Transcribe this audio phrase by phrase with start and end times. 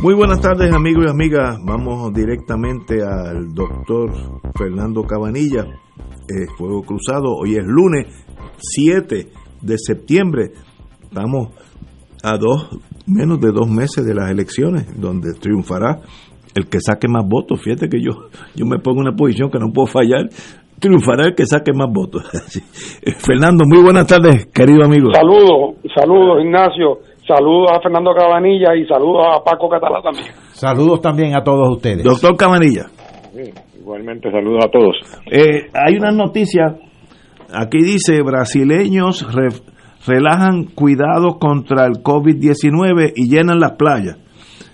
[0.00, 1.58] Muy buenas tardes amigos y amigas.
[1.64, 4.12] Vamos directamente al doctor
[4.56, 5.66] Fernando Cabanilla,
[6.56, 7.34] Fuego Cruzado.
[7.34, 8.06] Hoy es lunes
[8.58, 9.26] 7
[9.60, 10.52] de septiembre.
[11.02, 11.48] Estamos
[12.22, 16.00] a dos, menos de dos meses de las elecciones, donde triunfará
[16.54, 17.60] el que saque más votos.
[17.60, 20.28] Fíjate que yo, yo me pongo en una posición que no puedo fallar.
[20.78, 22.22] Triunfará el que saque más votos.
[23.18, 25.10] Fernando, muy buenas tardes, querido amigo.
[25.12, 26.98] Saludos, saludos, Ignacio.
[27.28, 30.28] Saludos a Fernando Cabanilla y saludos a Paco Catalá también.
[30.52, 32.02] Saludos también a todos ustedes.
[32.02, 32.86] Doctor Cabanilla.
[33.78, 34.96] igualmente saludos a todos.
[35.30, 36.78] Eh, hay una noticia,
[37.52, 39.26] aquí dice, brasileños
[40.06, 44.16] relajan cuidados contra el COVID-19 y llenan las playas.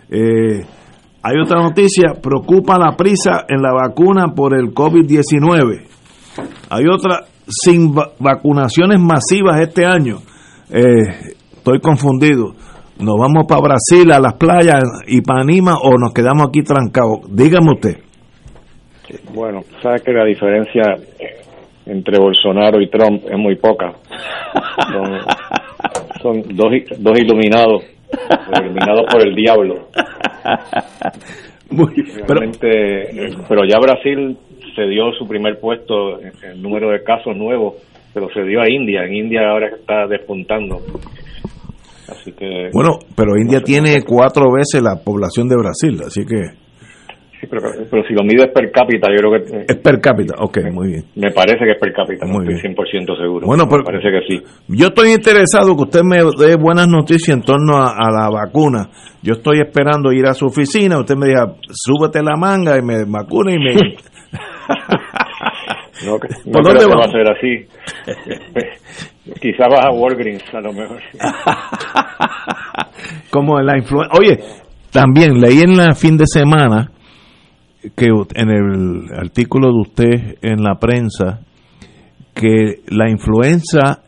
[0.08, 0.64] Eh,
[1.24, 5.88] hay otra noticia, preocupa la prisa en la vacuna por el COVID-19.
[6.70, 10.18] Hay otra, sin vacunaciones masivas este año.
[10.70, 11.34] Eh,
[11.64, 12.52] estoy confundido.
[13.00, 17.20] ¿Nos vamos para Brasil, a las playas y para Anima o nos quedamos aquí trancados?
[17.30, 17.96] Dígame usted.
[19.34, 20.82] Bueno, sabes que la diferencia
[21.86, 23.94] entre Bolsonaro y Trump es muy poca.
[26.20, 27.82] Son, dos, dos iluminados,
[28.60, 29.88] iluminados por el diablo.
[32.26, 32.40] pero,
[33.48, 34.36] pero ya Brasil
[34.76, 37.74] se dio su primer puesto en el número de casos nuevos,
[38.12, 39.04] pero se dio a India.
[39.04, 40.80] En India ahora está despuntando.
[42.08, 42.70] Así que.
[42.72, 46.64] Bueno, pero India tiene cuatro veces la población de Brasil, así que.
[47.40, 49.72] Sí, pero, pero si lo mides per cápita, yo creo que.
[49.72, 51.04] Es per cápita, ok, muy bien.
[51.16, 53.46] Me parece que es per cápita, muy no estoy 100% seguro.
[53.46, 53.82] Bueno, pero.
[53.82, 54.42] Me parece que sí.
[54.68, 58.90] Yo estoy interesado que usted me dé buenas noticias en torno a, la vacuna.
[59.22, 63.04] Yo estoy esperando ir a su oficina, usted me diga, súbete la manga y me
[63.04, 63.74] vacuna y me.
[66.04, 67.66] no, no creo que va a ser así.
[69.40, 71.00] Quizás vas a Walgreens a lo mejor.
[73.30, 74.18] Como la influencia.
[74.18, 74.38] Oye,
[74.90, 76.90] también leí en la fin de semana
[77.96, 81.40] que en el artículo de usted en la prensa
[82.34, 84.02] que la influenza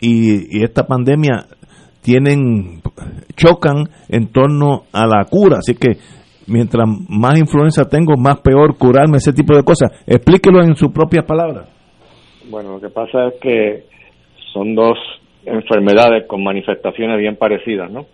[0.00, 1.46] y, y esta pandemia
[2.02, 2.82] tienen
[3.36, 5.98] chocan en torno a la cura, así que
[6.46, 9.90] mientras más influenza tengo, más peor curarme ese tipo de cosas.
[10.06, 11.68] Explíquelo en sus propias palabras.
[12.50, 13.91] Bueno, lo que pasa es que
[14.52, 14.98] son dos
[15.44, 18.06] enfermedades con manifestaciones bien parecidas, ¿no?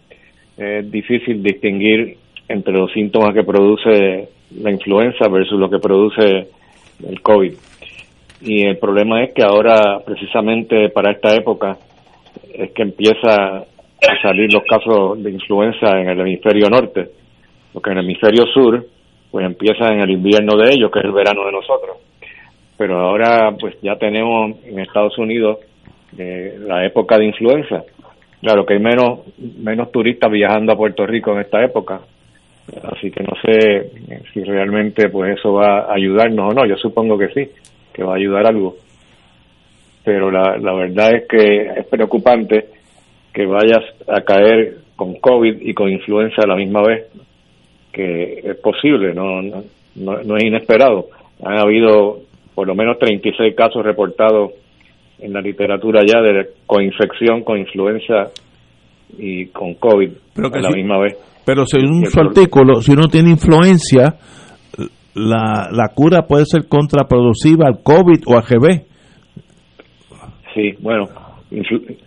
[0.56, 2.16] Es difícil distinguir
[2.48, 4.28] entre los síntomas que produce
[4.60, 6.48] la influenza versus lo que produce
[7.06, 7.52] el COVID.
[8.40, 11.76] Y el problema es que ahora, precisamente para esta época,
[12.54, 17.08] es que empieza a salir los casos de influenza en el hemisferio norte,
[17.72, 18.86] porque en el hemisferio sur,
[19.30, 21.98] pues empieza en el invierno de ellos, que es el verano de nosotros.
[22.76, 25.58] Pero ahora, pues ya tenemos en Estados Unidos
[26.18, 27.84] la época de influenza.
[28.40, 32.00] Claro que hay menos, menos turistas viajando a Puerto Rico en esta época,
[32.92, 33.90] así que no sé
[34.32, 37.50] si realmente pues eso va a ayudarnos o no, yo supongo que sí,
[37.92, 38.76] que va a ayudar algo.
[40.04, 42.66] Pero la, la verdad es que es preocupante
[43.32, 47.06] que vayas a caer con COVID y con influenza a la misma vez,
[47.92, 49.62] que es posible, no, no,
[49.96, 51.08] no es inesperado.
[51.44, 52.20] Han habido
[52.54, 54.52] por lo menos 36 casos reportados
[55.20, 58.30] en la literatura ya de coinfección con influenza
[59.16, 61.16] y con COVID a la misma vez.
[61.44, 64.16] Pero según su artículo, si uno tiene influencia,
[65.14, 68.84] la, la cura puede ser contraproductiva al COVID o a GB.
[70.54, 71.06] Sí, bueno,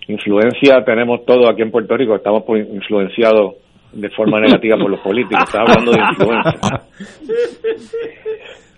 [0.07, 3.55] influencia tenemos todo aquí en Puerto Rico, estamos influenciados
[3.93, 6.59] de forma negativa por los políticos, está hablando de influencia.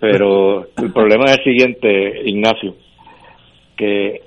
[0.00, 2.74] Pero el problema es el siguiente, Ignacio
[3.76, 4.22] que,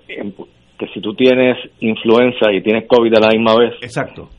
[0.77, 4.29] que si tú tienes influenza y tienes COVID a la misma vez, exacto.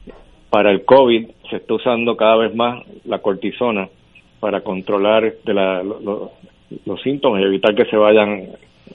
[0.51, 3.89] Para el COVID se está usando cada vez más la cortisona
[4.41, 8.49] para controlar de la, los síntomas y evitar que se vayan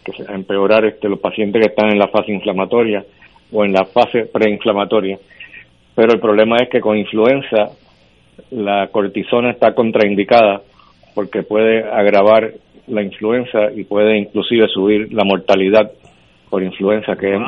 [0.04, 3.06] que a empeorar este, los pacientes que están en la fase inflamatoria
[3.51, 5.19] o en la fase preinflamatoria.
[5.95, 7.71] Pero el problema es que con influenza
[8.51, 10.62] la cortisona está contraindicada
[11.13, 12.54] porque puede agravar
[12.88, 15.91] la influenza y puede inclusive subir la mortalidad
[16.50, 17.39] por influenza, que,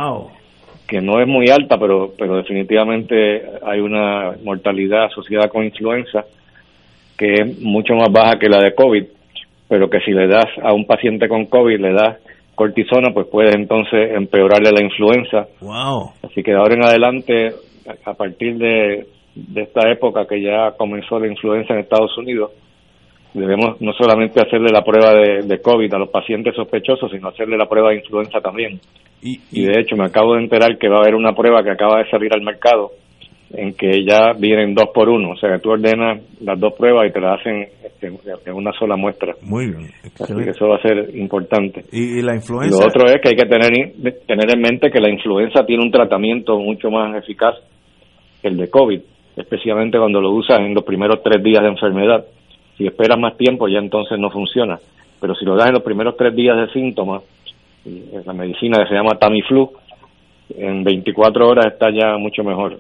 [0.88, 6.26] que no es muy alta, pero, pero definitivamente hay una mortalidad asociada con influenza
[7.18, 9.06] que es mucho más baja que la de COVID,
[9.68, 12.18] pero que si le das a un paciente con COVID, le das
[12.56, 15.48] cortisona, pues puede entonces empeorarle la influenza.
[15.62, 16.12] Wow.
[16.24, 17.54] Así que de ahora en adelante,
[18.06, 22.52] a partir de, de esta época que ya comenzó la influenza en Estados Unidos,
[23.36, 27.58] debemos no solamente hacerle la prueba de, de COVID a los pacientes sospechosos, sino hacerle
[27.58, 28.80] la prueba de influenza también.
[29.22, 31.72] Y, Y de hecho me acabo de enterar que va a haber una prueba que
[31.72, 32.92] acaba de salir al mercado
[33.52, 37.08] en que ya vienen dos por uno, o sea que tú ordenas las dos pruebas
[37.08, 37.68] y te las hacen
[38.02, 39.34] en, en una sola muestra.
[39.42, 39.86] muy bien.
[39.86, 40.52] Así que excelente.
[40.52, 41.84] eso va a ser importante.
[41.92, 42.82] Y, y la Y influenza.
[42.82, 45.92] Lo otro es que hay que tener, tener en mente que la influenza tiene un
[45.92, 47.56] tratamiento mucho más eficaz
[48.42, 49.00] que el de COVID,
[49.38, 52.26] especialmente cuando lo usas en los primeros tres días de enfermedad.
[52.78, 54.78] Si esperas más tiempo, ya entonces no funciona.
[55.22, 57.24] Pero si lo das en los primeros tres días de síntomas,
[58.26, 59.72] la medicina que se llama Tamiflu,
[60.58, 62.80] en 24 horas está ya mucho mejor.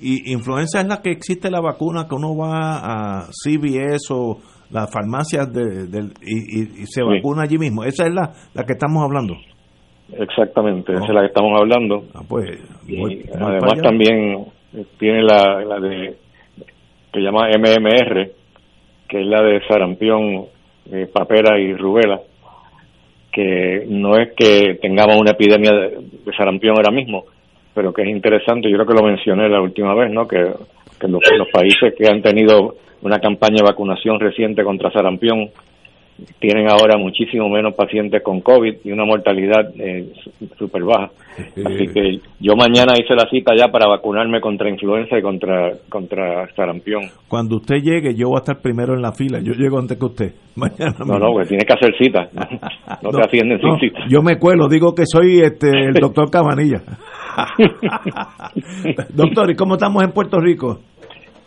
[0.00, 4.38] Y influenza es la que existe la vacuna que uno va a CVS o
[4.70, 5.86] las farmacias de,
[6.20, 7.06] y, y- y se Sí.
[7.06, 7.84] vacuna allí mismo.
[7.84, 9.34] Esa es la, la que estamos hablando.
[10.18, 12.04] Exactamente, esa es la que estamos hablando.
[12.14, 12.50] Ah, pues,
[12.86, 14.44] Y voy- voy además también
[14.98, 16.16] tiene la, la de
[17.12, 18.32] que llama MMR,
[19.14, 20.46] que es la de sarampión,
[20.90, 22.20] eh, papera y rubela,
[23.30, 27.24] que no es que tengamos una epidemia de, sarampión ahora mismo,
[27.72, 30.26] pero que es interesante, yo creo que lo mencioné la última vez, ¿no?
[30.26, 30.50] Que,
[30.98, 35.48] que los, los países que han tenido una campaña de vacunación reciente contra sarampión
[36.38, 40.12] tienen ahora muchísimo menos pacientes con COVID y una mortalidad eh,
[40.56, 41.10] súper baja.
[41.36, 46.46] Así que yo mañana hice la cita ya para vacunarme contra influenza y contra contra
[46.54, 47.02] sarampión.
[47.28, 49.40] Cuando usted llegue, yo voy a estar primero en la fila.
[49.40, 50.34] Yo llego antes que usted.
[50.56, 52.28] Mañana No, no, pues tienes que hacer cita.
[53.02, 54.00] No, te atienden no, sin cita.
[54.08, 56.80] Yo me cuelo, digo que soy este el doctor Cabanilla.
[59.10, 60.80] doctor, ¿y cómo estamos en Puerto Rico?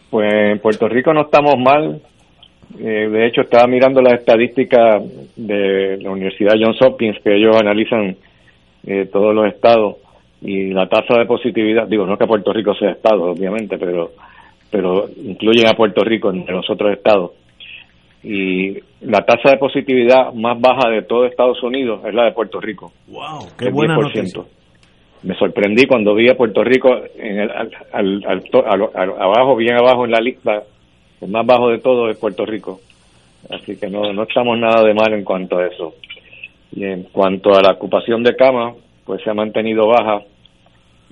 [0.09, 2.01] Pues en Puerto Rico no estamos mal.
[2.79, 5.01] Eh, de hecho, estaba mirando las estadísticas
[5.35, 8.15] de la Universidad Johns Hopkins, que ellos analizan
[8.85, 9.95] eh, todos los estados
[10.41, 14.11] y la tasa de positividad, digo, no que Puerto Rico sea estado, obviamente, pero
[14.69, 17.31] pero incluyen a Puerto Rico entre los otros estados.
[18.23, 22.59] Y la tasa de positividad más baja de todo Estados Unidos es la de Puerto
[22.59, 22.91] Rico.
[23.07, 24.01] Wow, qué buena 10%.
[24.01, 24.41] noticia.
[25.23, 30.11] Me sorprendí cuando vi a Puerto Rico en el, al- al- abajo, bien abajo en
[30.11, 30.63] la lista,
[31.21, 32.79] el más bajo de todo es Puerto Rico.
[33.49, 35.95] Así que no, no estamos nada de mal en cuanto a eso.
[36.71, 38.73] Y en cuanto a la ocupación de cama,
[39.05, 40.21] pues se ha mantenido baja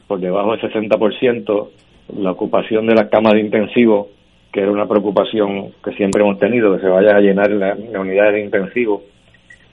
[0.07, 1.69] por debajo del 60%.
[2.17, 4.09] La ocupación de las camas de intensivo,
[4.51, 7.99] que era una preocupación que siempre hemos tenido, que se vaya a llenar la, la
[7.99, 9.03] unidad de intensivo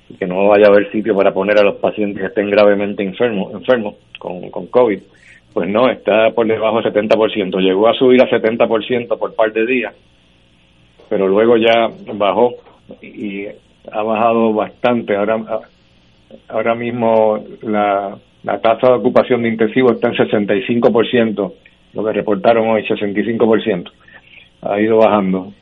[0.08, 3.02] y que no vaya a haber sitio para poner a los pacientes que estén gravemente
[3.02, 5.00] enfermos, enfermos con, con COVID.
[5.52, 7.60] Pues no, está por debajo del 70%.
[7.60, 9.94] Llegó a subir a 70% por par de días,
[11.12, 12.54] pero luego ya bajó
[13.02, 15.14] y ha bajado bastante.
[15.14, 15.60] Ahora,
[16.48, 21.52] ahora mismo la, la tasa de ocupación de intensivo está en 65%,
[21.92, 23.90] lo que reportaron hoy, 65%.
[24.62, 25.52] Ha ido bajando.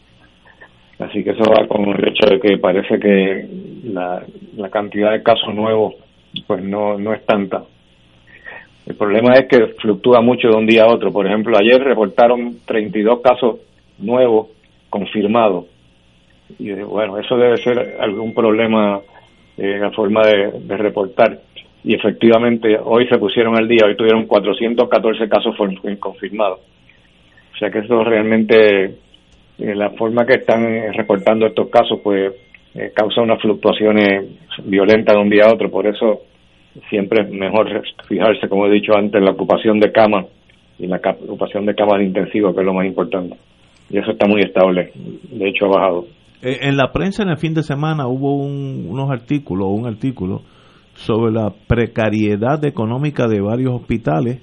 [1.00, 3.48] Así que eso va con el hecho de que parece que
[3.92, 4.22] la,
[4.56, 5.94] la cantidad de casos nuevos
[6.46, 7.64] pues no, no es tanta.
[8.86, 11.12] El problema es que fluctúa mucho de un día a otro.
[11.12, 13.56] Por ejemplo, ayer reportaron 32 casos
[13.98, 14.59] nuevos
[14.90, 15.66] confirmados.
[16.58, 19.00] Y bueno, eso debe ser algún problema
[19.56, 21.40] eh, en la forma de, reportar.
[21.82, 25.56] Y efectivamente, hoy se pusieron al día, hoy tuvieron 414 casos
[25.98, 26.60] confirmados.
[27.54, 32.32] O sea que eso realmente, eh, la forma que están eh, reportando estos casos, pues
[32.94, 34.26] causa unas fluctuaciones
[34.64, 35.70] violentas de un día a otro.
[35.70, 36.22] Por eso
[36.88, 40.26] siempre es mejor fijarse, como he dicho antes, en la ocupación de camas
[40.78, 43.36] y la ocupación de camas de intensivo, que es lo más importante.
[43.90, 44.92] Y eso está muy estable.
[44.94, 46.04] De hecho, ha bajado.
[46.42, 50.42] Eh, en la prensa en el fin de semana hubo un- unos artículos, un artículo
[50.94, 54.40] sobre la precariedad económica de varios hospitales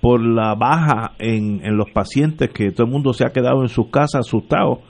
[0.00, 3.68] por la baja en, en los pacientes que todo el mundo se ha quedado en
[3.68, 4.80] sus casas asustado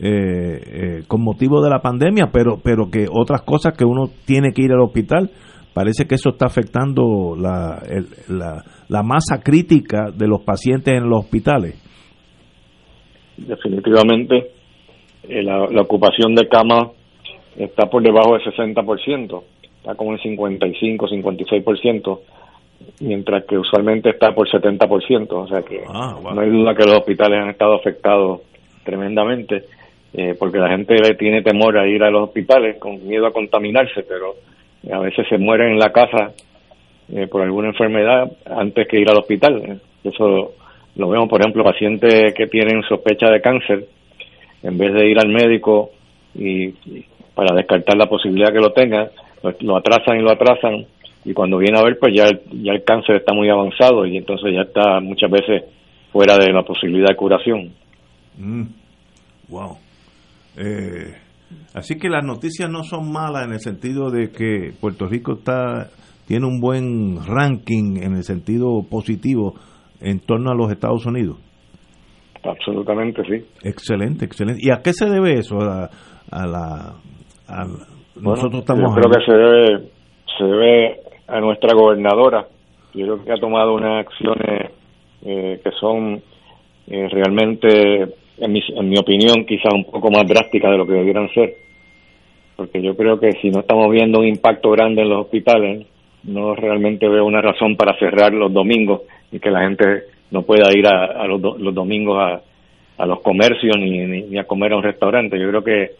[0.00, 4.52] eh, eh, con motivo de la pandemia, pero pero que otras cosas que uno tiene
[4.52, 5.30] que ir al hospital
[5.72, 11.08] parece que eso está afectando la, el- la, la masa crítica de los pacientes en
[11.08, 11.80] los hospitales.
[13.36, 14.50] Definitivamente
[15.28, 16.88] eh, la, la ocupación de camas
[17.56, 19.42] está por debajo del 60%,
[19.78, 22.18] está como en 55, 56%,
[23.00, 26.34] mientras que usualmente está por 70%, o sea que Ah, wow.
[26.34, 28.40] no hay duda que los hospitales han estado afectados
[28.84, 29.64] tremendamente,
[30.12, 33.32] eh, porque la gente le tiene temor a ir a los hospitales con miedo a
[33.32, 34.34] contaminarse, pero
[34.92, 36.32] a veces se mueren en la casa
[37.12, 39.62] eh, por alguna enfermedad antes que ir al hospital.
[39.64, 40.52] Eh, Eso
[40.96, 43.86] lo vemos, por ejemplo, pacientes que tienen sospecha de cáncer,
[44.62, 45.90] en vez de ir al médico
[46.34, 46.72] y,
[47.34, 49.10] para descartar la posibilidad que lo tenga,
[49.60, 50.86] lo, atrasan y lo atrasan
[51.24, 54.52] y cuando viene a ver pues ya, ya el cáncer está muy avanzado y entonces
[54.54, 55.64] ya está muchas veces
[56.12, 57.72] fuera de la posibilidad de curación.
[58.38, 58.64] Mm.
[59.48, 59.76] Wow.
[60.56, 61.12] Eh,
[61.74, 65.90] así que las noticias no son malas en el sentido de que Puerto Rico está
[66.26, 69.54] tiene un buen ranking en el sentido positivo
[70.00, 71.38] en torno a los Estados Unidos.
[72.44, 73.44] Absolutamente, sí.
[73.62, 74.60] Excelente, excelente.
[74.62, 75.58] ¿Y a qué se debe eso?
[75.58, 75.88] A,
[76.46, 76.94] la,
[78.20, 78.94] nosotros estamos.
[78.94, 79.88] Yo creo que se debe,
[80.36, 82.46] se debe a nuestra gobernadora.
[82.92, 84.72] Yo creo que ha tomado unas acciones
[85.24, 86.22] eh, que son
[86.86, 90.92] eh, realmente, en mi, en mi opinión, quizás un poco más drásticas de lo que
[90.92, 91.54] debieran ser.
[92.56, 95.86] Porque yo creo que si no estamos viendo un impacto grande en los hospitales,
[96.24, 99.02] no realmente veo una razón para cerrar los domingos
[99.34, 103.76] y que la gente no pueda ir a, los, los, domingos a, a los comercios
[103.78, 105.38] ni, ni, a comer a un restaurante.
[105.40, 105.90] Yo creo que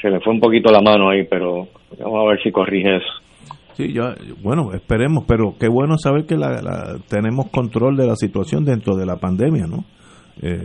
[0.00, 1.66] se le fue un poquito la mano ahí, pero
[1.98, 3.52] vamos a ver si corrige eso.
[3.72, 4.04] Sí, yo,
[4.40, 9.04] bueno, esperemos, pero qué bueno saber que la, tenemos control de la situación dentro de
[9.04, 9.84] la pandemia, ¿no?
[10.40, 10.62] Eh,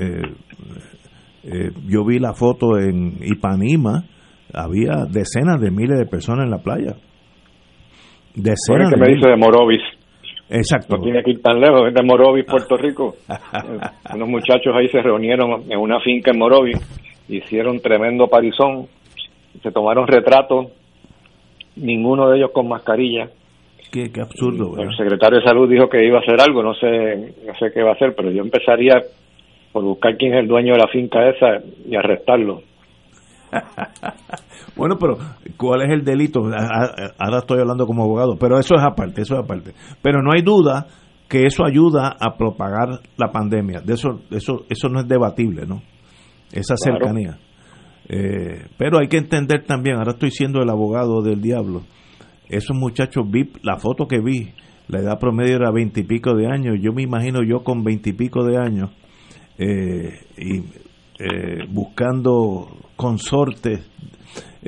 [0.00, 0.22] eh,
[1.44, 4.04] eh, yo vi la foto en Ipanema,
[4.54, 6.96] había decenas de miles de personas en la playa.
[8.34, 9.95] Decenas que me dice de Morovis?
[10.48, 10.96] Exacto.
[10.96, 13.16] No tiene que ir tan lejos, es de Morovis, Puerto Rico.
[14.14, 16.78] Unos muchachos ahí se reunieron en una finca en Morovis,
[17.28, 18.86] hicieron tremendo parizón,
[19.62, 20.68] se tomaron retratos,
[21.76, 23.28] ninguno de ellos con mascarilla.
[23.90, 24.76] Qué, absurdo.
[24.78, 27.82] El secretario de salud dijo que iba a hacer algo, no sé, no sé qué
[27.82, 29.02] va a hacer, pero yo empezaría
[29.72, 32.62] por buscar quién es el dueño de la finca esa y arrestarlo.
[34.76, 35.18] bueno, pero
[35.56, 36.40] ¿cuál es el delito?
[36.40, 39.72] Ahora estoy hablando como abogado, pero eso es aparte, eso es aparte.
[40.02, 40.86] Pero no hay duda
[41.28, 43.80] que eso ayuda a propagar la pandemia.
[43.80, 45.82] De eso, eso, eso no es debatible, ¿no?
[46.52, 47.38] Esa cercanía.
[48.08, 51.82] Eh, pero hay que entender también, ahora estoy siendo el abogado del diablo.
[52.48, 54.52] Esos muchachos vi la foto que vi,
[54.88, 56.76] la edad promedio era veintipico de años.
[56.80, 58.90] Yo me imagino yo con veintipico de años
[59.58, 60.58] eh, y
[61.18, 63.80] eh, buscando consortes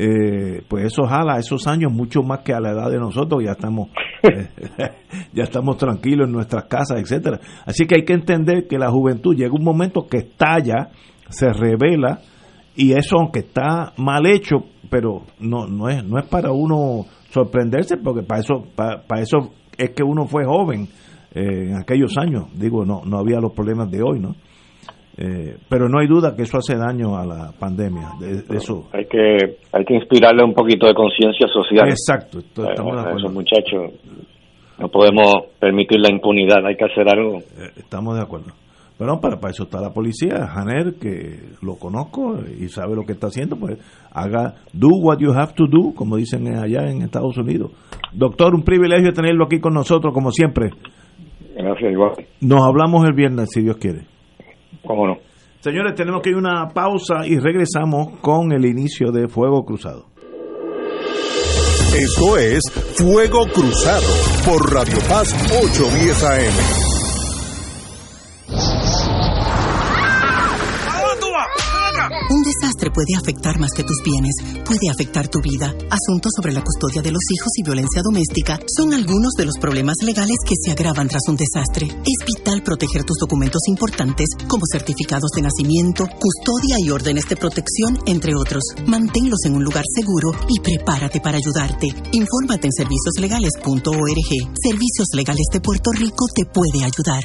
[0.01, 3.51] eh, pues eso jala esos años mucho más que a la edad de nosotros ya
[3.51, 3.89] estamos
[4.23, 4.49] eh,
[5.33, 7.41] ya estamos tranquilos en nuestras casas etcétera.
[7.67, 10.91] Así que hay que entender que la juventud llega un momento que estalla
[11.29, 12.21] se revela
[12.77, 17.97] y eso aunque está mal hecho pero no no es no es para uno sorprenderse
[17.97, 20.87] porque para eso para, eso es que uno fue joven
[21.35, 22.45] eh, en aquellos años.
[22.55, 24.37] Digo no no había los problemas de hoy no
[25.21, 28.13] eh, pero no hay duda que eso hace daño a la pandemia.
[28.21, 28.89] De, eso.
[28.93, 31.89] Hay que hay que inspirarle un poquito de conciencia social.
[31.89, 32.39] Exacto.
[32.63, 33.95] a esos muchachos
[34.79, 36.65] no podemos permitir la impunidad.
[36.65, 37.39] Hay que hacer algo.
[37.39, 38.53] Eh, estamos de acuerdo.
[38.97, 43.13] Pero para, para eso está la policía, Janer, que lo conozco y sabe lo que
[43.13, 43.79] está haciendo, pues
[44.13, 47.73] haga, do what you have to do, como dicen allá en Estados Unidos.
[48.13, 50.71] Doctor, un privilegio tenerlo aquí con nosotros, como siempre.
[51.57, 52.13] Gracias, igual.
[52.41, 54.18] Nos hablamos el viernes, si Dios quiere.
[54.89, 55.19] ¿Cómo no?
[55.61, 60.07] Señores, tenemos que ir a una pausa y regresamos con el inicio de Fuego Cruzado.
[61.95, 62.63] Esto es
[62.97, 64.07] Fuego Cruzado
[64.47, 66.98] por Radio Paz 810 AM.
[72.31, 74.35] Un desastre puede afectar más que tus bienes,
[74.67, 75.75] puede afectar tu vida.
[75.89, 79.97] Asuntos sobre la custodia de los hijos y violencia doméstica son algunos de los problemas
[80.03, 81.87] legales que se agravan tras un desastre.
[81.87, 87.99] Es vital proteger tus documentos importantes como certificados de nacimiento, custodia y órdenes de protección,
[88.05, 88.63] entre otros.
[88.87, 91.89] Manténlos en un lugar seguro y prepárate para ayudarte.
[92.13, 94.31] Infórmate en servicioslegales.org.
[94.63, 97.25] Servicios Legales de Puerto Rico te puede ayudar.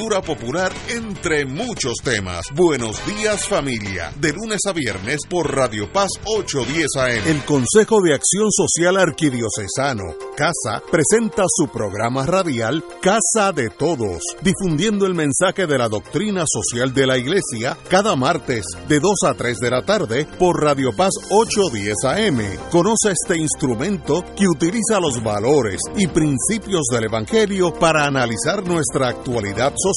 [0.09, 2.47] popular, entre muchos temas.
[2.55, 7.27] Buenos días familia, de lunes a viernes por Radio Paz 810 AM.
[7.27, 15.05] El Consejo de Acción Social Arquidiocesano, CASA, presenta su programa radial Casa de Todos, difundiendo
[15.05, 19.57] el mensaje de la doctrina social de la Iglesia cada martes de 2 a 3
[19.59, 22.69] de la tarde por Radio Paz 810 AM.
[22.71, 29.73] Conoce este instrumento que utiliza los valores y principios del Evangelio para analizar nuestra actualidad
[29.77, 29.90] social,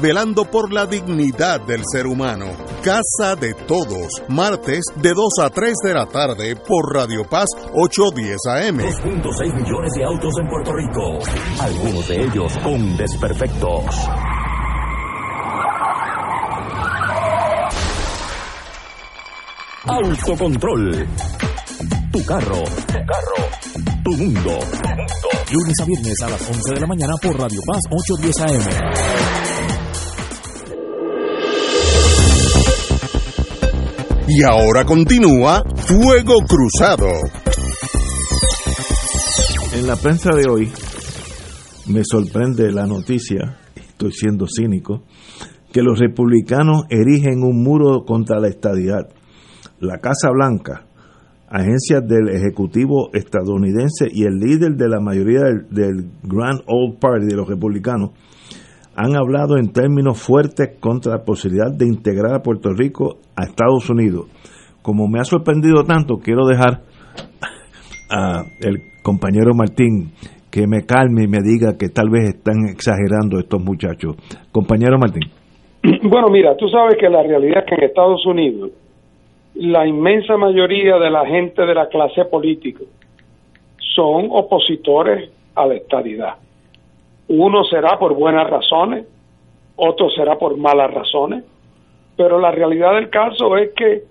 [0.00, 2.46] velando por la dignidad del ser humano.
[2.82, 8.38] Casa de Todos, martes de 2 a 3 de la tarde por Radio Paz 810
[8.46, 8.78] AM.
[8.78, 11.18] 2.6 millones de autos en Puerto Rico,
[11.60, 13.84] algunos de ellos con desperfectos.
[19.86, 21.06] Autocontrol.
[22.14, 22.62] Tu carro.
[22.62, 23.34] Tu carro.
[24.04, 24.56] Tu mundo.
[25.50, 28.62] Lunes a viernes a las 11 de la mañana por Radio Paz 810 AM.
[34.28, 37.10] Y ahora continúa Fuego Cruzado.
[39.72, 40.70] En la prensa de hoy
[41.88, 45.02] me sorprende la noticia, estoy siendo cínico,
[45.72, 49.08] que los republicanos erigen un muro contra la estadidad.
[49.80, 50.86] La Casa Blanca,
[51.54, 57.36] agencias del Ejecutivo estadounidense y el líder de la mayoría del, Grand Old Party de
[57.36, 58.10] los republicanos
[58.96, 63.88] han hablado en términos fuertes contra la posibilidad de integrar a Puerto Rico a Estados
[63.88, 64.26] Unidos.
[64.82, 66.82] Como me ha sorprendido tanto, quiero dejar
[68.10, 70.10] a el compañero Martín
[70.50, 74.16] que me calme y me diga que tal vez están exagerando estos muchachos.
[74.50, 75.30] Compañero Martín.
[76.02, 78.70] Bueno, mira, tú sabes que la realidad es que en Estados Unidos
[79.54, 82.82] la inmensa mayoría de la gente de la clase política
[83.94, 86.34] son opositores a la estadidad.
[87.28, 89.06] Uno será por buenas razones,
[89.76, 91.44] otro será por malas razones,
[92.16, 94.02] pero la realidad del caso es que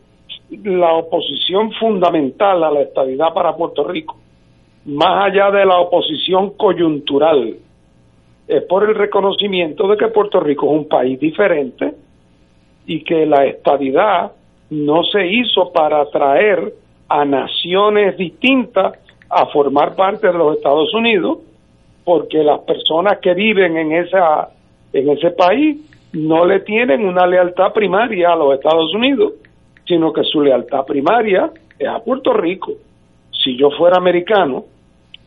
[0.63, 4.17] la oposición fundamental a la estadidad para Puerto Rico,
[4.85, 7.57] más allá de la oposición coyuntural,
[8.47, 11.93] es por el reconocimiento de que Puerto Rico es un país diferente
[12.85, 14.33] y que la estadidad
[14.73, 16.73] no se hizo para atraer
[17.07, 18.97] a naciones distintas
[19.29, 21.39] a formar parte de los Estados Unidos,
[22.03, 24.49] porque las personas que viven en esa
[24.91, 25.79] en ese país
[26.13, 29.33] no le tienen una lealtad primaria a los Estados Unidos,
[29.87, 32.73] sino que su lealtad primaria es a Puerto Rico.
[33.31, 34.65] Si yo fuera americano,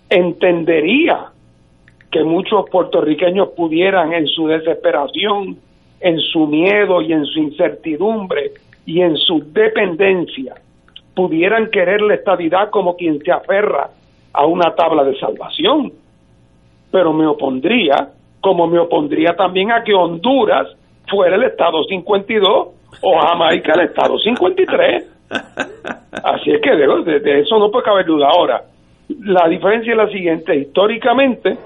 [0.08, 1.26] entendería
[2.10, 5.58] que muchos puertorriqueños pudieran en su desesperación,
[6.00, 8.52] en su miedo y en su incertidumbre
[8.86, 10.54] y en su dependencia,
[11.14, 13.90] pudieran querer la estabilidad como quien se aferra
[14.32, 15.92] a una tabla de salvación.
[16.90, 20.68] Pero me opondría, como me opondría también a que Honduras
[21.08, 22.68] fuera el Estado 52
[23.02, 25.10] o Jamaica el Estado 53.
[26.22, 28.28] Así es que de, de eso no puede caber duda.
[28.28, 28.62] Ahora,
[29.08, 31.56] la diferencia es la siguiente, históricamente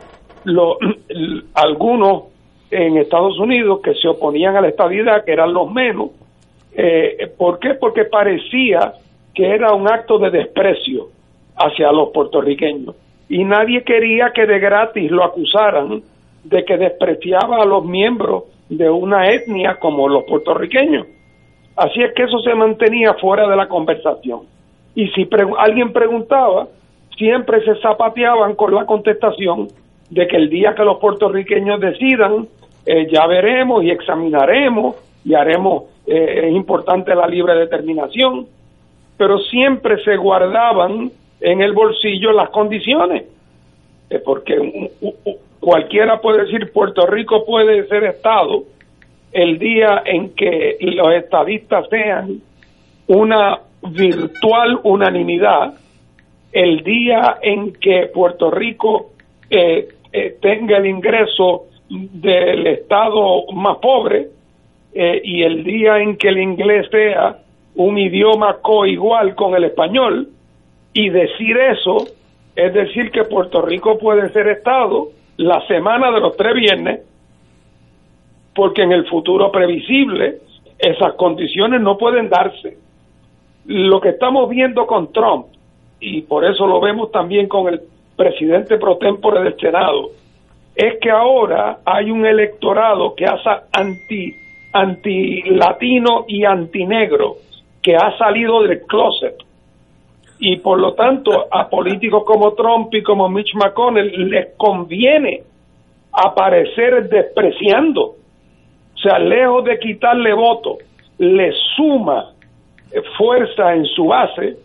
[0.44, 0.78] lo,
[1.54, 2.24] algunos
[2.70, 6.10] en Estados Unidos que se oponían a la estabilidad, que eran los menos,
[6.72, 7.74] eh, ¿por qué?
[7.74, 8.94] Porque parecía
[9.34, 11.08] que era un acto de desprecio
[11.56, 12.94] hacia los puertorriqueños
[13.28, 16.02] y nadie quería que de gratis lo acusaran
[16.44, 21.06] de que despreciaba a los miembros de una etnia como los puertorriqueños.
[21.76, 24.40] Así es que eso se mantenía fuera de la conversación.
[24.94, 25.28] Y si
[25.58, 26.68] alguien preguntaba,
[27.16, 29.68] siempre se zapateaban con la contestación
[30.10, 32.48] de que el día que los puertorriqueños decidan,
[32.86, 38.46] eh, ya veremos y examinaremos y haremos, eh, es importante la libre determinación,
[39.16, 43.24] pero siempre se guardaban en el bolsillo las condiciones,
[44.10, 44.90] eh, porque
[45.60, 48.64] cualquiera puede decir Puerto Rico puede ser Estado
[49.32, 52.40] el día en que los estadistas sean
[53.06, 55.74] una virtual unanimidad,
[56.52, 59.10] el día en que Puerto Rico
[59.48, 64.28] eh, eh, tenga el ingreso del estado más pobre
[64.92, 67.38] eh, y el día en que el inglés sea
[67.76, 70.28] un idioma coigual con el español
[70.92, 72.06] y decir eso
[72.56, 77.00] es decir que Puerto Rico puede ser estado la semana de los tres viernes
[78.54, 80.38] porque en el futuro previsible
[80.78, 82.76] esas condiciones no pueden darse.
[83.66, 85.46] Lo que estamos viendo con Trump,
[86.00, 87.80] y por eso lo vemos también con el
[88.16, 90.10] presidente pro tempore del Senado,
[90.74, 94.34] es que ahora hay un electorado que hace anti
[94.72, 97.36] anti latino y anti negro
[97.82, 99.36] que ha salido del closet.
[100.38, 105.42] Y por lo tanto a políticos como Trump y como Mitch McConnell les conviene
[106.12, 108.02] aparecer despreciando.
[108.02, 110.78] O sea, lejos de quitarle voto,
[111.18, 112.32] le suma
[113.16, 114.56] fuerza en su base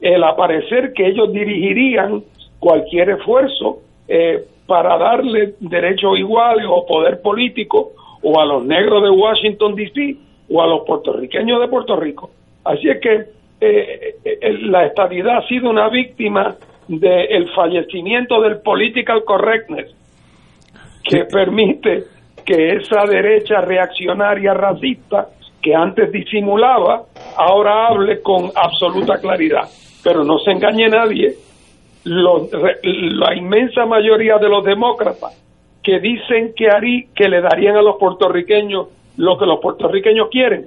[0.00, 2.22] el aparecer que ellos dirigirían
[2.58, 9.10] cualquier esfuerzo eh, para darle derechos iguales o poder político o a los negros de
[9.10, 10.16] Washington, D.C.
[10.50, 12.30] o a los puertorriqueños de Puerto Rico.
[12.64, 13.14] Así es que
[13.60, 16.56] eh, eh, la estadidad ha sido una víctima
[16.88, 19.94] del fallecimiento del political correctness
[21.04, 22.04] que permite
[22.44, 25.28] que esa derecha reaccionaria racista
[25.60, 27.04] que antes disimulaba,
[27.36, 29.68] ahora hable con absoluta claridad.
[30.02, 31.34] Pero no se engañe nadie,
[32.04, 35.38] la inmensa mayoría de los demócratas
[35.82, 40.66] que dicen que, harí, que le darían a los puertorriqueños lo que los puertorriqueños quieren,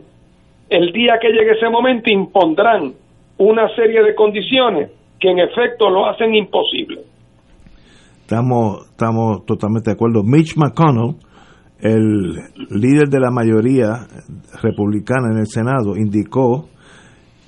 [0.70, 2.94] el día que llegue ese momento impondrán
[3.38, 7.02] una serie de condiciones que en efecto lo hacen imposible.
[8.22, 10.24] Estamos, estamos totalmente de acuerdo.
[10.24, 11.16] Mitch McConnell,
[11.80, 12.34] el
[12.72, 14.08] líder de la mayoría
[14.62, 16.70] republicana en el Senado, indicó,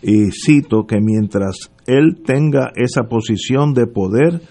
[0.02, 4.42] y cito, que mientras él tenga esa posición de poder,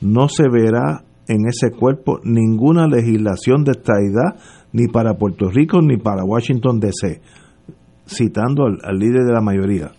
[0.00, 4.36] no se verá en ese cuerpo ninguna legislación de estadidad
[4.72, 7.20] ni para Puerto Rico ni para Washington DC,
[8.06, 9.90] citando al, líder de la mayoría.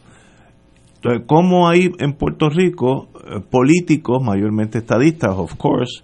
[0.95, 6.03] Entonces, ¿cómo hay en Puerto Rico eh, políticos, mayormente estadistas, of course,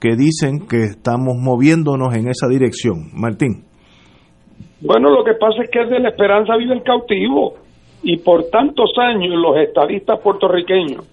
[0.00, 3.10] que dicen que estamos moviéndonos en esa dirección?
[3.14, 3.64] Martín.
[4.80, 7.54] Bueno, lo que pasa es que de la esperanza vive el cautivo
[8.02, 11.11] y por tantos años los estadistas puertorriqueños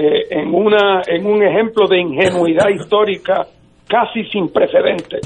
[0.00, 3.48] eh, en, una, en un ejemplo de ingenuidad histórica
[3.88, 5.22] casi sin precedentes.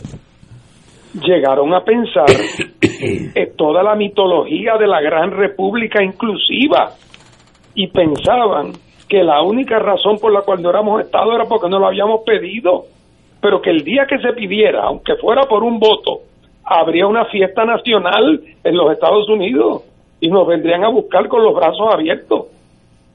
[1.12, 2.24] Llegaron a pensar
[2.80, 6.94] en toda la mitología de la gran república inclusiva
[7.74, 8.72] y pensaban
[9.10, 12.22] que la única razón por la cual no éramos Estado era porque no lo habíamos
[12.24, 12.84] pedido,
[13.42, 16.20] pero que el día que se pidiera, aunque fuera por un voto,
[16.64, 19.82] habría una fiesta nacional en los Estados Unidos
[20.18, 22.46] y nos vendrían a buscar con los brazos abiertos.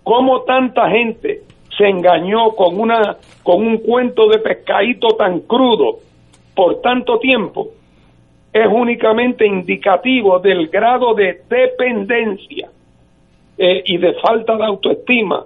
[0.07, 1.41] ¿Cómo tanta gente
[1.77, 5.97] se engañó con, una, con un cuento de pescadito tan crudo
[6.55, 7.71] por tanto tiempo?
[8.53, 12.69] Es únicamente indicativo del grado de dependencia
[13.57, 15.43] eh, y de falta de autoestima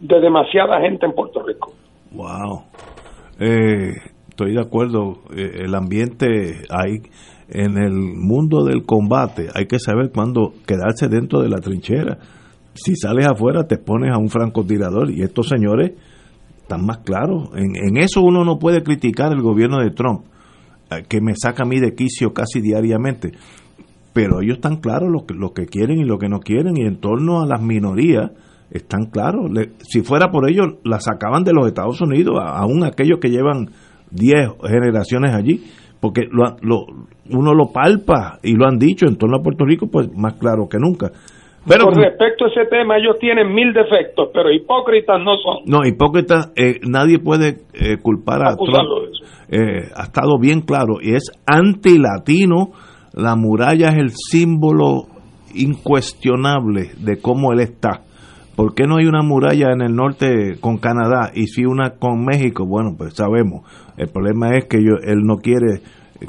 [0.00, 1.72] de demasiada gente en Puerto Rico.
[2.10, 2.64] Wow.
[3.38, 3.92] Eh,
[4.28, 5.18] estoy de acuerdo.
[5.36, 6.98] Eh, el ambiente hay
[7.48, 12.18] en el mundo del combate hay que saber cuándo quedarse dentro de la trinchera
[12.74, 15.92] si sales afuera te pones a un francotirador y estos señores
[16.60, 17.50] están más claros.
[17.54, 20.22] En, eso uno no puede criticar el gobierno de Trump,
[20.90, 23.32] eh, que me saca a mí de quicio casi diariamente,
[24.12, 26.82] pero ellos están claros lo que, lo que quieren y lo que no quieren y
[26.82, 28.30] en torno a las minorías
[28.70, 29.50] están claros.
[29.82, 33.70] si fuera por ellos, las sacaban de los Estados Unidos, aún aquellos que llevan
[34.10, 35.64] 10 generaciones allí,
[36.00, 36.86] porque lo, lo,
[37.30, 40.68] uno lo palpa y lo han dicho en torno a Puerto Rico, pues más claro
[40.68, 41.12] que nunca.
[41.66, 45.64] Pero, Con respecto a ese tema, ellos tienen mil defectos, pero hipócritas no son.
[45.66, 49.14] No, hipócritas, eh, nadie puede eh, culpar a Trump.
[49.48, 52.72] Eh, ha estado bien claro, y es anti-latino.
[53.14, 55.04] La muralla es el símbolo
[55.54, 58.02] incuestionable de cómo él está.
[58.56, 62.24] ¿Por qué no hay una muralla en el norte con Canadá y si una con
[62.24, 62.66] México?
[62.66, 63.62] Bueno, pues sabemos.
[63.96, 65.80] El problema es que él no quiere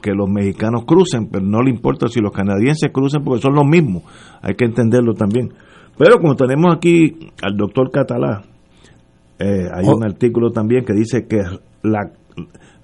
[0.01, 3.65] que los mexicanos crucen, pero no le importa si los canadienses crucen porque son los
[3.65, 4.03] mismos,
[4.41, 5.53] hay que entenderlo también.
[5.97, 8.43] Pero como tenemos aquí al doctor Catalá,
[9.39, 10.05] eh, hay un oh.
[10.05, 11.41] artículo también que dice que
[11.83, 12.11] la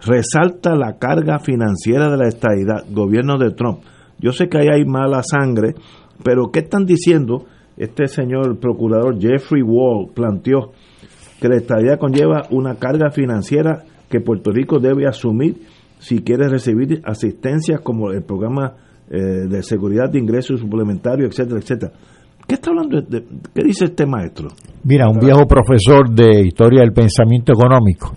[0.05, 3.79] resalta la carga financiera de la estadidad, gobierno de Trump.
[4.19, 5.75] Yo sé que ahí hay mala sangre,
[6.23, 7.45] pero ¿qué están diciendo?
[7.77, 10.71] Este señor procurador Jeffrey Wall planteó
[11.39, 15.55] que la estadidad conlleva una carga financiera que Puerto Rico debe asumir
[16.01, 18.73] si quiere recibir asistencia como el programa
[19.07, 21.91] eh, de seguridad de ingresos suplementarios, etcétera, etcétera.
[22.47, 23.01] ¿Qué está hablando?
[23.01, 24.49] De, ¿Qué dice este maestro?
[24.83, 28.15] Mira, un viejo profesor de historia del pensamiento económico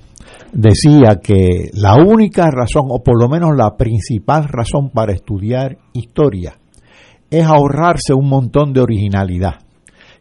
[0.50, 6.54] decía que la única razón, o por lo menos la principal razón para estudiar historia,
[7.30, 9.56] es ahorrarse un montón de originalidad.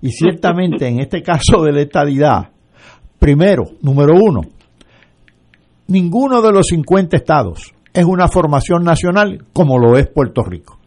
[0.01, 2.51] Y ciertamente en este caso de la
[3.19, 4.41] primero, número uno,
[5.87, 10.77] ninguno de los 50 estados es una formación nacional como lo es Puerto Rico.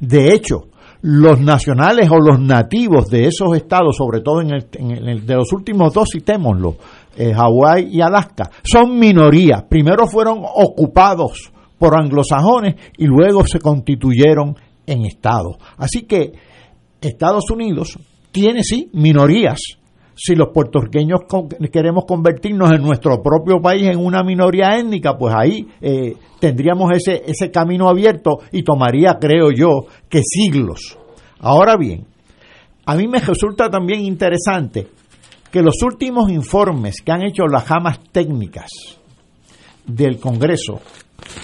[0.00, 0.68] De hecho,
[1.02, 5.92] los nacionales o los nativos de esos estados, sobre todo en el, de los últimos
[5.92, 6.76] dos, citémoslo,
[7.16, 9.64] eh, Hawái y Alaska, son minorías.
[9.68, 15.56] Primero fueron ocupados por anglosajones y luego se constituyeron en estados.
[15.76, 16.32] Así que
[17.00, 17.98] Estados Unidos
[18.32, 19.77] tiene sí minorías
[20.20, 21.20] si los puertorriqueños
[21.72, 27.22] queremos convertirnos en nuestro propio país en una minoría étnica, pues ahí eh, tendríamos ese,
[27.24, 30.98] ese camino abierto y tomaría, creo yo, que siglos.
[31.38, 32.04] Ahora bien,
[32.84, 34.88] a mí me resulta también interesante
[35.52, 38.70] que los últimos informes que han hecho las jamas técnicas
[39.86, 40.80] del Congreso,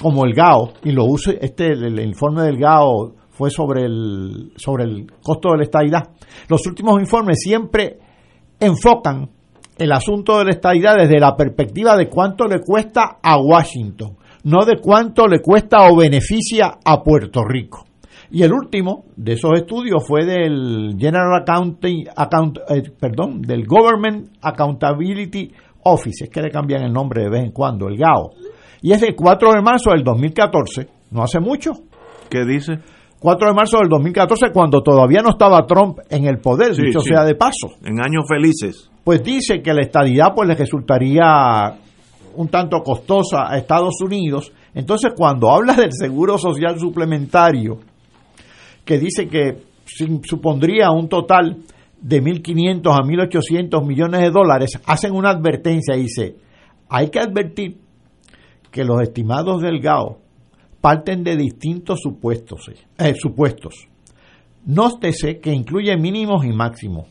[0.03, 4.83] como el GAO, y lo use, este, el, informe del GAO fue sobre el, sobre
[4.83, 6.11] el costo de la estadidad,
[6.49, 7.99] los últimos informes siempre
[8.61, 9.31] enfocan
[9.79, 14.65] el asunto de la estadidad desde la perspectiva de cuánto le cuesta a Washington, no
[14.65, 17.85] de cuánto le cuesta o beneficia a Puerto Rico.
[18.31, 24.31] Y el último de esos estudios fue del General Accounting, Account, eh, perdón, del Government
[24.41, 25.53] Accountability
[25.85, 28.33] Office, es que le cambian el nombre de vez en cuando, el GAO.
[28.83, 31.73] Y es el 4 de marzo del 2014, no hace mucho.
[32.29, 32.81] ¿Qué dice?
[33.25, 37.25] 4 de marzo del 2014, cuando todavía no estaba Trump en el poder, dicho sea
[37.25, 37.69] de paso.
[37.83, 38.91] En años felices.
[39.03, 41.75] Pues dice que la estadidad pues le resultaría
[42.35, 44.53] un tanto costosa a Estados Unidos.
[44.75, 47.79] Entonces, cuando habla del seguro social suplementario,
[48.85, 49.57] que dice que
[49.87, 51.63] supondría un total
[52.03, 56.37] de 1.500 a 1.800 millones de dólares, hacen una advertencia y dice,
[56.91, 57.79] hay que advertir
[58.71, 60.24] que los estimados del GAO
[60.85, 62.71] parten de distintos supuestos.
[62.99, 63.89] Eh, supuestos.
[64.67, 67.09] Nóstese que incluye mínimos y máximos.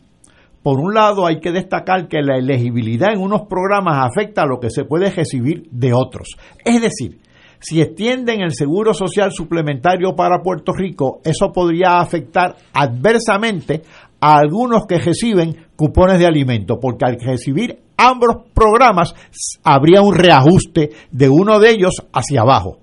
[0.62, 4.60] Por un lado, hay que destacar que la elegibilidad en unos programas afecta a lo
[4.60, 6.38] que se puede recibir de otros.
[6.64, 7.18] Es decir,
[7.60, 13.82] si extienden el seguro social suplementario para Puerto Rico, eso podría afectar adversamente
[14.22, 19.16] a algunos que reciben cupones de alimento, porque al recibir ambos programas
[19.64, 22.83] habría un reajuste de uno de ellos hacia abajo.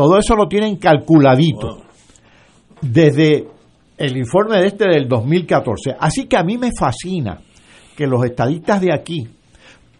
[0.00, 1.82] Todo eso lo tienen calculadito
[2.80, 3.46] desde
[3.98, 5.94] el informe de este del 2014.
[6.00, 7.42] Así que a mí me fascina
[7.94, 9.28] que los estadistas de aquí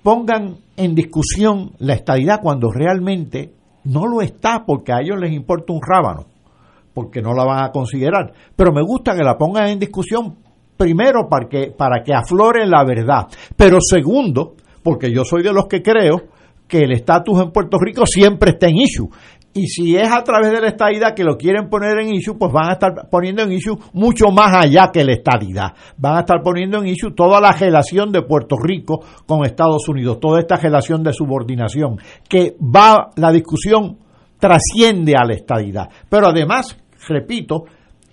[0.03, 3.53] pongan en discusión la estadidad cuando realmente
[3.85, 6.25] no lo está porque a ellos les importa un rábano,
[6.95, 8.33] porque no la van a considerar.
[8.57, 10.39] Pero me gusta que la pongan en discusión
[10.79, 15.67] primero para que, para que aflore la verdad, pero segundo, porque yo soy de los
[15.67, 16.23] que creo
[16.71, 19.11] que el estatus en Puerto Rico siempre está en issue.
[19.53, 22.53] Y si es a través de la estadidad que lo quieren poner en issue, pues
[22.53, 25.73] van a estar poniendo en issue mucho más allá que la estadidad.
[25.97, 30.21] Van a estar poniendo en issue toda la relación de Puerto Rico con Estados Unidos,
[30.21, 33.99] toda esta relación de subordinación, que va, la discusión
[34.39, 35.89] trasciende a la estadidad.
[36.09, 36.77] Pero además,
[37.09, 37.65] repito,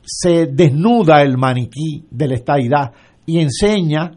[0.01, 2.91] se desnuda el maniquí de la estadidad
[3.27, 4.11] y enseña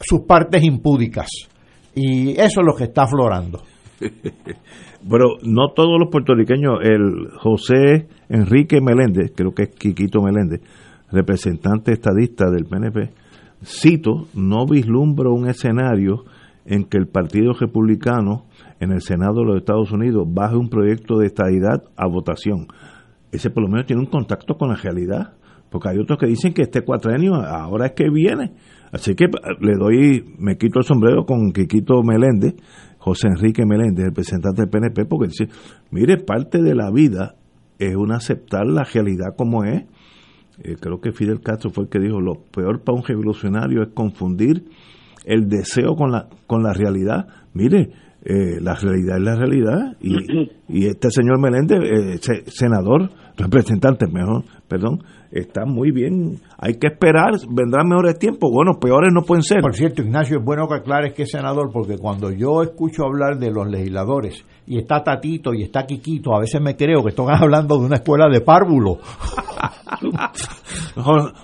[0.00, 1.28] sus partes impúdicas.
[1.96, 3.62] Y eso es lo que está aflorando.
[5.08, 10.60] Pero no todos los puertorriqueños, el José Enrique Meléndez, creo que es Quiquito Meléndez,
[11.12, 13.10] representante estadista del PNP,
[13.64, 16.24] cito, no vislumbro un escenario
[16.64, 18.46] en que el Partido Republicano
[18.80, 22.66] en el Senado de los Estados Unidos baje un proyecto de estadidad a votación.
[23.30, 25.34] Ese por lo menos tiene un contacto con la realidad,
[25.70, 28.52] porque hay otros que dicen que este cuatrenio ahora es que viene.
[28.92, 29.26] Así que
[29.60, 32.54] le doy, me quito el sombrero con Quiquito Meléndez,
[33.06, 35.48] José Enrique Meléndez, el representante del PNP, porque dice,
[35.92, 37.36] mire, parte de la vida
[37.78, 39.84] es un aceptar la realidad como es.
[40.64, 43.90] Eh, creo que Fidel Castro fue el que dijo, lo peor para un revolucionario es
[43.94, 44.64] confundir
[45.24, 47.28] el deseo con la, con la realidad.
[47.54, 47.92] Mire,
[48.24, 50.16] eh, la realidad es la realidad y,
[50.80, 55.04] y este señor Meléndez, eh, senador, representante, mejor, perdón,
[55.38, 56.38] está muy bien.
[56.58, 58.50] Hay que esperar, vendrán mejores tiempos.
[58.52, 59.60] Bueno, peores no pueden ser.
[59.60, 63.38] Por cierto, Ignacio, es bueno que aclares que es senador, porque cuando yo escucho hablar
[63.38, 67.26] de los legisladores y está Tatito y está Quiquito, a veces me creo que están
[67.30, 68.98] hablando de una escuela de párvulo.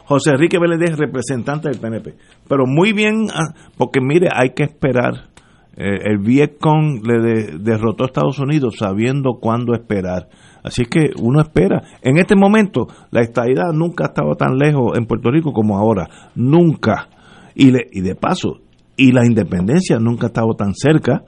[0.07, 2.15] José Enrique Vélez representante del PNP.
[2.49, 5.31] Pero muy bien, ah, porque mire, hay que esperar.
[5.75, 10.29] Eh, el Vietcong le derrotó a Estados Unidos sabiendo cuándo esperar
[10.63, 11.83] Así que uno espera.
[12.03, 16.09] En este momento, la estadidad nunca ha estado tan lejos en Puerto Rico como ahora.
[16.35, 17.09] Nunca.
[17.55, 18.61] Y, y de paso,
[18.97, 21.25] y la independencia nunca ha estado tan cerca.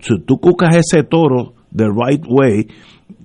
[0.00, 2.66] Si tú cucas ese toro the right way,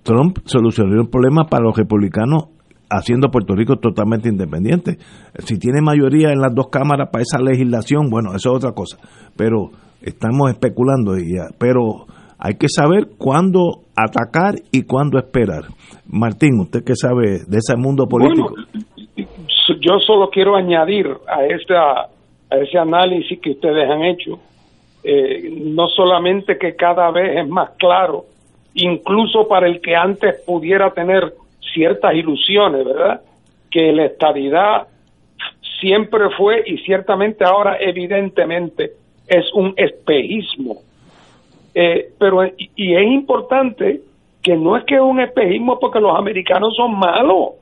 [0.04, 2.46] Trump solucionó el problema para los republicanos
[2.90, 4.98] haciendo Puerto Rico totalmente independiente.
[5.40, 8.98] Si tiene mayoría en las dos cámaras para esa legislación, bueno, eso es otra cosa.
[9.36, 9.72] Pero
[10.02, 12.06] estamos especulando, y ya, pero
[12.38, 15.64] hay que saber cuándo atacar y cuándo esperar.
[16.08, 18.54] Martín, usted que sabe de ese mundo político.
[19.80, 22.10] yo solo quiero añadir a, esta,
[22.50, 24.40] a ese análisis que ustedes han hecho,
[25.04, 28.26] eh, no solamente que cada vez es más claro,
[28.74, 31.34] incluso para el que antes pudiera tener
[31.74, 33.22] ciertas ilusiones, ¿verdad?
[33.72, 34.88] Que la estabilidad
[35.80, 38.92] siempre fue y ciertamente ahora evidentemente
[39.28, 40.82] es un espejismo.
[41.78, 44.02] Eh, pero y, y es importante
[44.42, 47.56] que no es que es un espejismo porque los americanos son malos,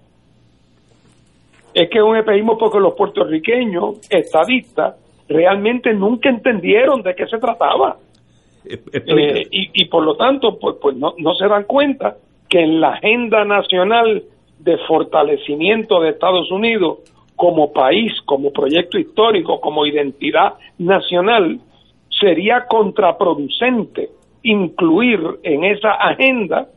[1.73, 4.95] es que es un espejismo porque los puertorriqueños estadistas
[5.27, 7.97] realmente nunca entendieron de qué se trataba.
[8.65, 12.79] Eh, y, y, por lo tanto, pues, pues no, no se dan cuenta que en
[12.79, 14.23] la agenda nacional
[14.59, 16.99] de fortalecimiento de Estados Unidos
[17.35, 21.59] como país, como proyecto histórico, como identidad nacional,
[22.23, 24.09] sería contraproducente
[24.43, 26.67] incluir en esa agenda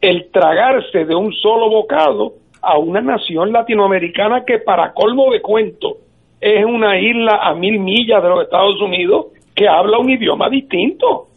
[0.00, 5.98] el tragarse de un solo bocado a una nación latinoamericana que para colmo de cuento
[6.40, 11.28] es una isla a mil millas de los Estados Unidos que habla un idioma distinto.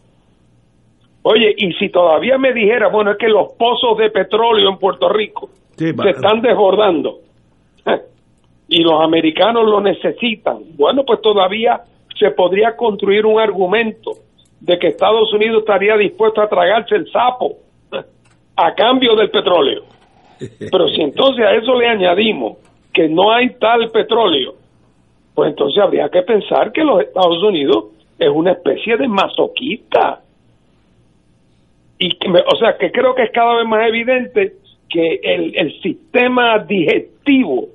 [1.22, 5.08] Oye, y si todavía me dijera, bueno, es que los pozos de petróleo en Puerto
[5.08, 7.18] Rico se están desbordando
[8.68, 11.80] y los americanos lo necesitan, bueno, pues todavía
[12.18, 14.12] se podría construir un argumento
[14.60, 17.56] de que Estados Unidos estaría dispuesto a tragarse el sapo
[18.56, 19.84] a cambio del petróleo.
[20.70, 22.58] Pero si entonces a eso le añadimos
[22.92, 24.54] que no hay tal petróleo,
[25.34, 27.84] pues entonces habría que pensar que los Estados Unidos
[28.18, 30.20] es una especie de masoquista.
[32.00, 34.54] Y que o sea, que creo que es cada vez más evidente
[34.88, 37.68] que el, el sistema digestivo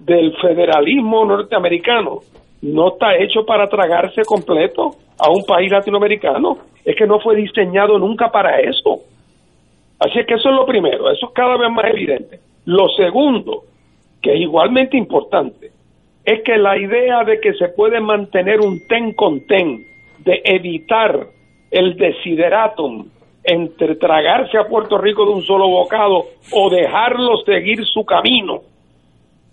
[0.00, 2.20] del federalismo norteamericano
[2.72, 6.58] no está hecho para tragarse completo a un país latinoamericano.
[6.84, 9.00] Es que no fue diseñado nunca para eso.
[9.98, 12.40] Así es que eso es lo primero, eso es cada vez más evidente.
[12.66, 13.62] Lo segundo,
[14.20, 15.70] que es igualmente importante,
[16.24, 19.84] es que la idea de que se puede mantener un ten con ten,
[20.18, 21.28] de evitar
[21.70, 23.08] el desideratum
[23.44, 28.60] entre tragarse a Puerto Rico de un solo bocado o dejarlo seguir su camino,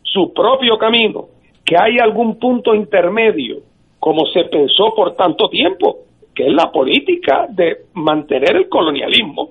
[0.02, 1.28] su propio camino,
[1.66, 3.58] que hay algún punto intermedio,
[4.00, 6.00] como se pensó por tanto tiempo,
[6.36, 9.50] que es la política de mantener el colonialismo,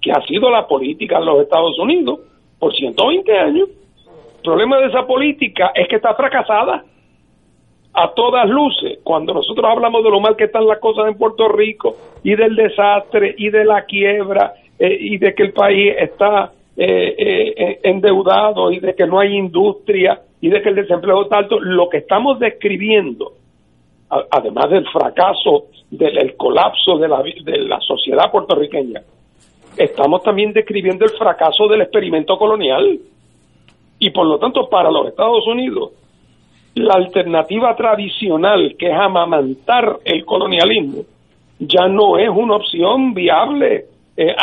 [0.00, 2.20] que ha sido la política en los Estados Unidos
[2.58, 3.68] por 120 años.
[4.36, 6.84] El problema de esa política es que está fracasada
[7.92, 8.98] a todas luces.
[9.02, 12.54] Cuando nosotros hablamos de lo mal que están las cosas en Puerto Rico y del
[12.54, 18.70] desastre y de la quiebra eh, y de que el país está eh, eh, endeudado
[18.70, 21.98] y de que no hay industria y de que el desempleo está alto, lo que
[21.98, 23.32] estamos describiendo,
[24.30, 29.02] además del fracaso, del colapso de la, sociedad puertorriqueña,
[29.76, 32.98] estamos también describiendo el fracaso del experimento colonial.
[33.98, 35.92] Y por lo tanto, para los Estados Unidos,
[36.74, 41.02] la alternativa tradicional, que es amamantar el colonialismo,
[41.58, 44.34] ya no es una opción viable eh,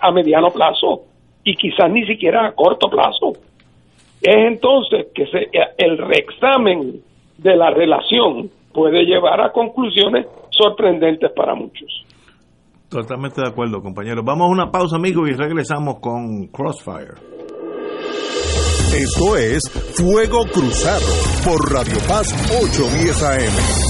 [0.00, 1.02] a, mediano plazo
[1.44, 3.32] y quizás ni siquiera a corto plazo.
[4.22, 7.02] Es entonces que se, el reexamen
[7.38, 11.88] de la relación puede llevar a conclusiones sorprendentes para muchos.
[12.88, 14.22] Totalmente de acuerdo, compañero.
[14.24, 17.14] Vamos a una pausa, amigos, y regresamos con Crossfire.
[18.92, 21.06] Esto es Fuego Cruzado
[21.44, 23.89] por Radio Paz 810 AM.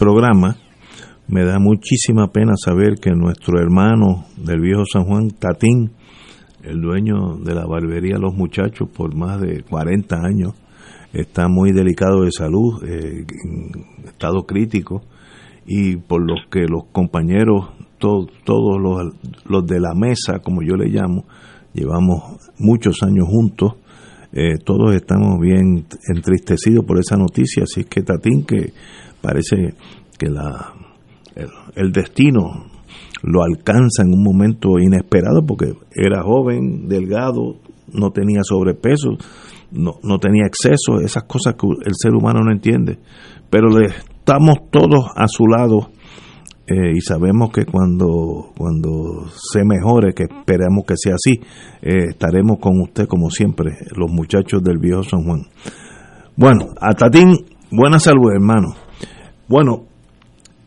[0.00, 0.56] programa,
[1.28, 5.90] me da muchísima pena saber que nuestro hermano del viejo San Juan, Tatín,
[6.64, 10.54] el dueño de la barbería Los Muchachos por más de 40 años,
[11.12, 15.02] está muy delicado de salud, eh, en estado crítico,
[15.66, 19.12] y por los que los compañeros, todos los,
[19.44, 21.26] los de la mesa, como yo le llamo,
[21.74, 23.74] llevamos muchos años juntos,
[24.32, 28.72] eh, todos estamos bien entristecidos por esa noticia, así que Tatín, que
[29.20, 29.74] parece
[30.18, 30.74] que la,
[31.74, 32.66] el, destino
[33.22, 37.56] lo alcanza en un momento inesperado porque era joven, delgado,
[37.92, 39.16] no tenía sobrepeso,
[39.72, 42.98] no, no tenía exceso, esas cosas que el ser humano no entiende.
[43.48, 45.90] Pero le, estamos todos a su lado
[46.66, 51.32] eh, y sabemos que cuando, cuando se mejore, que esperamos que sea así,
[51.82, 55.42] eh, estaremos con usted como siempre, los muchachos del viejo San Juan.
[56.36, 57.34] Bueno, a Tatín,
[57.72, 58.68] buena salud hermano.
[59.50, 59.82] Bueno,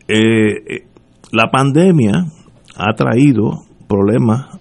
[0.08, 0.84] eh,
[1.32, 2.26] la pandemia
[2.76, 4.60] ha traído problemas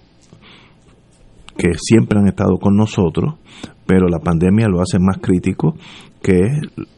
[1.58, 3.34] que siempre han estado con nosotros,
[3.86, 5.76] pero la pandemia lo hace más crítico
[6.22, 6.40] que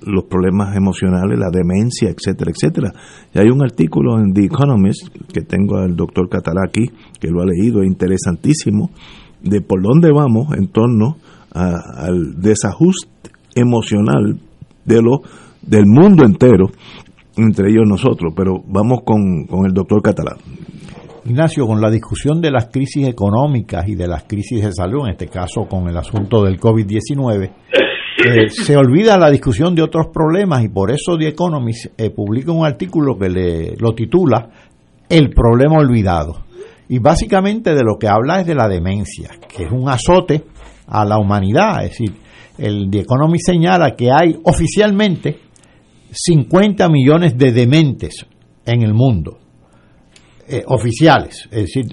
[0.06, 2.94] los problemas emocionales, la demencia, etcétera, etcétera.
[3.34, 7.46] Y hay un artículo en The Economist que tengo al doctor Catalaki, que lo ha
[7.48, 8.92] leído, interesantísimo,
[9.42, 11.18] de por dónde vamos en torno
[11.52, 13.10] al desajuste
[13.56, 14.40] emocional
[14.86, 15.22] de lo,
[15.66, 16.68] del mundo entero,
[17.38, 18.34] entre ellos nosotros.
[18.36, 20.36] Pero vamos con, con el doctor Catalá.
[21.26, 25.14] Ignacio, con la discusión de las crisis económicas y de las crisis de salud, en
[25.14, 27.52] este caso con el asunto del COVID-19,
[28.28, 32.52] eh, se olvida la discusión de otros problemas y por eso The Economist eh, publica
[32.52, 34.50] un artículo que le, lo titula
[35.10, 36.46] El problema olvidado.
[36.90, 40.44] Y básicamente de lo que habla es de la demencia, que es un azote
[40.88, 41.84] a la humanidad.
[41.84, 42.14] Es decir,
[42.60, 45.40] el The Economist señala que hay oficialmente
[46.16, 48.26] 50 millones de dementes
[48.66, 49.40] en el mundo.
[50.48, 51.88] Eh, oficiales, es decir,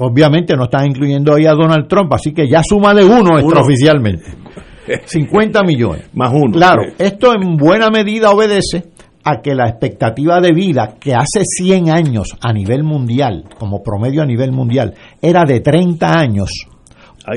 [0.00, 4.24] obviamente no están incluyendo ahí a Donald Trump, así que ya suma de uno extraoficialmente.
[5.04, 6.10] 50 millones.
[6.12, 6.52] Más uno.
[6.52, 8.84] Claro, esto en buena medida obedece
[9.24, 14.22] a que la expectativa de vida que hace 100 años a nivel mundial, como promedio
[14.22, 16.50] a nivel mundial, era de 30 años,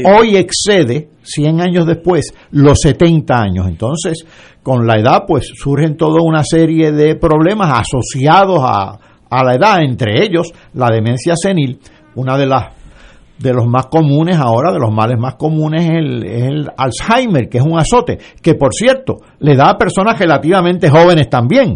[0.05, 3.67] hoy excede 100 años después los 70 años.
[3.67, 4.25] Entonces,
[4.61, 8.99] con la edad, pues surgen toda una serie de problemas asociados a,
[9.29, 11.79] a la edad, entre ellos la demencia senil,
[12.15, 12.83] una de las
[13.39, 17.63] de los más comunes ahora, de los males más comunes, es el, Alzheimer, que es
[17.63, 21.75] un azote, que por cierto, le da a personas relativamente jóvenes también,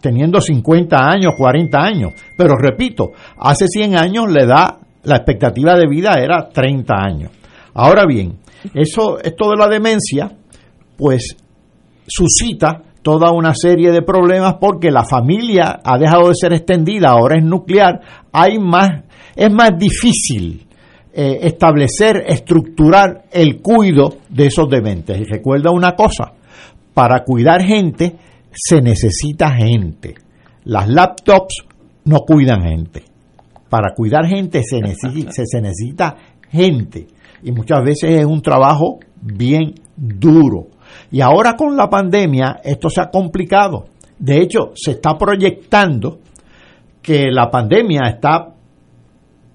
[0.00, 2.12] teniendo 50 años, 40 años.
[2.36, 7.30] Pero repito, hace 100 años le da, la expectativa de vida era 30 años.
[7.74, 8.38] Ahora bien,
[8.72, 10.30] eso, esto de la demencia,
[10.96, 11.36] pues
[12.06, 17.36] suscita toda una serie de problemas porque la familia ha dejado de ser extendida, ahora
[17.38, 18.00] es nuclear,
[18.32, 19.04] hay más,
[19.36, 20.66] es más difícil
[21.12, 25.20] eh, establecer, estructurar el cuido de esos dementes.
[25.20, 26.32] Y recuerda una cosa,
[26.94, 28.16] para cuidar gente
[28.50, 30.14] se necesita gente.
[30.64, 31.64] Las laptops
[32.04, 33.04] no cuidan gente.
[33.68, 36.16] Para cuidar gente se necesita, se necesita
[36.50, 37.06] gente.
[37.44, 40.68] Y muchas veces es un trabajo bien duro.
[41.10, 43.86] Y ahora con la pandemia esto se ha complicado.
[44.18, 46.18] De hecho, se está proyectando
[47.02, 48.54] que la pandemia está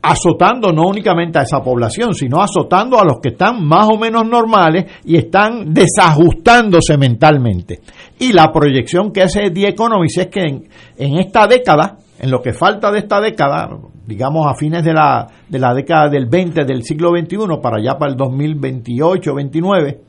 [0.02, 4.26] azotando no únicamente a esa población, sino azotando a los que están más o menos
[4.28, 7.82] normales y están desajustándose mentalmente.
[8.20, 12.52] Y la proyección que hace The Economist es que en, esta década, en lo que
[12.54, 13.70] falta de esta década,
[14.06, 17.98] digamos a fines de la, de la década del 20 del siglo XXI, para allá
[17.98, 20.00] para el 2028-29,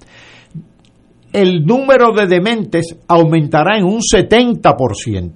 [1.32, 5.32] el número de dementes aumentará en un 70%.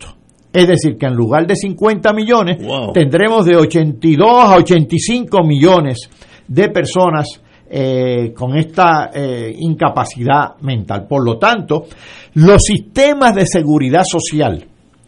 [0.52, 2.58] Es decir, que en lugar de 50 millones,
[2.92, 6.08] tendremos de 82 a 85 millones
[6.46, 11.06] de personas eh, con esta eh, incapacidad mental.
[11.08, 11.86] Por lo tanto,
[12.34, 14.64] los sistemas de seguridad social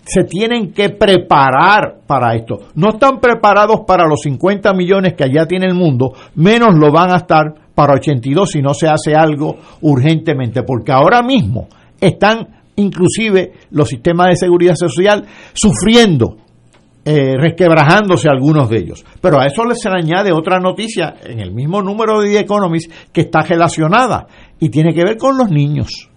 [0.06, 2.68] se tienen que preparar para esto.
[2.76, 7.12] No están preparados para los 50 millones que allá tiene el mundo, menos lo van
[7.12, 11.66] a estar para 82 si no se hace algo urgentemente, porque ahora mismo
[12.00, 16.36] están inclusive los sistemas de seguridad social sufriendo,
[17.04, 19.04] eh, resquebrajándose algunos de ellos.
[19.20, 22.92] Pero a eso se le añade otra noticia en el mismo número de The Economist
[23.12, 24.28] que está relacionada
[24.60, 26.10] y tiene que ver con los niños.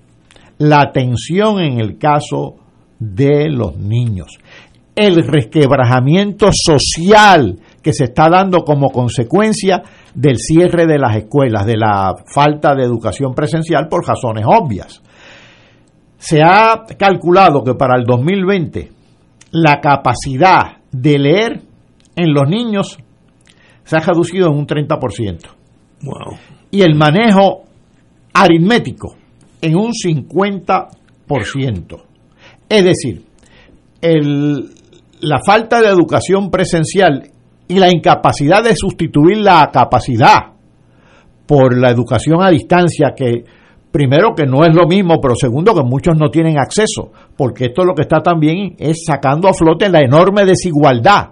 [0.60, 2.56] La atención en el caso
[3.00, 4.38] de los niños.
[4.95, 9.84] El resquebrajamiento social que se está dando como consecuencia
[10.14, 15.02] del cierre de las escuelas, de la falta de educación presencial por razones obvias.
[16.18, 18.91] Se ha calculado que para el 2020
[19.52, 21.62] la capacidad de leer
[22.16, 22.97] en los niños
[23.84, 25.39] se ha reducido en un 30%.
[26.02, 26.38] Wow.
[26.72, 27.64] Y el manejo
[28.34, 29.16] aritmético
[29.62, 32.09] en un 50%.
[32.70, 33.26] Es decir,
[34.01, 37.30] la falta de educación presencial
[37.67, 40.53] y la incapacidad de sustituir la capacidad
[41.45, 43.43] por la educación a distancia que
[43.91, 47.84] primero que no es lo mismo, pero segundo que muchos no tienen acceso, porque esto
[47.84, 51.30] lo que está también es sacando a flote la enorme desigualdad,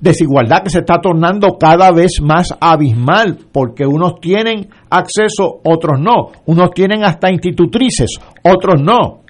[0.00, 6.30] desigualdad que se está tornando cada vez más abismal, porque unos tienen acceso, otros no,
[6.46, 9.25] unos tienen hasta institutrices, otros no.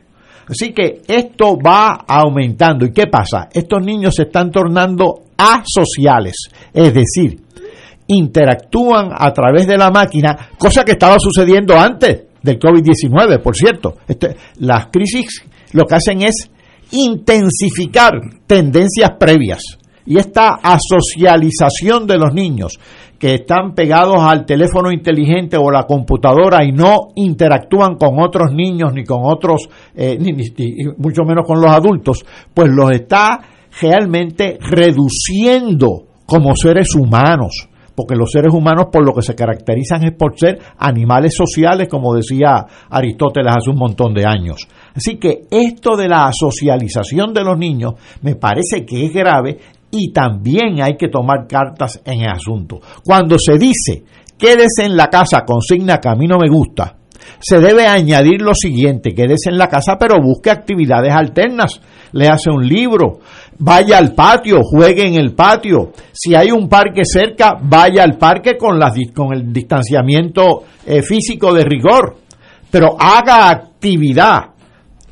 [0.48, 2.86] Así que esto va aumentando.
[2.86, 3.48] ¿Y qué pasa?
[3.52, 6.34] Estos niños se están tornando asociales,
[6.72, 7.40] es decir,
[8.06, 13.96] interactúan a través de la máquina, cosa que estaba sucediendo antes del COVID-19, por cierto.
[14.06, 16.48] Este, las crisis lo que hacen es
[16.92, 18.12] intensificar
[18.46, 19.62] tendencias previas.
[20.06, 22.78] Y esta asocialización de los niños
[23.18, 28.92] que están pegados al teléfono inteligente o la computadora y no interactúan con otros niños
[28.92, 30.32] ni con otros, eh, ni,
[30.98, 33.40] mucho menos con los adultos, pues los está
[33.80, 40.12] realmente reduciendo como seres humanos porque los seres humanos por lo que se caracterizan es
[40.12, 44.68] por ser animales sociales, como decía Aristóteles hace un montón de años.
[44.94, 49.58] Así que esto de la socialización de los niños me parece que es grave
[49.90, 52.80] y también hay que tomar cartas en el asunto.
[53.04, 54.04] Cuando se dice
[54.38, 56.96] quédese en la casa, consigna que a mí no me gusta,
[57.38, 61.80] se debe añadir lo siguiente, quédese en la casa pero busque actividades alternas,
[62.12, 63.20] le hace un libro,
[63.58, 68.56] vaya al patio, juegue en el patio, si hay un parque cerca, vaya al parque
[68.56, 72.16] con, las, con el distanciamiento eh, físico de rigor,
[72.70, 74.50] pero haga actividad.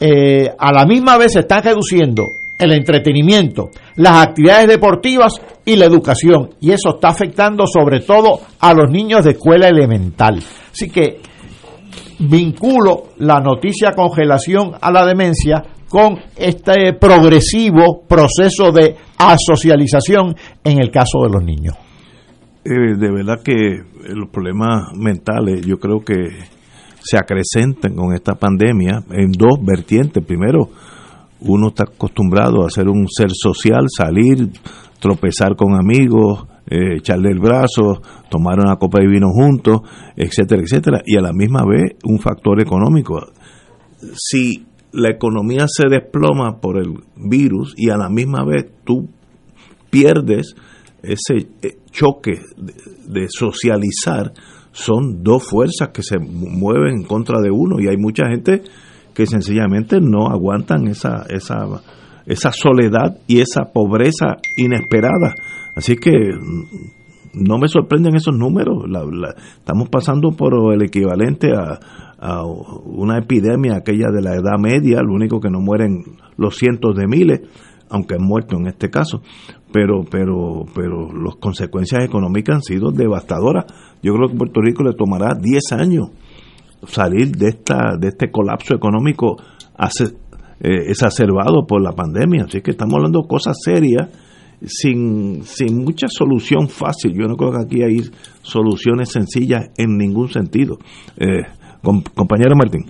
[0.00, 2.24] Eh, a la misma vez se están reduciendo
[2.58, 6.50] el entretenimiento, las actividades deportivas y la educación.
[6.60, 10.38] Y eso está afectando sobre todo a los niños de escuela elemental.
[10.72, 11.20] Así que
[12.18, 20.34] vinculo la noticia congelación a la demencia con este progresivo proceso de asocialización
[20.64, 21.74] en el caso de los niños.
[22.64, 23.82] Eh, de verdad que
[24.14, 26.14] los problemas mentales yo creo que
[27.00, 30.24] se acrecentan con esta pandemia en dos vertientes.
[30.24, 30.70] Primero,
[31.40, 34.50] uno está acostumbrado a ser un ser social, salir,
[35.00, 39.82] tropezar con amigos, eh, echarle el brazo, tomar una copa de vino juntos,
[40.16, 43.20] etcétera, etcétera, y a la misma vez un factor económico.
[44.16, 49.08] Si la economía se desploma por el virus y a la misma vez tú
[49.90, 50.54] pierdes
[51.02, 52.40] ese eh, choque
[53.06, 54.32] de, socializar,
[54.72, 58.62] son dos fuerzas que se mueven en contra de uno y hay mucha gente
[59.14, 61.66] que sencillamente no aguantan esa, esa,
[62.26, 65.34] esa soledad y esa pobreza inesperada.
[65.74, 68.84] Así que mm, no me sorprenden esos números.
[69.58, 71.78] estamos pasando por el equivalente a,
[72.86, 76.04] una epidemia, aquella de la Edad Media, lo único que no mueren
[76.38, 77.42] los cientos de miles,
[77.90, 79.20] aunque han muerto en este caso,
[79.70, 83.66] pero, pero, pero las consecuencias económicas han sido devastadoras.
[84.02, 86.12] Yo creo que Puerto Rico le tomará 10 años
[86.86, 89.36] salir de esta de este colapso económico
[90.60, 92.44] eh, exacerbado por la pandemia.
[92.44, 94.08] Así que estamos hablando de cosas serias
[94.62, 97.12] sin, sin mucha solución fácil.
[97.14, 98.00] Yo no creo que aquí hay
[98.42, 100.76] soluciones sencillas en ningún sentido.
[101.18, 101.42] Eh,
[102.14, 102.84] compañero Martín.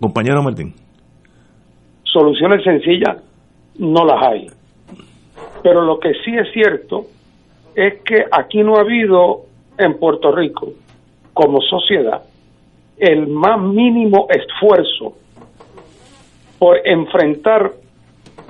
[0.00, 0.74] compañero Martín.
[2.02, 3.22] Soluciones sencillas
[3.78, 4.46] no las hay.
[5.62, 7.06] Pero lo que sí es cierto
[7.74, 9.47] es que aquí no ha habido
[9.78, 10.72] en Puerto Rico,
[11.32, 12.22] como sociedad,
[12.98, 15.14] el más mínimo esfuerzo
[16.58, 17.72] por enfrentar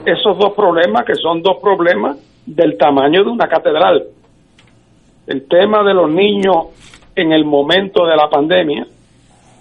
[0.06, 2.16] esos dos problemas, que son dos problemas
[2.46, 4.04] del tamaño de una catedral.
[5.26, 6.68] El tema de los niños
[7.14, 8.86] en el momento de la pandemia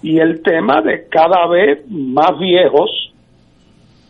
[0.02, 3.12] y el tema de cada vez más viejos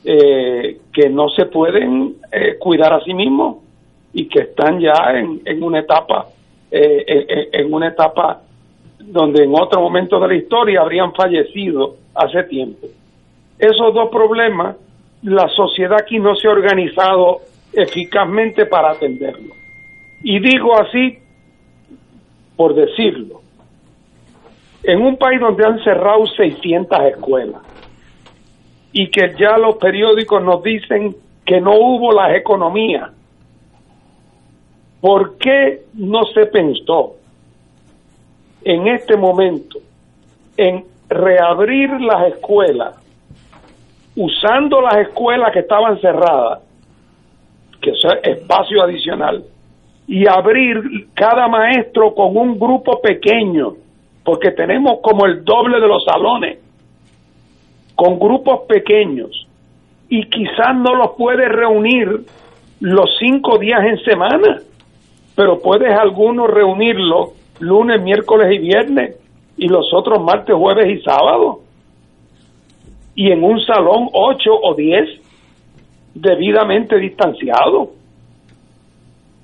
[0.04, 3.56] eh, que no se pueden eh, cuidar a sí mismos
[4.12, 6.28] y que están ya en, en una etapa
[6.70, 8.42] eh, en una etapa
[8.98, 12.86] donde en otro momento de la historia habrían fallecido hace tiempo.
[13.58, 14.76] Esos dos problemas,
[15.22, 17.40] la sociedad aquí no se ha organizado
[17.72, 19.54] eficazmente para atenderlo.
[20.22, 21.18] Y digo así
[22.58, 23.40] por decirlo.
[24.82, 27.62] En un país donde han cerrado 600 escuelas
[28.92, 31.14] y que ya los periódicos nos dicen
[31.46, 33.10] que no hubo las economías,
[35.00, 37.16] ¿por qué no se pensó
[38.64, 39.78] en este momento
[40.56, 42.96] en reabrir las escuelas,
[44.16, 46.60] usando las escuelas que estaban cerradas,
[47.80, 49.44] que es espacio adicional,
[50.06, 53.74] y abrir cada maestro con un grupo pequeño,
[54.24, 56.58] porque tenemos como el doble de los salones,
[57.94, 59.46] con grupos pequeños,
[60.08, 62.24] y quizás no los puedes reunir
[62.80, 64.58] los cinco días en semana,
[65.38, 67.28] pero puedes algunos reunirlos
[67.60, 69.14] lunes, miércoles y viernes,
[69.56, 71.60] y los otros martes, jueves y sábado.
[73.14, 75.08] Y en un salón ocho o diez,
[76.12, 77.90] debidamente distanciado.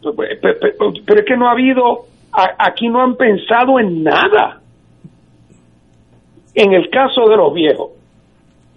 [0.03, 4.63] Pero es que no ha habido, aquí no han pensado en nada.
[6.57, 7.91] En el caso de los viejos,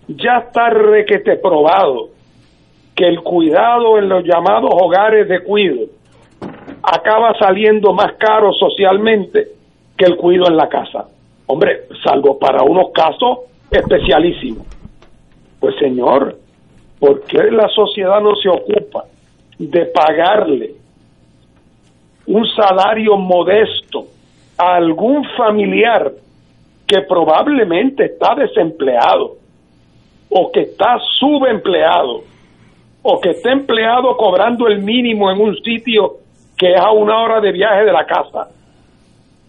[0.08, 2.10] ya está requete probado
[2.96, 5.98] que el cuidado en los llamados hogares de cuido
[6.90, 9.50] acaba saliendo más caro socialmente
[9.98, 11.06] que el cuido en la casa.
[11.48, 14.66] Hombre, salvo para unos casos especialísimos.
[15.60, 16.38] Pues señor,
[17.00, 19.06] ¿por qué la sociedad no se ocupa
[19.60, 20.72] de pagarle
[22.28, 24.06] un salario modesto
[24.58, 26.12] a algún familiar
[26.86, 29.36] que probablemente está desempleado
[30.30, 32.24] o que está subempleado
[33.02, 36.27] o que está empleado cobrando el mínimo en un sitio
[36.58, 38.50] que es a una hora de viaje de la casa.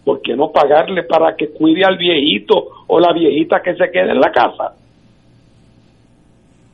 [0.05, 4.11] ¿Por qué no pagarle para que cuide al viejito o la viejita que se quede
[4.11, 4.75] en la casa?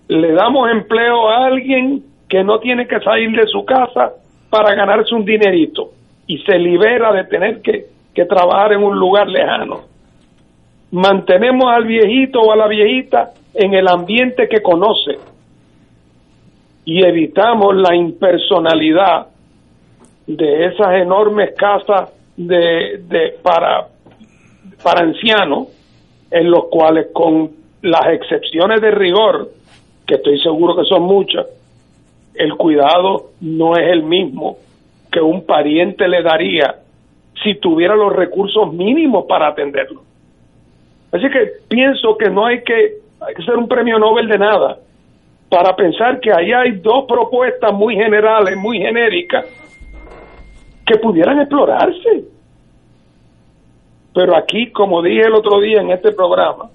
[0.08, 4.14] Le damos empleo a alguien que no tiene que salir de su casa
[4.50, 5.92] para ganarse un dinerito
[6.28, 9.82] y se libera de tener que, que trabajar en un lugar lejano.
[10.92, 15.18] Mantenemos al viejito o a la viejita en el ambiente que conoce
[16.86, 19.28] y evitamos la impersonalidad
[20.28, 23.88] de esas enormes casas de, para,
[24.84, 25.68] para ancianos,
[26.32, 27.52] en los cuales con
[27.82, 29.50] las excepciones de rigor,
[30.06, 31.46] que estoy seguro que son muchas,
[32.34, 34.58] el cuidado no es el mismo
[35.12, 36.76] que un pariente le daría
[37.44, 40.02] si tuviera los recursos mínimos para atenderlo.
[41.12, 44.78] Así que pienso que no hay que, hay que ser un premio Nobel de nada
[45.50, 49.46] para pensar que ahí hay dos propuestas muy generales, muy genéricas,
[50.86, 52.26] que pudieran explorarse.
[54.14, 56.70] Pero aquí, como dije el otro día en este programa,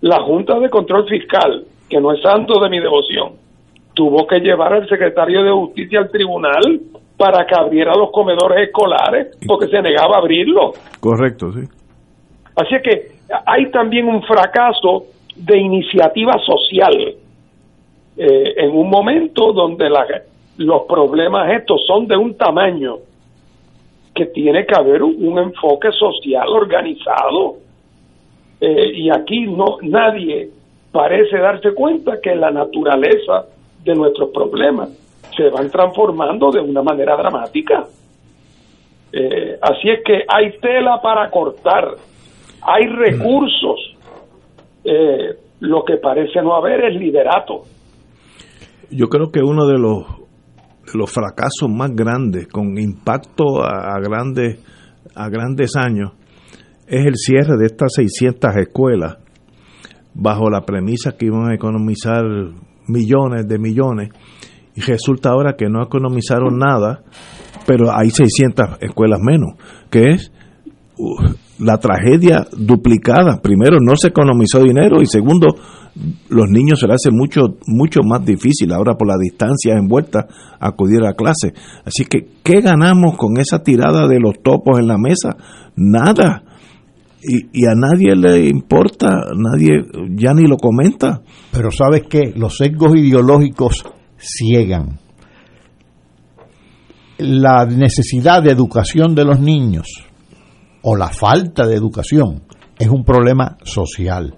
[0.00, 3.32] la Junta de Control Fiscal, que no es santo de mi devoción,
[3.94, 6.80] tuvo que llevar al secretario de Justicia al tribunal
[7.16, 10.72] para que abriera los comedores escolares porque se negaba a abrirlo.
[11.00, 11.60] Correcto, sí.
[12.54, 15.04] Así que hay también un fracaso
[15.34, 17.14] de iniciativa social
[18.18, 20.06] eh, en un momento donde la,
[20.58, 22.96] los problemas estos son de un tamaño
[24.16, 27.56] que tiene que haber un, enfoque social organizado.
[28.58, 30.48] Eh, y aquí no nadie
[30.90, 33.44] parece darse cuenta que la naturaleza
[33.84, 34.88] de nuestros problemas
[35.36, 37.84] se van transformando de una manera dramática.
[39.12, 41.90] Eh, así es que hay tela para cortar,
[42.62, 43.94] hay recursos.
[44.82, 47.64] Eh, lo que parece no haber es liderato.
[48.90, 50.15] Yo creo que uno de los
[50.94, 54.60] los fracasos más grandes, con impacto a, grandes,
[55.14, 56.12] a grandes años,
[56.86, 59.16] es el cierre de estas 600 escuelas
[60.14, 62.24] bajo la premisa que iban a economizar
[62.86, 64.10] millones de millones
[64.74, 67.02] y resulta ahora que no economizaron nada,
[67.66, 69.54] pero hay 600 escuelas menos,
[69.90, 70.30] que es
[70.98, 73.40] uh, la tragedia duplicada.
[73.40, 75.56] Primero, no se economizó dinero y segundo,
[76.28, 80.26] los niños se les hace mucho, mucho más difícil ahora por la distancia envuelta
[80.60, 81.54] acudir a clase.
[81.84, 85.36] Así que, ¿qué ganamos con esa tirada de los topos en la mesa?
[85.76, 86.42] Nada.
[87.22, 91.22] y, y, a nadie le importa, nadie ya ni lo comenta.
[91.50, 93.84] Pero sabes que los sesgos ideológicos
[94.18, 94.98] ciegan.
[97.18, 99.86] La necesidad de educación de los niños
[100.82, 102.42] o la falta de educación
[102.78, 104.34] es un problema social.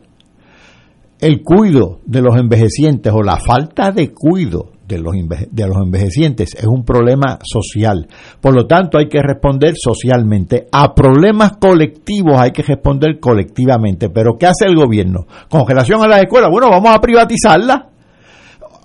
[1.20, 5.14] El cuido de los envejecientes o la falta de cuido de los,
[5.50, 8.06] de los envejecientes es un problema social.
[8.40, 10.68] Por lo tanto, hay que responder socialmente.
[10.70, 14.10] A problemas colectivos hay que responder colectivamente.
[14.10, 15.26] Pero ¿qué hace el gobierno?
[15.50, 16.50] ¿Congelación a las escuelas?
[16.50, 17.80] Bueno, vamos a privatizarlas.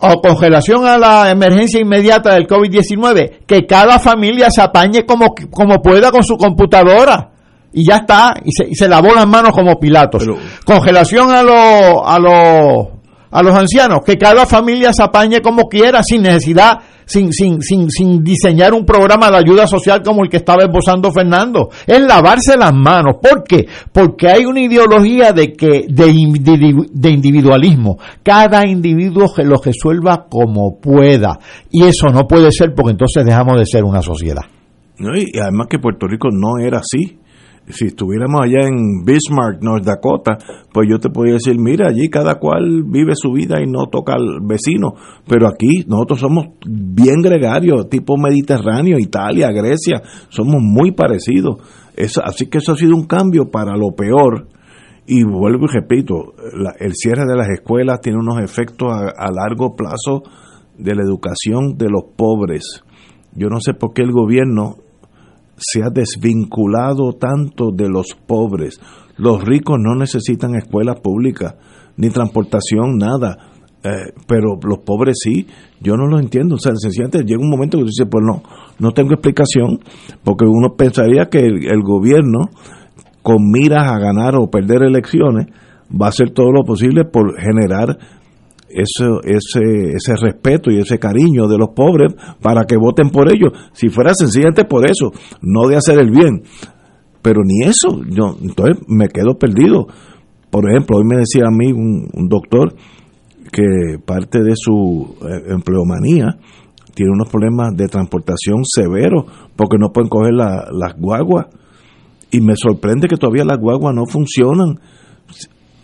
[0.01, 3.45] O congelación a la emergencia inmediata del COVID-19.
[3.45, 7.32] Que cada familia se apañe como, como pueda con su computadora
[7.73, 10.25] y ya está, y se, y se lavó las manos como Pilatos.
[10.63, 12.87] Congelación a los a los
[13.33, 17.89] a los ancianos, que cada familia se apañe como quiera, sin necesidad, sin, sin, sin,
[17.89, 21.69] sin diseñar un programa de ayuda social como el que estaba esbozando Fernando.
[21.87, 23.17] Es lavarse las manos.
[23.19, 23.65] ¿Por qué?
[23.91, 27.97] Porque hay una ideología de que, de, de individualismo.
[28.21, 31.39] Cada individuo que lo resuelva como pueda.
[31.71, 34.43] Y eso no puede ser porque entonces dejamos de ser una sociedad.
[34.99, 37.17] y además que Puerto Rico no era así
[37.69, 40.37] si estuviéramos allá en Bismarck, North Dakota,
[40.71, 44.13] pues yo te podría decir, mira, allí cada cual vive su vida y no toca
[44.13, 44.93] al vecino,
[45.27, 51.57] pero aquí nosotros somos bien gregarios, tipo mediterráneo, Italia, Grecia, somos muy parecidos.
[52.23, 54.47] así que eso ha sido un cambio para lo peor.
[55.05, 56.33] Y vuelvo y repito,
[56.79, 60.23] el cierre de las escuelas tiene unos efectos a largo plazo
[60.77, 62.83] de la educación de los pobres.
[63.35, 64.75] Yo no sé por qué el gobierno
[65.57, 68.79] se ha desvinculado tanto de los pobres.
[69.17, 71.55] Los ricos no necesitan escuelas públicas,
[71.97, 73.49] ni transportación, nada.
[73.83, 75.45] Eh, pero los pobres sí,
[75.81, 76.55] yo no lo entiendo.
[76.55, 78.41] O sea, sencillamente llega un momento que tú dices, pues no,
[78.79, 79.79] no tengo explicación,
[80.23, 82.49] porque uno pensaría que el gobierno,
[83.21, 85.47] con miras a ganar o perder elecciones,
[85.89, 87.97] va a hacer todo lo posible por generar
[88.73, 93.51] ese, ese, ese respeto y ese cariño de los pobres para que voten por ellos.
[93.73, 95.11] Si fuera sencillamente por eso,
[95.41, 96.43] no de hacer el bien.
[97.21, 99.87] Pero ni eso, yo entonces me quedo perdido.
[100.49, 102.75] Por ejemplo, hoy me decía a mí un, doctor
[103.51, 106.37] que parte de su eh, empleomanía
[106.93, 111.47] tiene unos problemas de transportación severos porque no pueden coger las guaguas.
[112.29, 114.79] Y me sorprende que todavía las guaguas no funcionan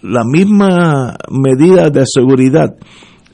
[0.01, 2.75] la misma medida de seguridad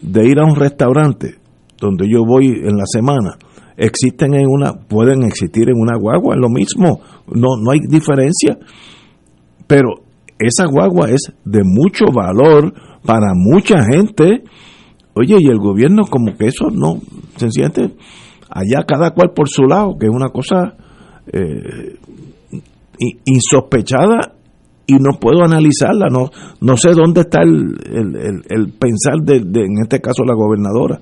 [0.02, 1.36] de ir a un restaurante
[1.80, 3.38] donde yo voy en la semana
[3.78, 8.58] existen en una pueden existir en una guagua es lo mismo no no hay diferencia.
[9.68, 10.06] Pero
[10.38, 12.74] esa guagua es de mucho valor
[13.06, 14.44] para mucha gente.
[15.16, 17.00] Oye y el gobierno como que eso no
[17.38, 17.96] sencillamente
[18.50, 20.76] allá cada cual por su lado que es una cosa
[21.32, 21.98] eh,
[23.26, 24.36] insospechada
[24.88, 26.30] y no puedo analizarla, no,
[26.62, 27.74] no sé dónde está el,
[28.50, 31.00] el, pensar de, en este caso, la gobernadora.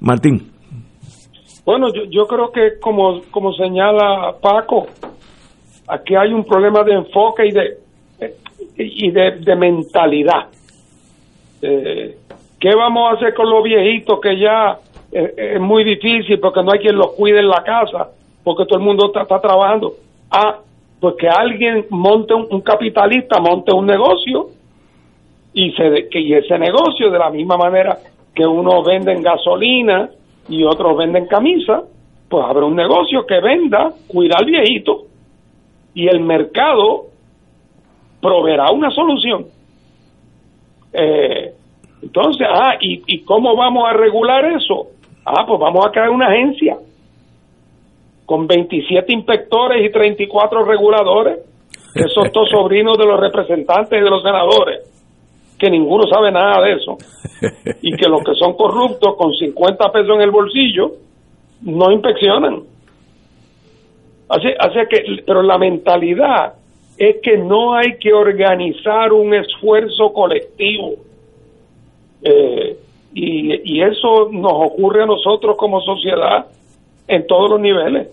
[0.00, 0.50] Martín.
[1.64, 4.86] Bueno, yo, yo creo que como, como señala Paco,
[5.88, 7.78] aquí hay un problema de enfoque y de,
[8.76, 10.48] y de, mentalidad.
[11.62, 12.16] Eh,
[12.60, 14.78] ¿Qué vamos a hacer con los viejitos que ya
[15.10, 18.10] eh, es muy difícil porque no hay quien los cuide en la casa,
[18.44, 19.94] porque todo el mundo está, está trabajando?
[20.30, 20.58] Ah,
[21.04, 24.46] pues que alguien monte un, capitalista monte un negocio
[25.52, 27.98] y se que y ese negocio de la misma manera
[28.34, 30.08] que uno vende gasolina
[30.48, 31.82] y otros venden camisa
[32.26, 35.02] pues habrá un negocio que venda cuidar viejito
[35.92, 37.02] y el mercado
[38.22, 39.44] proveerá una solución.
[40.90, 41.52] Eh,
[42.00, 44.86] entonces ah ¿y, y cómo vamos a regular eso
[45.26, 46.78] ah pues vamos a crear una agencia
[48.26, 51.38] con 27 inspectores y 34 reguladores,
[51.94, 54.80] que son todos sobrinos de los representantes y de los senadores,
[55.58, 56.96] que ninguno sabe nada de eso,
[57.82, 60.92] y que los que son corruptos con 50 pesos en el bolsillo
[61.62, 62.62] no inspeccionan.
[64.28, 66.54] Así, así que, pero la mentalidad
[66.96, 70.94] es que no hay que organizar un esfuerzo colectivo.
[72.22, 72.76] Eh,
[73.12, 76.46] y, y eso nos ocurre a nosotros como sociedad
[77.06, 78.08] en todos los niveles.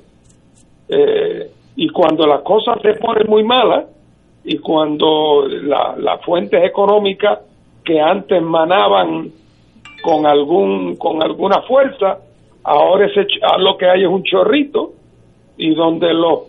[0.89, 3.85] Eh, y cuando las cosas se ponen muy malas
[4.43, 7.39] y cuando las fuentes económicas
[7.83, 9.31] que antes manaban
[10.03, 12.17] con algún con alguna fuerza
[12.63, 13.25] ahora ese,
[13.59, 14.93] lo que hay es un chorrito
[15.57, 16.41] y donde los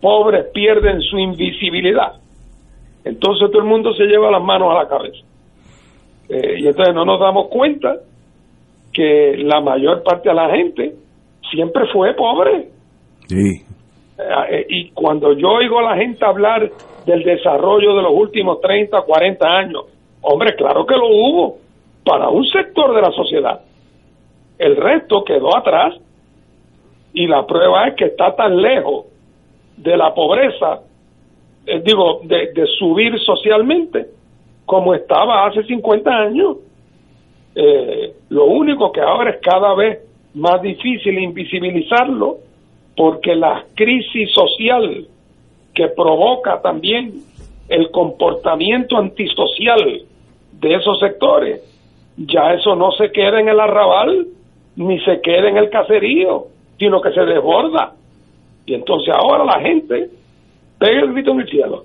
[0.00, 2.14] pobres pierden su invisibilidad
[3.04, 5.24] entonces todo el mundo se lleva las manos a la cabeza
[6.28, 7.96] eh, y entonces no nos damos cuenta
[8.92, 10.94] que la mayor parte de la gente
[11.54, 12.68] siempre fue pobre.
[13.28, 13.62] Sí.
[14.18, 16.70] Eh, y cuando yo oigo a la gente hablar
[17.06, 19.84] del desarrollo de los últimos 30, 40 años.
[20.22, 21.58] Hombre, claro que lo hubo
[22.04, 23.60] para un sector de la sociedad.
[24.58, 25.94] El resto quedó atrás
[27.12, 29.06] y la prueba es que está tan lejos
[29.76, 30.80] de la pobreza,
[31.66, 34.06] eh, digo, de, de, subir socialmente
[34.64, 36.56] como estaba hace 50 años.
[37.54, 40.00] Eh, lo único que ahora es cada vez
[40.34, 42.38] más difícil invisibilizarlo
[42.96, 45.06] porque la crisis social
[45.74, 47.12] que provoca también
[47.68, 50.02] el comportamiento antisocial
[50.52, 51.60] de esos sectores,
[52.16, 54.26] ya eso no se queda en el arrabal
[54.76, 56.46] ni se queda en el caserío,
[56.78, 57.94] sino que se desborda.
[58.66, 60.08] Y entonces ahora la gente
[60.78, 61.84] pega el grito en el cielo.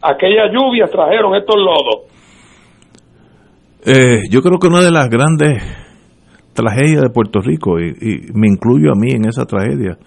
[0.00, 2.12] Aquellas lluvias trajeron estos lodos.
[3.84, 5.81] Eh, yo creo que una de las grandes
[6.52, 9.98] tragedias de Puerto Rico, y, y me incluyo a mí en esa tragedia,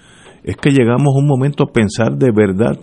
[0.44, 2.78] es que llegamos un momento a pensar de verdad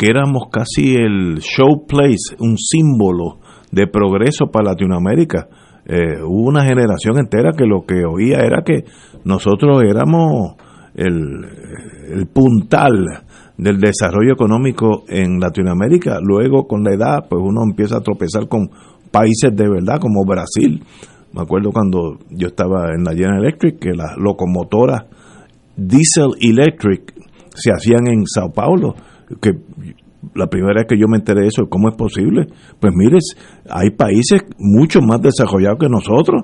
[0.00, 3.38] que éramos casi el show place, un símbolo
[3.70, 5.46] de progreso para Latinoamérica.
[5.84, 8.84] Eh, hubo una generación entera que lo que oía era que
[9.24, 10.54] nosotros éramos
[10.94, 11.44] el,
[12.14, 13.24] el, puntal
[13.58, 16.18] del desarrollo económico en Latinoamérica.
[16.22, 18.70] Luego, con la edad, pues uno empieza a tropezar con
[19.10, 20.82] países de verdad como Brasil.
[21.32, 25.04] Me acuerdo cuando yo estaba en la General Electric que las locomotoras
[25.76, 27.14] diesel electric
[27.54, 28.94] se hacían en Sao Paulo,
[29.40, 29.52] que
[30.34, 32.46] la primera vez que yo me enteré de eso, ¿cómo es posible?
[32.78, 33.36] Pues mires,
[33.68, 36.42] hay países mucho más desarrollados que nosotros,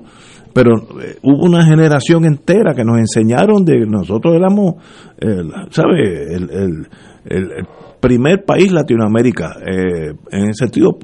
[0.53, 4.75] pero eh, hubo una generación entera que nos enseñaron de nosotros éramos,
[5.69, 6.33] ¿sabe?
[6.33, 6.87] El, el,
[7.25, 7.67] el,
[7.99, 9.57] primer país Latinoamérica.
[9.65, 10.97] Eh, en ese sentido,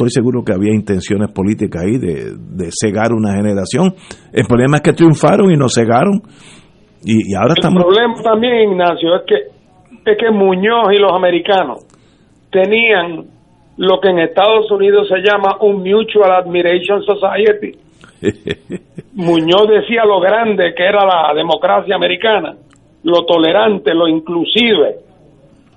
[0.00, 3.92] estoy seguro que había intenciones políticas ahí de, de cegar una generación.
[4.32, 6.22] El problema es que triunfaron y nos cegaron.
[7.04, 11.84] Y, ahora el problema también, Ignacio, es que, es que Muñoz y los americanos
[12.50, 13.26] tenían
[13.76, 17.78] lo que en Estados Unidos se llama un Mutual Admiration Society.
[19.14, 22.56] Muñoz decía lo grande que era la democracia americana,
[23.04, 24.96] lo tolerante, lo inclusive,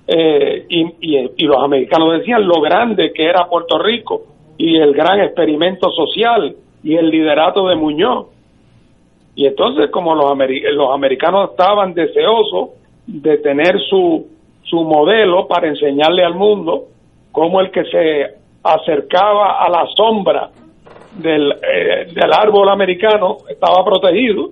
[0.06, 4.22] eh, y, los americanos decían lo grande que era Puerto Rico
[4.58, 8.26] y el gran experimento social y el liderato de Muñoz.
[9.34, 10.36] Y entonces como los,
[10.72, 12.70] los americanos estaban deseosos
[13.06, 14.26] de tener su,
[14.62, 16.84] su modelo para enseñarle al mundo
[17.32, 20.50] cómo el que se acercaba a la sombra
[21.18, 24.50] del, eh, del árbol americano estaba protegido.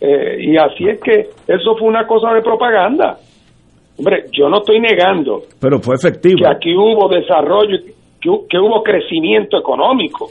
[0.00, 3.18] Eh, y así es que eso fue una cosa de propaganda.
[3.98, 5.42] Hombre, yo no estoy negando.
[5.60, 6.38] Pero fue efectivo.
[6.38, 7.78] Que aquí hubo desarrollo,
[8.20, 10.28] que, que hubo crecimiento económico.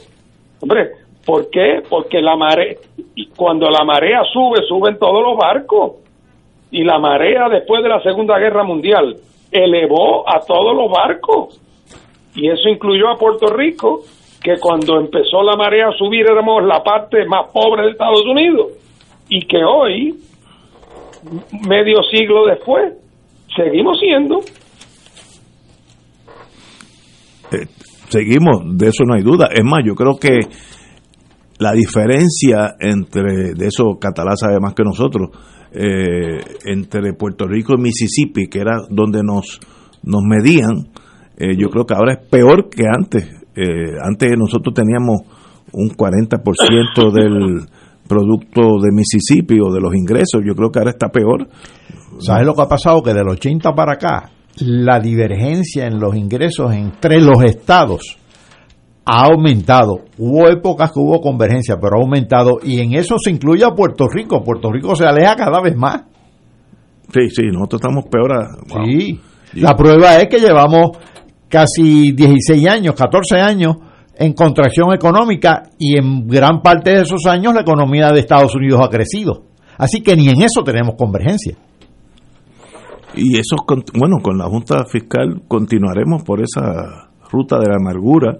[0.60, 0.90] Hombre,
[1.24, 1.82] ¿Por qué?
[1.88, 2.74] Porque la marea,
[3.36, 5.92] cuando la marea sube, suben todos los barcos.
[6.70, 9.16] Y la marea después de la Segunda Guerra Mundial
[9.50, 11.60] elevó a todos los barcos.
[12.34, 14.00] Y eso incluyó a Puerto Rico,
[14.42, 18.72] que cuando empezó la marea a subir éramos la parte más pobre de Estados Unidos.
[19.28, 20.14] Y que hoy,
[21.68, 22.94] medio siglo después,
[23.56, 24.40] seguimos siendo.
[27.52, 27.66] Eh,
[28.08, 29.48] seguimos, de eso no hay duda.
[29.52, 30.40] Es más, yo creo que
[31.58, 35.30] la diferencia entre, de eso Catalá sabe más que nosotros,
[35.72, 39.60] eh, entre Puerto Rico y Mississippi, que era donde nos,
[40.02, 40.88] nos medían,
[41.36, 43.38] eh, yo creo que ahora es peor que antes.
[44.02, 45.20] Antes nosotros teníamos
[45.72, 47.66] un 40% del
[48.08, 51.48] producto de Mississippi o de los ingresos, yo creo que ahora está peor.
[52.18, 53.02] ¿Sabes lo que ha pasado?
[53.02, 58.18] Que del 80 para acá, la divergencia en los ingresos entre los estados
[59.04, 60.04] ha aumentado.
[60.18, 64.06] Hubo épocas que hubo convergencia, pero ha aumentado y en eso se incluye a Puerto
[64.06, 64.42] Rico.
[64.42, 66.02] Puerto Rico se aleja cada vez más.
[67.12, 68.30] Sí, sí, nosotros estamos peor.
[68.86, 69.20] Sí.
[69.54, 70.92] La prueba es que llevamos
[71.48, 73.76] casi 16 años, 14 años
[74.16, 78.80] en contracción económica y en gran parte de esos años la economía de Estados Unidos
[78.82, 79.44] ha crecido.
[79.76, 81.56] Así que ni en eso tenemos convergencia.
[83.14, 83.56] Y eso,
[83.94, 88.38] bueno, con la Junta Fiscal continuaremos por esa ruta de la amargura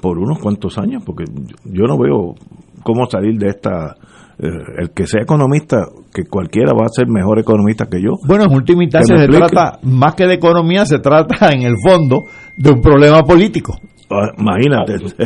[0.00, 1.24] por unos cuantos años, porque
[1.64, 2.34] yo no veo
[2.82, 3.96] cómo salir de esta
[4.38, 4.48] eh,
[4.78, 8.12] el que sea economista, que cualquiera va a ser mejor economista que yo.
[8.26, 12.24] Bueno, en última instancia se trata, más que de economía, se trata en el fondo
[12.56, 13.76] de un problema político.
[14.10, 14.96] Ah, imagínate.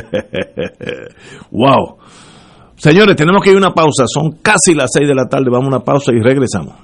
[1.53, 1.99] wow.
[2.74, 4.05] Señores, tenemos que ir a una pausa.
[4.07, 5.51] Son casi las seis de la tarde.
[5.51, 6.74] Vamos a una pausa y regresamos.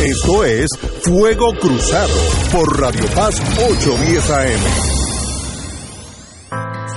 [0.00, 0.68] Esto es
[1.02, 2.14] Fuego Cruzado
[2.52, 4.98] por Radio Paz 810 AM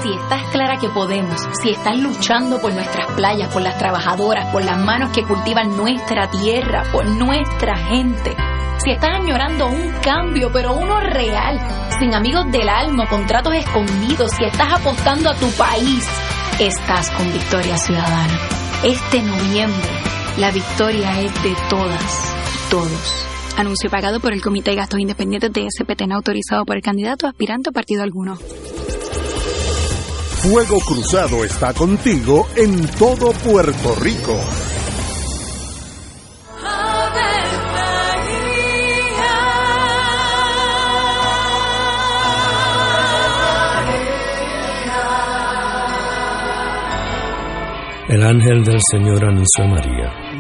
[0.02, 4.64] si estás clara que podemos, si estás luchando por nuestras playas, por las trabajadoras, por
[4.64, 8.36] las manos que cultivan nuestra tierra, por nuestra gente,
[8.84, 11.60] si estás añorando un cambio, pero uno real,
[12.00, 16.04] sin amigos del alma, contratos escondidos, si estás apostando a tu país,
[16.60, 18.40] estás con Victoria Ciudadana.
[18.84, 19.90] Este noviembre,
[20.38, 22.36] la victoria es de todas,
[22.72, 23.26] todos.
[23.58, 27.28] Anuncio pagado por el Comité de Gastos Independientes de SPT, no autorizado por el candidato
[27.28, 28.38] aspirante a partido alguno.
[30.38, 34.40] Fuego Cruzado está contigo en todo Puerto Rico.
[48.08, 50.31] El ángel del Señor anunció a María.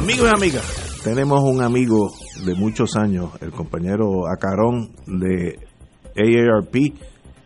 [0.00, 2.08] Amigos y amigas, tenemos un amigo
[2.46, 5.58] de muchos años, el compañero Acarón de
[6.16, 6.94] AARP.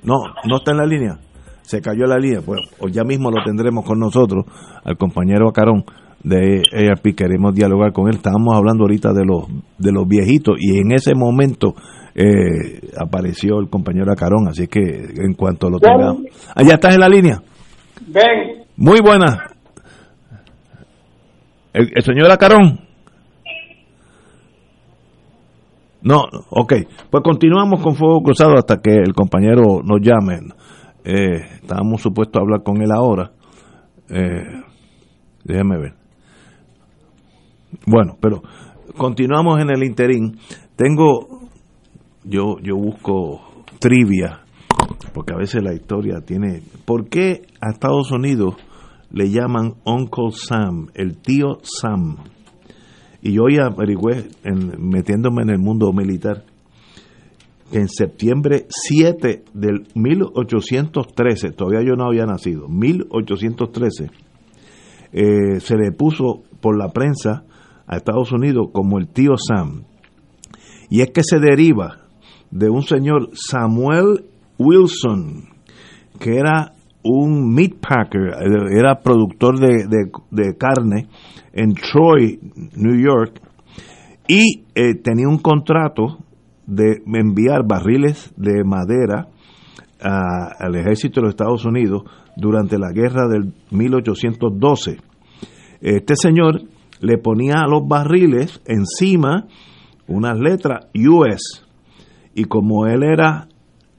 [0.04, 1.18] No, no está en la línea.
[1.62, 2.42] Se cayó la línea.
[2.46, 4.44] Pues o ya mismo lo tendremos con nosotros,
[4.84, 5.84] al compañero Acarón
[6.22, 7.16] de AARP.
[7.16, 8.14] Queremos dialogar con él.
[8.18, 9.46] Estábamos hablando ahorita de los,
[9.76, 11.74] de los viejitos y en ese momento
[12.14, 14.46] eh, apareció el compañero Acarón.
[14.46, 16.22] Así que en cuanto lo tengamos.
[16.54, 17.42] Allá estás en la línea.
[18.06, 18.64] Ven.
[18.76, 19.53] Muy buena.
[21.74, 22.78] El, señor Acarón.
[26.02, 26.72] No, ok.
[27.10, 30.38] Pues continuamos con Fuego Cruzado hasta que el compañero nos llame.
[31.04, 33.32] Eh, estábamos supuestos a hablar con él ahora.
[34.08, 34.62] Eh,
[35.42, 35.94] déjeme ver.
[37.86, 38.42] Bueno, pero
[38.96, 40.38] continuamos en el interín.
[40.76, 41.48] Tengo,
[42.22, 44.42] yo, yo busco trivia,
[45.12, 46.62] porque a veces la historia tiene...
[46.84, 48.54] ¿Por qué a Estados Unidos
[49.14, 52.16] le llaman Uncle Sam, el tío Sam.
[53.22, 54.28] Y yo ya averigüé,
[54.78, 56.44] metiéndome en el mundo militar,
[57.70, 64.10] que en septiembre 7 del 1813, todavía yo no había nacido, 1813,
[65.12, 67.44] eh, se le puso por la prensa
[67.86, 69.84] a Estados Unidos como el tío Sam.
[70.90, 72.00] Y es que se deriva
[72.50, 74.24] de un señor Samuel
[74.58, 75.44] Wilson,
[76.18, 76.74] que era
[77.04, 78.34] un meat packer,
[78.76, 79.86] era productor de,
[80.30, 81.08] de, carne
[81.52, 82.40] en Troy,
[82.76, 83.40] New York,
[84.26, 86.18] y eh, tenía un contrato
[86.66, 89.28] de enviar barriles de madera
[90.00, 92.04] a, al ejército de los Estados Unidos
[92.36, 94.96] durante la guerra del 1812.
[95.82, 96.62] Este señor
[97.00, 99.46] le ponía a los barriles encima
[100.06, 101.66] unas letras US,
[102.34, 103.48] y como él era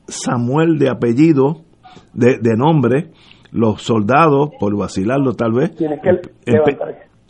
[0.07, 1.64] Samuel de apellido,
[2.13, 3.11] de, de nombre,
[3.51, 5.71] los soldados, por vacilarlo tal vez,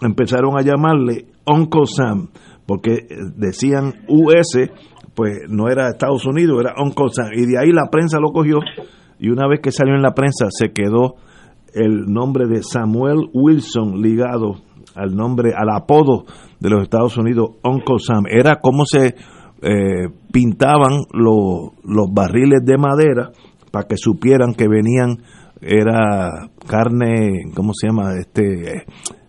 [0.02, 2.30] empezaron a llamarle Uncle Sam,
[2.66, 4.70] porque decían US,
[5.14, 7.28] pues no era Estados Unidos, era Uncle Sam.
[7.34, 8.60] Y de ahí la prensa lo cogió
[9.20, 11.16] y una vez que salió en la prensa se quedó
[11.74, 14.56] el nombre de Samuel Wilson ligado
[14.96, 16.26] al nombre, al apodo
[16.60, 18.24] de los Estados Unidos, Uncle Sam.
[18.30, 19.16] Era como se
[19.62, 23.32] eh, pintaban los barriles de madera
[23.76, 25.18] para que supieran que venían,
[25.60, 28.14] era carne, ¿cómo se llama?
[28.18, 28.86] este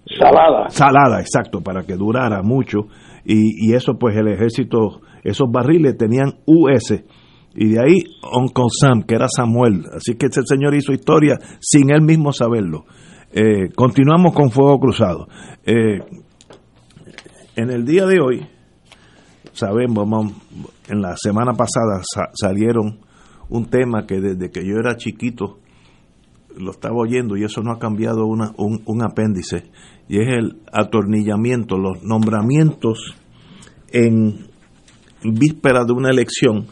[0.06, 0.68] Salada.
[0.68, 2.86] Salada, exacto, para que durara mucho.
[3.24, 7.02] Y, y eso, pues el ejército, esos barriles tenían US.
[7.56, 9.82] Y de ahí Uncle Sam, que era Samuel.
[9.92, 12.84] Así que ese señor hizo historia sin él mismo saberlo.
[13.32, 15.26] Eh, continuamos con Fuego Cruzado.
[15.64, 15.98] Eh,
[17.56, 18.46] en el día de hoy,
[19.54, 20.06] sabemos,
[20.88, 22.00] en la semana pasada
[22.40, 23.05] salieron
[23.48, 25.58] un tema que desde que yo era chiquito
[26.56, 29.70] lo estaba oyendo y eso no ha cambiado una, un, un apéndice
[30.08, 33.14] y es el atornillamiento, los nombramientos
[33.90, 34.46] en
[35.22, 36.66] víspera de una elección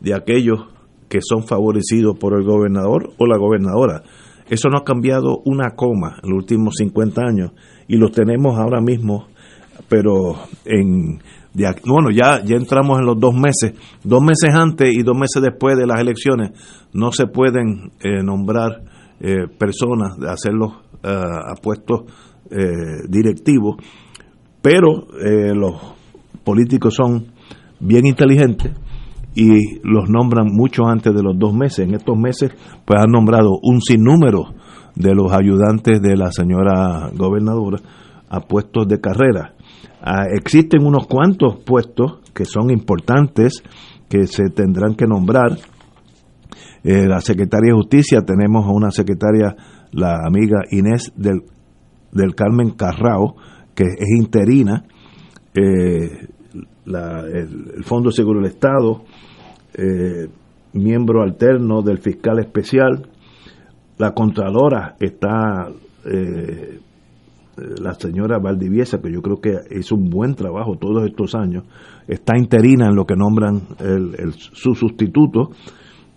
[0.00, 0.66] de aquellos
[1.08, 4.02] que son favorecidos por el gobernador o la gobernadora.
[4.48, 7.52] Eso no ha cambiado una coma en los últimos 50 años
[7.88, 9.28] y los tenemos ahora mismo,
[9.88, 11.20] pero en
[11.86, 15.76] bueno, ya, ya entramos en los dos meses, dos meses antes y dos meses después
[15.76, 16.50] de las elecciones,
[16.92, 18.82] no se pueden eh, nombrar
[19.20, 20.72] eh, personas, hacerlos
[21.04, 22.02] uh, a puestos
[22.50, 23.76] eh, directivos,
[24.60, 25.06] pero
[25.54, 25.74] los
[26.42, 27.26] políticos son
[27.78, 28.72] bien inteligentes
[29.34, 31.80] y los nombran mucho antes de los dos meses.
[31.80, 32.52] En estos meses,
[32.86, 34.54] pues han nombrado un sinnúmero
[34.94, 37.78] de los ayudantes de la señora gobernadora
[38.30, 39.54] a puestos de carrera.
[40.06, 43.62] Ah, existen unos cuantos puestos que son importantes
[44.06, 45.56] que se tendrán que nombrar.
[46.82, 49.56] Eh, la secretaria de Justicia, tenemos a una secretaria,
[49.92, 51.44] la amiga Inés del,
[52.12, 53.36] del Carmen Carrao,
[53.74, 54.84] que es interina.
[55.54, 56.28] Eh,
[56.84, 59.04] el, Fondo Seguro del Estado,
[59.72, 60.28] eh,
[60.74, 63.08] miembro alterno del fiscal especial,
[63.96, 65.70] la Contralora está
[67.56, 71.64] la señora Valdiviesa, que yo creo que hizo un buen trabajo todos estos años,
[72.08, 75.50] está interina en lo que nombran el, su sustituto,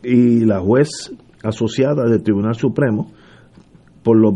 [0.03, 1.13] y la juez
[1.43, 3.11] asociada del Tribunal Supremo,
[4.03, 4.33] por los,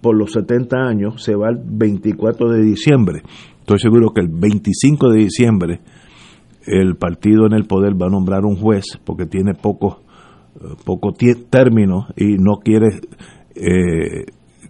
[0.00, 3.22] por los 70 años, se va el 24 de diciembre.
[3.60, 5.80] Estoy seguro que el 25 de diciembre
[6.66, 10.02] el partido en el poder va a nombrar un juez porque tiene poco,
[10.56, 13.00] eh, poco término y no quiere
[13.54, 14.26] eh,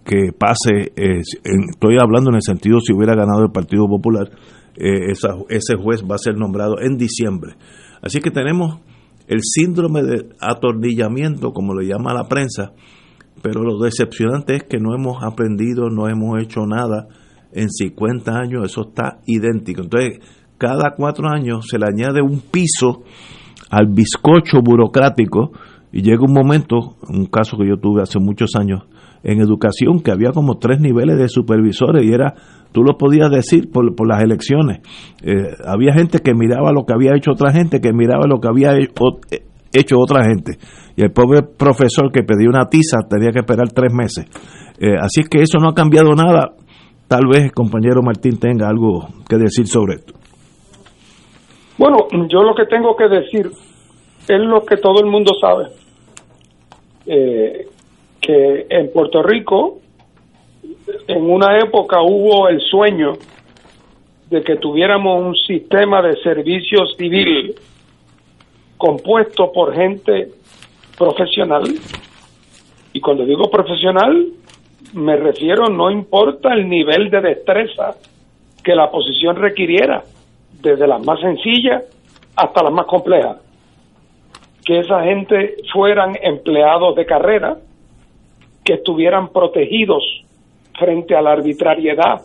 [0.07, 4.29] que pase, eh, estoy hablando en el sentido si hubiera ganado el Partido Popular,
[4.77, 7.55] ese juez va a ser nombrado en diciembre.
[8.01, 8.79] Así que tenemos
[9.27, 12.71] el síndrome de atornillamiento, como lo llama la prensa,
[13.41, 17.07] pero lo decepcionante es que no hemos aprendido, no hemos hecho nada
[17.51, 19.81] en 50 años eso está idéntico.
[19.81, 20.19] Entonces,
[20.57, 23.03] cada cuatro años se le añade un piso
[23.69, 25.51] al bizcocho burocrático
[25.91, 28.83] y llega un momento, un caso que yo tuve hace muchos años
[29.23, 32.33] en educación, que había como tres niveles de supervisores y era,
[32.71, 34.79] tú lo podías decir por, por las elecciones.
[35.23, 38.47] Eh, había gente que miraba lo que había hecho otra gente, que miraba lo que
[38.47, 38.77] había
[39.73, 40.57] hecho otra gente.
[40.95, 44.25] Y el pobre profesor que pedía una tiza tenía que esperar tres meses.
[44.79, 46.53] Eh, así que eso no ha cambiado nada
[47.07, 50.13] Tal vez el compañero Martín tenga algo que decir sobre esto.
[51.77, 53.49] Bueno, yo lo que tengo que decir
[54.27, 55.67] es lo que todo el mundo sabe,
[57.05, 57.67] eh,
[58.21, 59.79] que en Puerto Rico
[61.07, 63.13] en una época hubo el sueño
[64.29, 67.55] de que tuviéramos un sistema de servicio civil
[68.77, 70.29] compuesto por gente
[70.97, 71.63] profesional,
[72.93, 74.27] y cuando digo profesional,
[74.93, 77.95] me refiero, no importa el nivel de destreza
[78.63, 80.03] que la posición requiriera,
[80.61, 81.83] desde las más sencillas
[82.35, 83.37] hasta las más complejas.
[84.65, 87.57] Que esa gente fueran empleados de carrera,
[88.67, 90.03] que estuvieran protegidos
[90.77, 92.21] frente a la arbitrariedad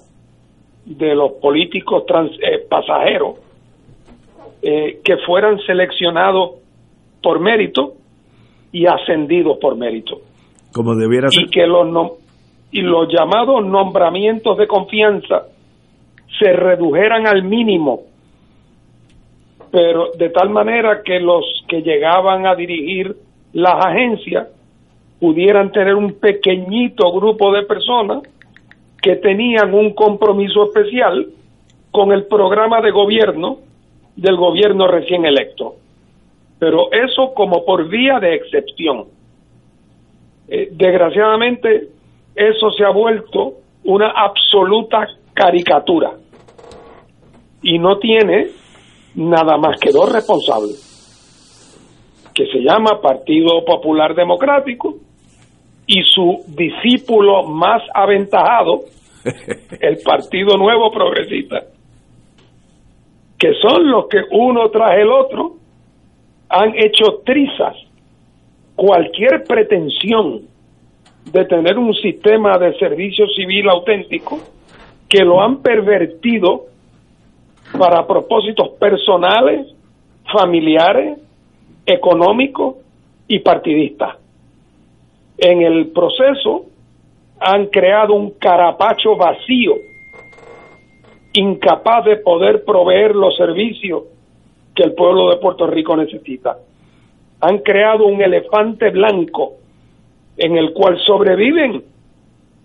[0.85, 2.03] de los políticos
[2.43, 3.39] eh, pasajeros,
[4.61, 6.57] eh, que fueran seleccionados
[7.23, 7.93] por mérito
[8.73, 10.21] y ascendidos por mérito.
[10.73, 11.45] Como debiera ser.
[11.45, 11.87] Y que los,
[12.73, 15.45] y los llamados nombramientos de confianza
[16.41, 18.01] se redujeran al mínimo,
[19.71, 23.15] pero de tal manera que los que llegaban a dirigir
[23.53, 24.49] las agencias
[25.23, 28.25] pudieran tener un pequeñito grupo de personas
[29.01, 31.29] que tenían un compromiso especial
[31.93, 33.59] con el programa de gobierno
[34.17, 35.77] del gobierno recién electo.
[36.59, 39.05] pero eso como por vía de excepción.
[40.49, 41.89] Eh, desgraciadamente,
[42.35, 43.55] eso se ha vuelto
[43.85, 46.15] una absoluta caricatura
[47.63, 48.49] y no tiene
[49.15, 50.81] nada más que dos responsables,
[52.35, 54.97] que se llama Partido Popular Democrático
[55.95, 58.81] y su discípulo más aventajado,
[59.81, 61.65] el Partido Nuevo Progresista,
[63.39, 65.57] que son los que uno tras el otro
[66.49, 67.77] han hecho trizas
[68.75, 70.41] cualquier pretensión
[71.31, 74.41] de tener un sistema de servicio civil auténtico
[75.11, 76.69] que lo han pervertido
[77.79, 79.67] para propósitos personales,
[80.33, 81.19] familiares,
[81.85, 82.77] económicos
[83.29, 84.22] y partidistas.
[85.45, 86.67] En el proceso
[87.41, 89.75] han creado un carapacho vacío,
[91.33, 94.05] incapaz de poder proveer los servicios
[94.73, 96.59] que el pueblo de Puerto Rico necesita.
[97.41, 99.55] Han creado un elefante blanco
[100.37, 101.83] en el cual sobreviven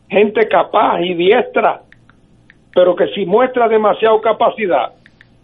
[0.08, 1.82] gente capaz y diestra,
[2.76, 4.94] pero que si muestra demasiada capacidad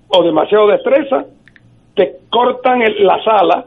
[0.08, 1.26] o demasiado destreza,
[1.96, 3.66] te cortan la sala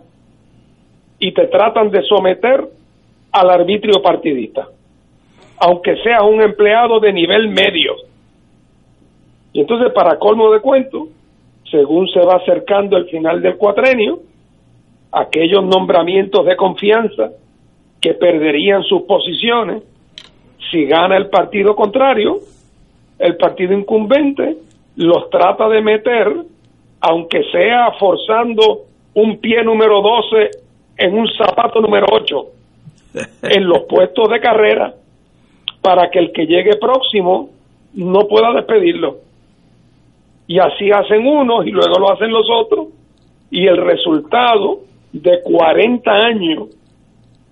[1.18, 2.75] y te tratan de someter
[3.36, 4.66] al arbitrio partidista,
[5.58, 7.94] aunque seas un empleado de nivel medio.
[9.52, 11.08] Y entonces, para colmo de cuento,
[11.70, 14.20] según se va acercando el final del cuatrenio,
[15.12, 17.30] aquellos nombramientos de confianza
[18.00, 19.82] que perderían sus posiciones
[20.70, 22.38] si gana el partido contrario,
[23.18, 24.56] el partido incumbente
[24.96, 26.34] los trata de meter,
[27.00, 28.84] aunque sea forzando
[29.14, 30.50] un pie número 12
[30.98, 32.46] en un zapato número 8,
[33.42, 34.94] en los puestos de carrera,
[35.80, 37.50] para que el que llegue próximo
[37.94, 39.18] no pueda despedirlo.
[40.46, 42.88] Y así hacen unos y luego lo hacen los otros,
[43.50, 44.80] y el resultado
[45.12, 46.68] de 40 años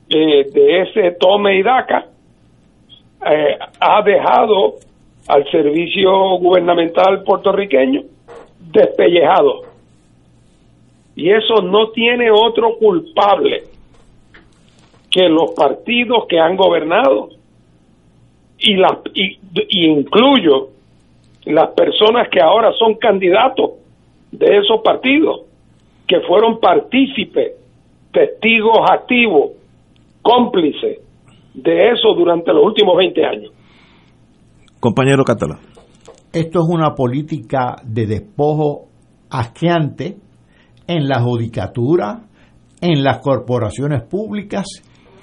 [0.08, 2.06] eh, de ese tome y daca
[3.26, 4.74] eh, ha dejado
[5.28, 8.02] al servicio gubernamental puertorriqueño
[8.70, 9.62] despellejado.
[11.16, 13.64] Y eso no tiene otro culpable
[15.14, 17.28] que los partidos que han gobernado
[18.58, 19.38] y, las y,
[19.86, 20.70] incluyo
[21.44, 23.74] las personas que ahora son candidatos
[24.32, 25.42] de esos partidos,
[26.08, 27.52] que fueron partícipes,
[28.10, 29.52] testigos activos,
[30.20, 30.98] cómplices
[31.54, 33.52] de eso durante los últimos 20 años.
[34.80, 35.60] Compañero Catalán.
[36.32, 38.88] Esto es una política de despojo
[39.30, 40.16] asqueante
[40.88, 42.22] en la judicatura,
[42.80, 44.64] en las corporaciones públicas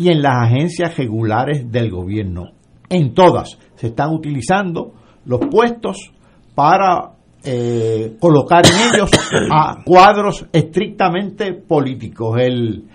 [0.01, 2.51] y en las agencias regulares del gobierno.
[2.89, 4.93] En todas se están utilizando
[5.25, 6.11] los puestos
[6.55, 7.11] para
[7.43, 9.09] eh, colocar en ellos
[9.51, 12.37] a cuadros estrictamente políticos.
[12.39, 12.85] El,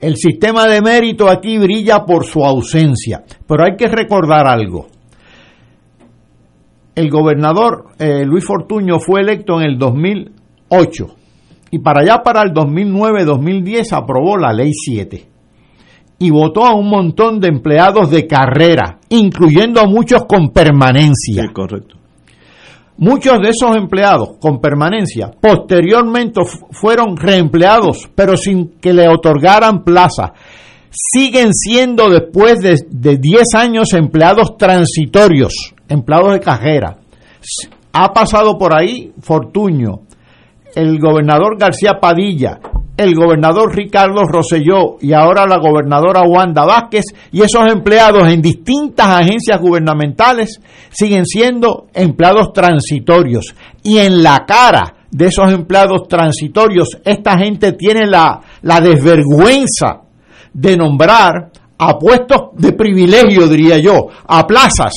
[0.00, 4.88] el sistema de mérito aquí brilla por su ausencia, pero hay que recordar algo
[6.98, 11.06] el gobernador eh, Luis Fortuño fue electo en el 2008
[11.70, 15.24] y para allá para el 2009-2010 aprobó la ley 7
[16.18, 21.42] y votó a un montón de empleados de carrera, incluyendo a muchos con permanencia.
[21.42, 21.96] Sí, correcto.
[22.96, 26.40] Muchos de esos empleados con permanencia posteriormente
[26.72, 30.32] fueron reempleados, pero sin que le otorgaran plaza.
[30.90, 36.98] Siguen siendo después de, de 10 años empleados transitorios empleados de cajera.
[37.92, 40.00] Ha pasado por ahí Fortuño,
[40.74, 42.60] el gobernador García Padilla,
[42.98, 49.06] el gobernador Ricardo Rosselló y ahora la gobernadora Wanda Vázquez y esos empleados en distintas
[49.06, 50.60] agencias gubernamentales
[50.90, 53.54] siguen siendo empleados transitorios.
[53.84, 60.00] Y en la cara de esos empleados transitorios, esta gente tiene la, la desvergüenza
[60.52, 64.92] de nombrar a puestos de privilegio, diría yo, a plazas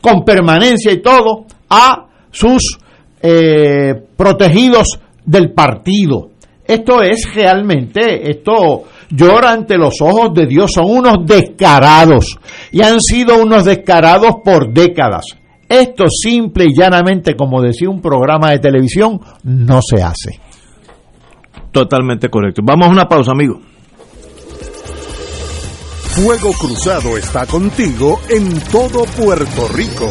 [0.00, 2.78] con permanencia y todo a sus
[3.22, 6.30] eh, protegidos del partido.
[6.66, 12.38] Esto es realmente, esto llora ante los ojos de Dios, son unos descarados
[12.72, 15.24] y han sido unos descarados por décadas.
[15.68, 20.40] Esto simple y llanamente, como decía un programa de televisión, no se hace.
[21.72, 22.62] Totalmente correcto.
[22.64, 23.60] Vamos a una pausa, amigo.
[26.16, 30.10] Fuego Cruzado está contigo en todo Puerto Rico.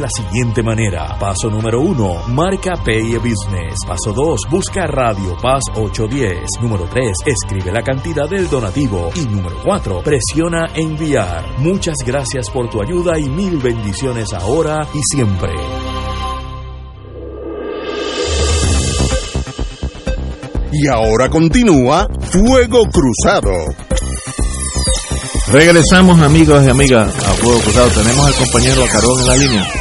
[0.01, 1.15] la siguiente manera.
[1.19, 3.75] Paso número uno, marca Pay a Business.
[3.87, 6.41] Paso 2, busca Radio Paz 810.
[6.61, 9.11] Número 3, escribe la cantidad del donativo.
[9.15, 11.45] Y número 4, presiona enviar.
[11.59, 15.51] Muchas gracias por tu ayuda y mil bendiciones ahora y siempre.
[20.73, 23.51] Y ahora continúa Fuego Cruzado.
[25.51, 27.89] Regresamos amigos y amigas a Fuego Cruzado.
[27.89, 29.80] Tenemos al compañero Carón en la línea.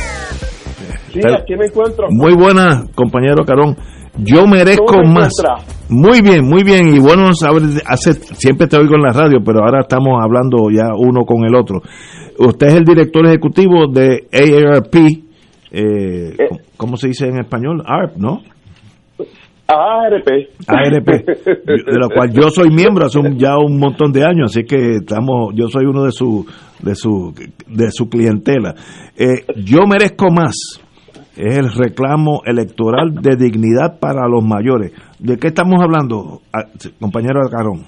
[1.12, 2.06] Sí, aquí me encuentro.
[2.10, 3.76] Muy buena, compañero Carón.
[4.18, 5.32] Yo merezco más.
[5.88, 6.94] Muy bien, muy bien.
[6.94, 10.94] Y bueno, saber, hace, siempre te oigo en la radio, pero ahora estamos hablando ya
[10.96, 11.80] uno con el otro.
[12.38, 14.94] Usted es el director ejecutivo de AARP.
[15.72, 16.48] Eh, eh.
[16.76, 17.82] ¿Cómo se dice en español?
[17.86, 18.40] ARP, ¿no?
[19.68, 20.48] ARP.
[20.66, 24.96] ARP, de lo cual yo soy miembro hace ya un montón de años, así que
[24.96, 26.44] estamos, yo soy uno de su,
[26.80, 27.32] de su,
[27.68, 28.74] de su clientela.
[29.16, 30.80] Eh, yo merezco más
[31.36, 34.92] es el reclamo electoral de dignidad para los mayores.
[35.18, 36.40] ¿De qué estamos hablando,
[37.00, 37.84] compañero Alcarón?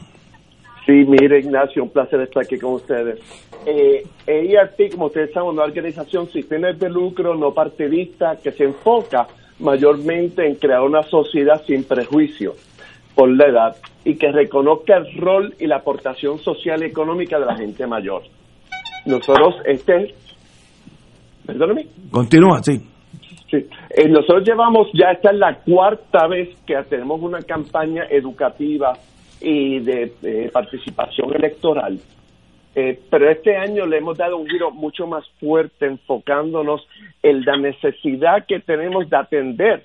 [0.87, 3.21] Sí, mire Ignacio, un placer estar aquí con ustedes.
[3.67, 8.65] Eh, EIRP, como ustedes saben, una organización sin fines de lucro, no partidista, que se
[8.65, 9.29] enfoca
[9.61, 12.55] mayormente en crear una sociedad sin prejuicio
[13.15, 17.47] por la edad y que reconozca el rol y la aportación social y económica de
[17.47, 18.23] la gente mayor.
[19.07, 20.15] Nosotros, este...
[21.47, 21.87] Perdóname.
[22.11, 22.92] Continúa, sí.
[23.53, 23.69] Sí.
[23.91, 28.95] Eh, nosotros llevamos, ya esta es la cuarta vez que tenemos una campaña educativa
[29.43, 32.01] y de, participación electoral.
[32.75, 36.89] Eh, pero este año le hemos dado un giro mucho más fuerte, enfocándonos
[37.23, 39.85] en la necesidad que tenemos de atender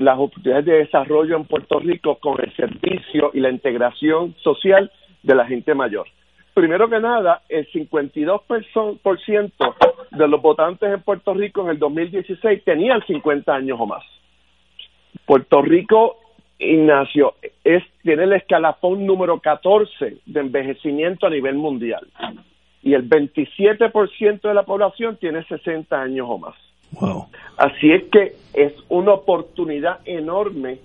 [0.00, 4.90] las oportunidades de desarrollo en Puerto Rico con el servicio y la integración social
[5.22, 6.06] de la gente mayor
[6.56, 9.74] primero que nada, el 52%
[10.10, 14.02] de los votantes en Puerto Rico en el 2016 tenían 50 años o más.
[15.26, 16.16] Puerto Rico,
[16.58, 22.08] Ignacio, es, tiene el escalafón número 14 de envejecimiento a nivel mundial.
[22.82, 26.54] Y el 27% de la población tiene 60 años o más.
[27.58, 30.78] Así es que es una oportunidad enorme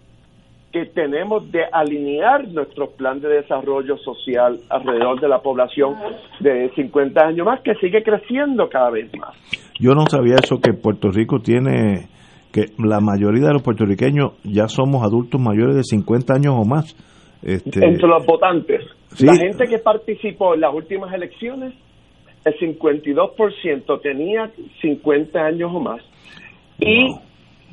[0.71, 5.95] que tenemos de alinear nuestro plan de desarrollo social alrededor de la población
[6.39, 9.35] de 50 años más, que sigue creciendo cada vez más.
[9.79, 12.07] Yo no sabía eso, que Puerto Rico tiene,
[12.51, 16.95] que la mayoría de los puertorriqueños ya somos adultos mayores de 50 años o más.
[17.43, 17.85] Este...
[17.85, 18.81] Entre los votantes.
[19.19, 21.73] La gente que participó en las últimas elecciones,
[22.45, 26.01] el 52% tenía 50 años o más.
[26.79, 27.07] Y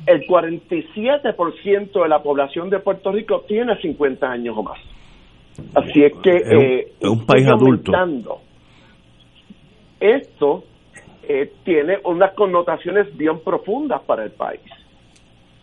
[0.05, 4.79] el 47% de la población de Puerto Rico tiene 50 años o más.
[5.75, 7.91] Así es que es un, eh, país adulto.
[9.99, 10.63] Esto
[11.27, 14.61] eh, tiene unas connotaciones bien profundas para el país.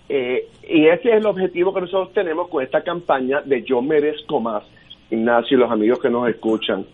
[0.08, 4.38] Eh, y ese es el objetivo que nosotros tenemos con esta campaña de Yo merezco
[4.40, 4.64] más,
[5.10, 6.84] Ignacio y los amigos que nos escuchan.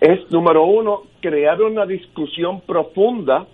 [0.00, 3.46] Es, número uno, crear una discusión profunda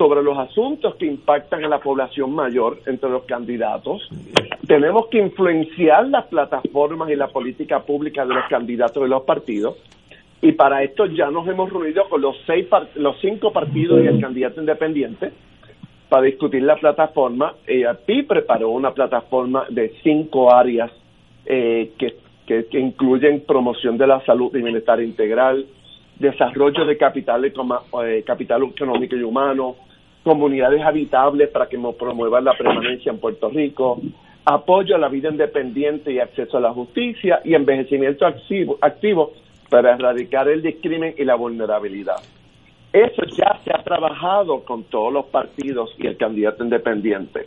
[0.00, 4.08] sobre los asuntos que impactan a la población mayor entre los candidatos.
[4.66, 9.76] Tenemos que influenciar las plataformas y la política pública de los candidatos de los partidos.
[10.40, 14.18] Y para esto ya nos hemos reunido con los seis los cinco partidos y el
[14.22, 15.32] candidato independiente
[16.08, 17.56] para discutir la plataforma.
[17.66, 20.90] EAPI preparó una plataforma de cinco áreas
[21.44, 22.16] eh, que,
[22.46, 25.66] que, incluyen promoción de la salud y bienestar integral,
[26.18, 29.76] desarrollo de capital, eh, capital económico y humano,
[30.22, 34.00] comunidades habitables para que promuevan la permanencia en Puerto Rico,
[34.44, 39.32] apoyo a la vida independiente y acceso a la justicia y envejecimiento activo, activo
[39.68, 42.16] para erradicar el discrimen y la vulnerabilidad.
[42.92, 47.46] Eso ya se ha trabajado con todos los partidos y el candidato independiente.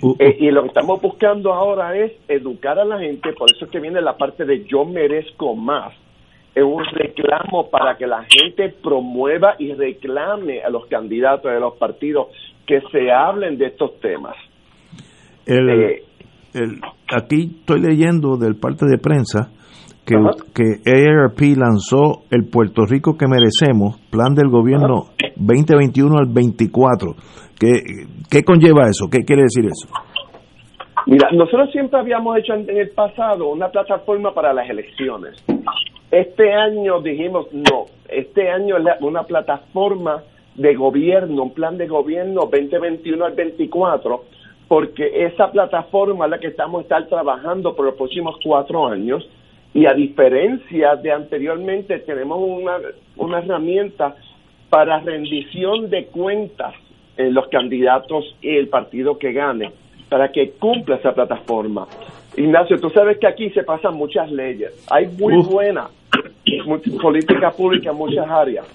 [0.00, 0.16] Uh, uh.
[0.18, 3.70] Eh, y lo que estamos buscando ahora es educar a la gente, por eso es
[3.70, 5.92] que viene la parte de yo merezco más.
[6.54, 11.76] Es un reclamo para que la gente promueva y reclame a los candidatos de los
[11.76, 12.28] partidos
[12.66, 14.36] que se hablen de estos temas.
[15.46, 16.02] Eh,
[17.08, 19.50] aquí estoy leyendo del parte de prensa
[20.04, 20.16] que,
[20.54, 27.14] que ARP lanzó el Puerto Rico que merecemos, plan del gobierno 2021 al 24.
[27.58, 29.08] ¿Qué, ¿Qué conlleva eso?
[29.10, 29.88] ¿Qué quiere decir eso?
[31.06, 35.44] Mira, nosotros siempre habíamos hecho en el pasado una plataforma para las elecciones.
[36.10, 40.24] Este año dijimos no, este año es una plataforma
[40.56, 44.24] de gobierno, un plan de gobierno 2021 al 24,
[44.66, 49.28] porque esa plataforma es la que estamos estar trabajando por los próximos cuatro años
[49.72, 52.78] y a diferencia de anteriormente tenemos una,
[53.16, 54.16] una herramienta
[54.68, 56.74] para rendición de cuentas
[57.16, 59.70] en los candidatos y el partido que gane,
[60.10, 61.86] para que cumpla esa plataforma.
[62.36, 65.88] Ignacio, tú sabes que aquí se pasan muchas leyes, hay muy buena
[67.00, 68.66] política pública en muchas áreas,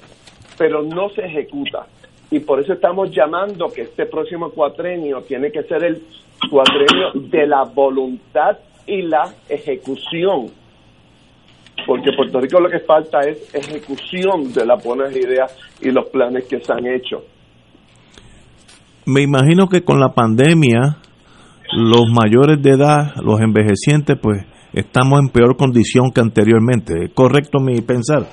[0.57, 1.85] pero no se ejecuta.
[2.31, 6.01] Y por eso estamos llamando que este próximo cuatrenio tiene que ser el
[6.49, 8.57] cuatrenio de la voluntad
[8.87, 10.49] y la ejecución
[11.85, 16.45] porque Puerto Rico lo que falta es ejecución de las buenas ideas y los planes
[16.45, 17.23] que se han hecho.
[19.05, 20.97] Me imagino que con la pandemia
[21.75, 27.05] los mayores de edad, los envejecientes, pues estamos en peor condición que anteriormente.
[27.05, 28.23] ¿Es correcto mi pensar?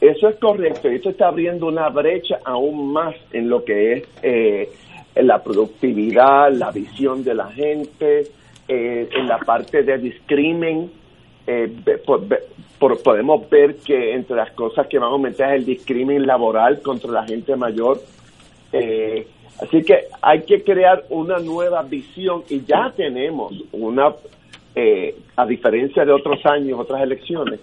[0.00, 0.88] Eso es correcto.
[0.88, 4.68] Esto está abriendo una brecha aún más en lo que es eh,
[5.16, 8.22] la productividad, la visión de la gente,
[8.68, 10.90] eh, en la parte de discrimen
[11.46, 11.72] eh,
[12.78, 17.10] podemos ver que entre las cosas que van a aumentar es el discrimen laboral contra
[17.10, 18.00] la gente mayor.
[18.72, 19.26] Eh,
[19.60, 24.12] así que hay que crear una nueva visión y ya tenemos una,
[24.74, 27.60] eh, a diferencia de otros años, otras elecciones,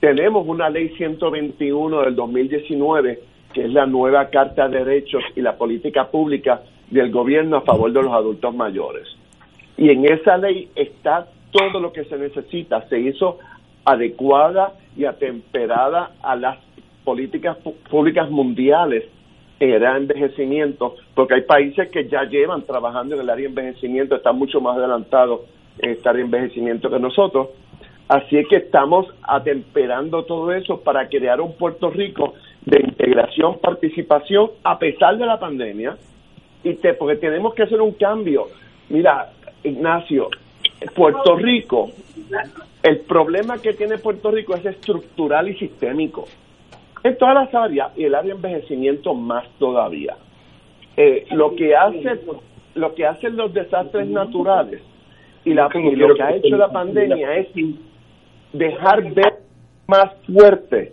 [0.00, 3.20] tenemos una ley 121 del 2019
[3.52, 7.92] que es la nueva Carta de Derechos y la política pública del gobierno a favor
[7.92, 9.08] de los adultos mayores.
[9.76, 13.38] Y en esa ley está todo lo que se necesita, se hizo
[13.84, 16.58] adecuada y atemperada a las
[17.04, 17.56] políticas
[17.90, 19.04] públicas mundiales
[19.60, 23.48] en área de envejecimiento, porque hay países que ya llevan trabajando en el área de
[23.48, 25.40] envejecimiento, están mucho más adelantados
[25.78, 27.48] en este área de envejecimiento que nosotros.
[28.08, 34.50] Así es que estamos atemperando todo eso para crear un Puerto Rico de integración, participación,
[34.64, 35.96] a pesar de la pandemia,
[36.64, 38.46] y te, porque tenemos que hacer un cambio.
[38.88, 39.30] Mira,
[39.62, 40.28] Ignacio,
[40.94, 41.90] Puerto Rico,
[42.82, 46.26] el problema que tiene Puerto Rico es estructural y sistémico.
[47.02, 50.16] En todas las áreas, y el área de envejecimiento más todavía.
[50.96, 52.20] Eh, lo que hace
[52.74, 54.82] lo que hacen los desastres naturales
[55.44, 57.48] y, la, y lo que ha hecho la pandemia es
[58.52, 59.38] dejar ver
[59.86, 60.92] más fuerte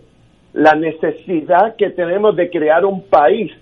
[0.52, 3.52] la necesidad que tenemos de crear un país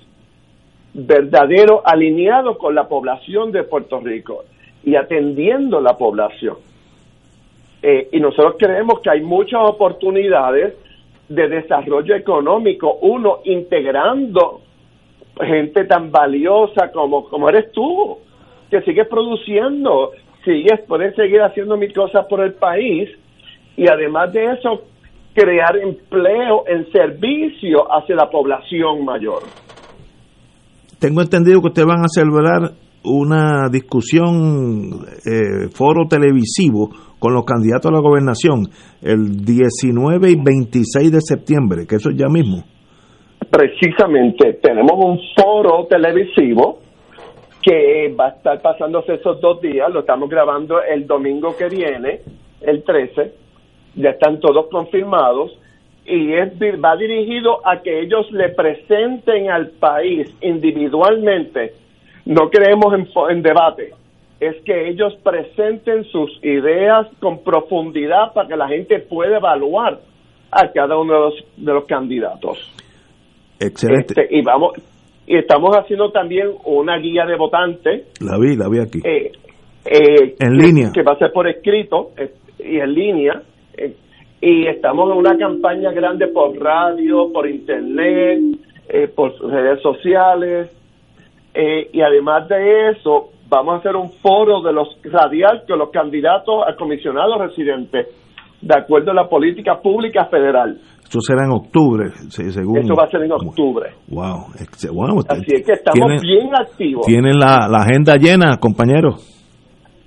[0.95, 4.45] verdadero alineado con la población de Puerto Rico
[4.85, 6.57] y atendiendo la población.
[7.83, 10.75] Eh, y nosotros creemos que hay muchas oportunidades
[11.29, 14.61] de desarrollo económico, uno integrando
[15.41, 18.19] gente tan valiosa como, como eres tú,
[18.71, 20.13] que sigues produciendo,
[20.45, 23.09] sigues, puedes seguir haciendo mil cosas por el país
[23.77, 24.83] y además de eso,
[25.35, 29.43] crear empleo en servicio hacia la población mayor.
[31.01, 32.71] Tengo entendido que ustedes van a celebrar
[33.05, 38.67] una discusión, eh, foro televisivo con los candidatos a la gobernación
[39.03, 42.65] el 19 y 26 de septiembre, que eso es ya mismo.
[43.51, 46.79] Precisamente, tenemos un foro televisivo
[47.63, 52.21] que va a estar pasándose esos dos días, lo estamos grabando el domingo que viene,
[52.61, 53.33] el 13,
[53.97, 55.59] ya están todos confirmados,
[56.07, 56.53] y es,
[56.85, 61.73] va dirigido a que ellos le presenten al país individualmente
[62.27, 62.95] no creemos
[63.31, 63.93] en, debate,
[64.41, 70.01] es que ellos presenten sus ideas con profundidad para que la gente pueda evaluar
[70.51, 72.59] a cada uno de los, de los candidatos.
[73.61, 74.21] Excelente.
[74.21, 74.73] Este, y vamos
[75.27, 78.07] y estamos haciendo también una guía de votantes.
[78.21, 79.01] La vi, la vi aquí.
[79.05, 79.33] Eh,
[79.87, 80.91] eh, en línea.
[80.93, 83.43] Que va a ser por escrito eh, y en línea.
[84.41, 88.41] Y estamos en una campaña grande por radio, por internet,
[89.15, 90.71] por redes sociales.
[91.55, 95.91] Eh, y además de eso, vamos a hacer un foro de los radial con los
[95.91, 98.09] candidatos a comisionados residentes,
[98.61, 100.79] de acuerdo a la política pública federal.
[101.05, 102.79] Eso será en octubre, según.
[102.79, 103.91] Eso va a ser en octubre.
[104.09, 104.47] Wow.
[105.29, 107.07] Así es que estamos bien activos.
[107.07, 109.31] Tienen la, la agenda llena, compañeros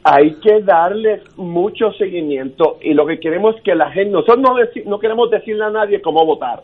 [0.09, 4.55] hay que darles mucho seguimiento y lo que queremos es que la gente, nosotros no,
[4.85, 6.61] no queremos decirle a nadie cómo votar.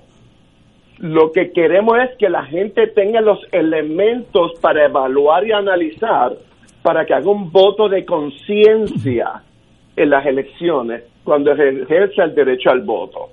[1.00, 6.34] Lo que queremos es que la gente tenga los elementos para evaluar y analizar
[6.82, 9.42] para que haga un voto de conciencia
[9.96, 13.30] en las elecciones cuando ejerce el derecho al voto.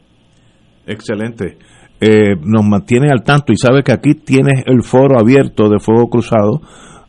[0.87, 1.57] Excelente.
[2.01, 6.09] Eh, nos mantiene al tanto y sabe que aquí tienes el foro abierto de Fuego
[6.09, 6.61] Cruzado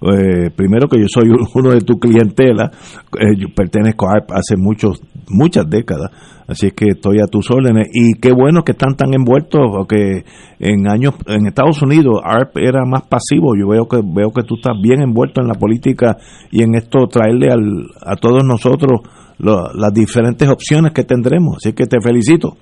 [0.02, 2.72] eh, primero que yo soy uno de tu clientela,
[3.20, 5.00] eh, yo pertenezco a ARP hace muchos,
[5.30, 6.10] muchas décadas,
[6.52, 7.88] así que estoy a tus órdenes.
[7.94, 10.24] Y qué bueno que están tan envueltos, porque
[10.60, 14.56] en años, en Estados Unidos ARP era más pasivo, yo veo que, veo que tú
[14.56, 16.18] estás bien envuelto en la política
[16.52, 19.02] y en esto traerle al, a todos nosotros
[19.40, 22.54] las diferentes opciones que tendremos, así que te felicito.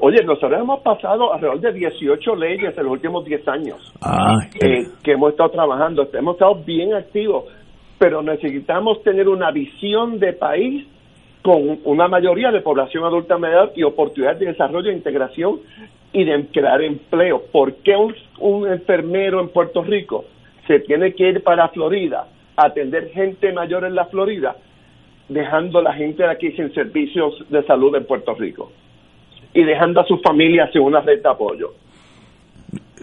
[0.00, 3.94] Oye, nosotros hemos pasado alrededor de 18 leyes en los últimos 10 años
[4.62, 6.08] eh, que hemos estado trabajando.
[6.14, 7.44] Hemos estado bien activos,
[7.98, 10.86] pero necesitamos tener una visión de país
[11.42, 15.60] con una mayoría de población adulta mayor y oportunidades de desarrollo e integración
[16.12, 17.42] y de crear empleo.
[17.52, 20.24] ¿Por qué un, enfermero en Puerto Rico
[20.66, 24.56] se tiene que ir para Florida a atender gente mayor en la Florida,
[25.28, 28.70] dejando a la gente de aquí sin servicios de salud en Puerto Rico?
[29.54, 31.72] y dejando a sus familias sin una red de apoyo.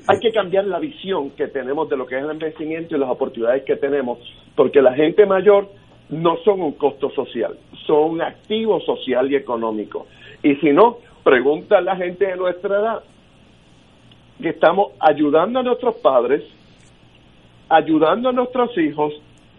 [0.07, 3.09] Hay que cambiar la visión que tenemos de lo que es el envejecimiento y las
[3.09, 4.19] oportunidades que tenemos,
[4.55, 5.67] porque la gente mayor
[6.09, 10.05] no son un costo social, son un activo social y económico.
[10.43, 13.03] Y si no, pregunta a la gente de nuestra edad
[14.41, 16.43] que estamos ayudando a nuestros padres,
[17.69, 19.13] ayudando a nuestros hijos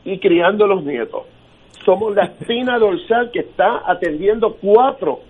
[0.05, 1.23] y criando a los nietos.
[1.85, 5.21] Somos la espina dorsal que está atendiendo cuatro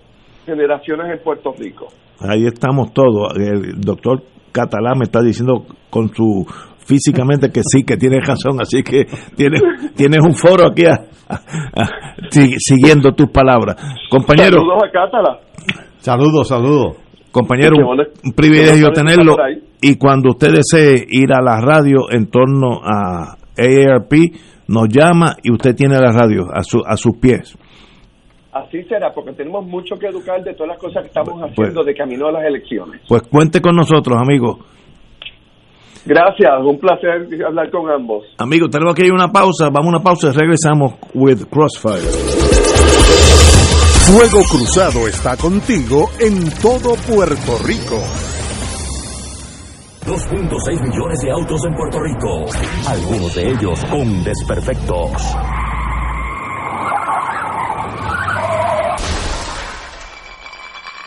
[0.45, 1.87] generaciones en Puerto Rico.
[2.19, 3.35] Ahí estamos todos.
[3.37, 4.21] El doctor
[4.51, 6.45] Catalán me está diciendo con su
[6.87, 9.05] físicamente que sí, que tiene razón, así que
[9.35, 9.61] tienes,
[9.95, 10.85] tienes un foro aquí
[12.59, 13.75] siguiendo tus palabras.
[14.09, 14.57] Compañero.
[14.57, 15.39] Saludos a Catalá.
[15.99, 16.97] Saludos, saludos.
[17.31, 17.75] Compañero,
[18.23, 19.35] un privilegio tenerlo.
[19.81, 24.13] Y cuando usted desee ir a la radio en torno a AARP,
[24.69, 27.57] nos llama y usted tiene la radio a, su, a sus pies
[28.63, 31.83] así será, porque tenemos mucho que educar de todas las cosas que estamos pues, haciendo
[31.83, 33.01] de camino a las elecciones.
[33.07, 34.59] Pues cuente con nosotros, amigo.
[36.07, 38.23] Gracias, un placer hablar con ambos.
[38.37, 41.99] Amigo, tenemos que ir a una pausa, vamos a una pausa y regresamos with Crossfire.
[44.07, 47.99] Fuego Cruzado está contigo en todo Puerto Rico.
[50.05, 52.45] 2.6 millones de autos en Puerto Rico,
[52.87, 55.35] algunos de ellos con desperfectos.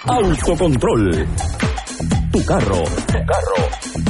[0.07, 1.27] Autocontrol.
[2.33, 2.85] Tu carro.
[3.07, 4.10] Tu carro.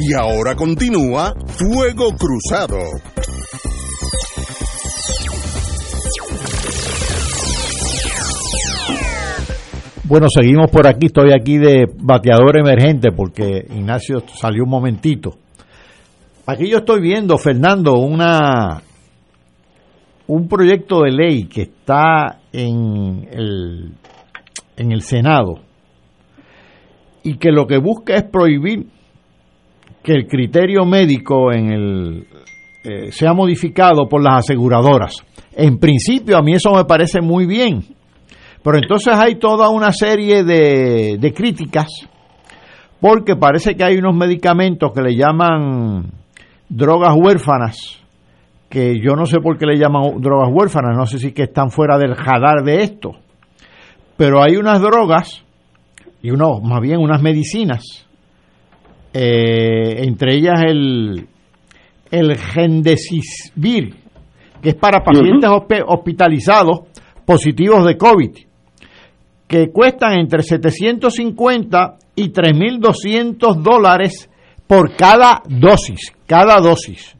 [0.00, 2.78] Y ahora continúa Fuego Cruzado.
[10.04, 11.06] Bueno, seguimos por aquí.
[11.06, 15.34] Estoy aquí de bateador emergente porque Ignacio salió un momentito.
[16.46, 18.80] Aquí yo estoy viendo, Fernando, una
[20.28, 23.92] un proyecto de ley que está en el,
[24.76, 25.56] en el Senado
[27.24, 28.86] y que lo que busca es prohibir
[30.08, 32.26] que el criterio médico en el
[32.82, 35.16] eh, sea modificado por las aseguradoras.
[35.54, 37.84] En principio a mí eso me parece muy bien,
[38.62, 41.88] pero entonces hay toda una serie de, de críticas
[43.02, 46.10] porque parece que hay unos medicamentos que le llaman
[46.70, 48.00] drogas huérfanas,
[48.70, 51.70] que yo no sé por qué le llaman drogas huérfanas, no sé si que están
[51.70, 53.10] fuera del radar de esto,
[54.16, 55.44] pero hay unas drogas
[56.22, 58.07] y uno, más bien unas medicinas,
[59.12, 61.26] eh, entre ellas el,
[62.10, 63.94] el Gendesisvir,
[64.62, 65.50] que es para pacientes
[65.86, 66.80] hospitalizados
[67.24, 68.30] positivos de COVID,
[69.46, 74.30] que cuestan entre 750 y 3.200 dólares
[74.66, 77.16] por cada dosis, cada dosis.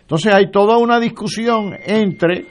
[0.00, 2.46] Entonces hay toda una discusión entre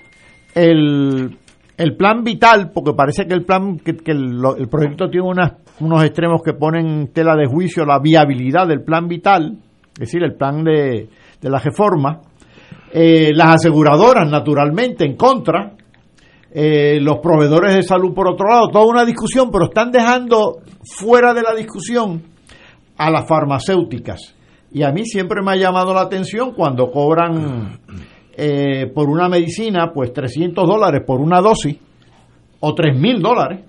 [0.54, 1.38] el,
[1.78, 6.04] el plan vital, porque parece que el plan, que, el, el, proyecto tiene unas, unos
[6.04, 9.58] extremos que ponen en tela de juicio la viabilidad del plan vital,
[9.94, 11.10] es decir, el plan de,
[11.42, 12.22] de la reforma,
[12.92, 15.74] eh, las aseguradoras naturalmente en contra,
[16.52, 21.34] eh, los proveedores de salud por otro lado, toda una discusión, pero están dejando fuera
[21.34, 22.24] de la discusión
[22.98, 24.34] a las farmacéuticas.
[24.72, 27.80] Y a mí siempre me ha llamado la atención cuando cobran
[28.36, 31.78] eh, por una medicina, pues 300 dólares por una dosis,
[32.60, 33.66] o 3 mil dólares,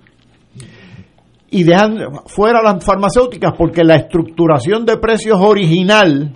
[1.51, 1.97] y dejan
[2.27, 6.35] fuera las farmacéuticas porque la estructuración de precios original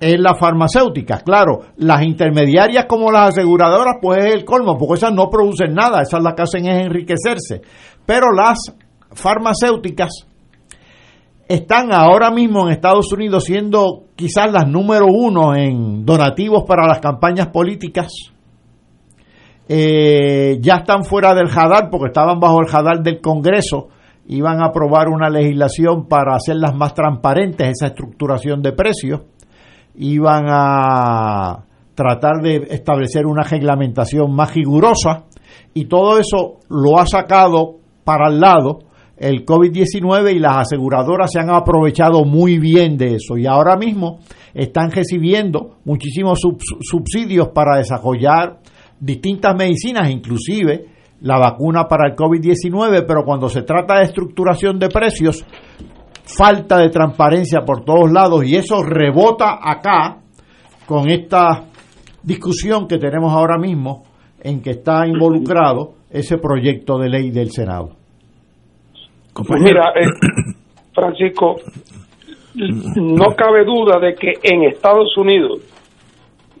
[0.00, 1.20] es la farmacéutica.
[1.20, 6.02] Claro, las intermediarias como las aseguradoras, pues es el colmo, porque esas no producen nada,
[6.02, 7.62] esas las que hacen es enriquecerse.
[8.04, 8.58] Pero las
[9.12, 10.26] farmacéuticas
[11.48, 17.00] están ahora mismo en Estados Unidos siendo quizás las número uno en donativos para las
[17.00, 18.12] campañas políticas.
[19.66, 23.88] Eh, ya están fuera del jadar porque estaban bajo el jadar del Congreso.
[24.26, 29.22] Iban a aprobar una legislación para hacerlas más transparentes, esa estructuración de precios.
[29.96, 31.64] Iban a
[31.94, 35.24] tratar de establecer una reglamentación más rigurosa
[35.72, 38.80] y todo eso lo ha sacado para el lado
[39.16, 44.18] el COVID-19 y las aseguradoras se han aprovechado muy bien de eso y ahora mismo
[44.52, 46.40] están recibiendo muchísimos
[46.80, 48.58] subsidios para desarrollar
[48.98, 50.86] distintas medicinas, inclusive
[51.24, 55.42] la vacuna para el COVID-19, pero cuando se trata de estructuración de precios,
[56.22, 60.18] falta de transparencia por todos lados y eso rebota acá
[60.86, 61.64] con esta
[62.22, 64.02] discusión que tenemos ahora mismo
[64.42, 67.96] en que está involucrado ese proyecto de ley del Senado.
[69.34, 70.06] Pues mira, eh,
[70.92, 71.56] Francisco,
[72.54, 75.62] no cabe duda de que en Estados Unidos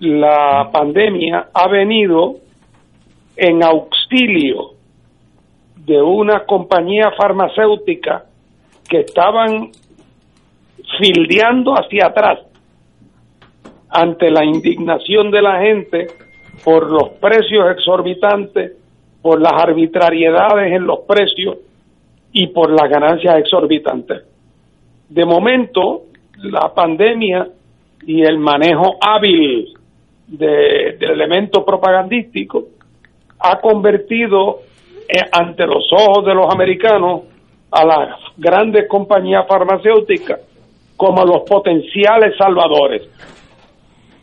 [0.00, 2.43] la pandemia ha venido
[3.36, 4.72] en auxilio
[5.76, 8.24] de una compañía farmacéutica
[8.88, 9.70] que estaban
[10.98, 12.40] fildeando hacia atrás
[13.90, 16.06] ante la indignación de la gente
[16.64, 18.72] por los precios exorbitantes,
[19.22, 21.58] por las arbitrariedades en los precios
[22.32, 24.22] y por las ganancias exorbitantes.
[25.08, 26.02] De momento,
[26.42, 27.48] la pandemia
[28.06, 29.74] y el manejo hábil
[30.26, 32.68] de, elemento propagandístico
[33.38, 34.60] ha convertido
[35.08, 37.22] eh, ante los ojos de los americanos
[37.70, 40.40] a las grandes compañías farmacéuticas
[40.96, 43.02] como los potenciales salvadores.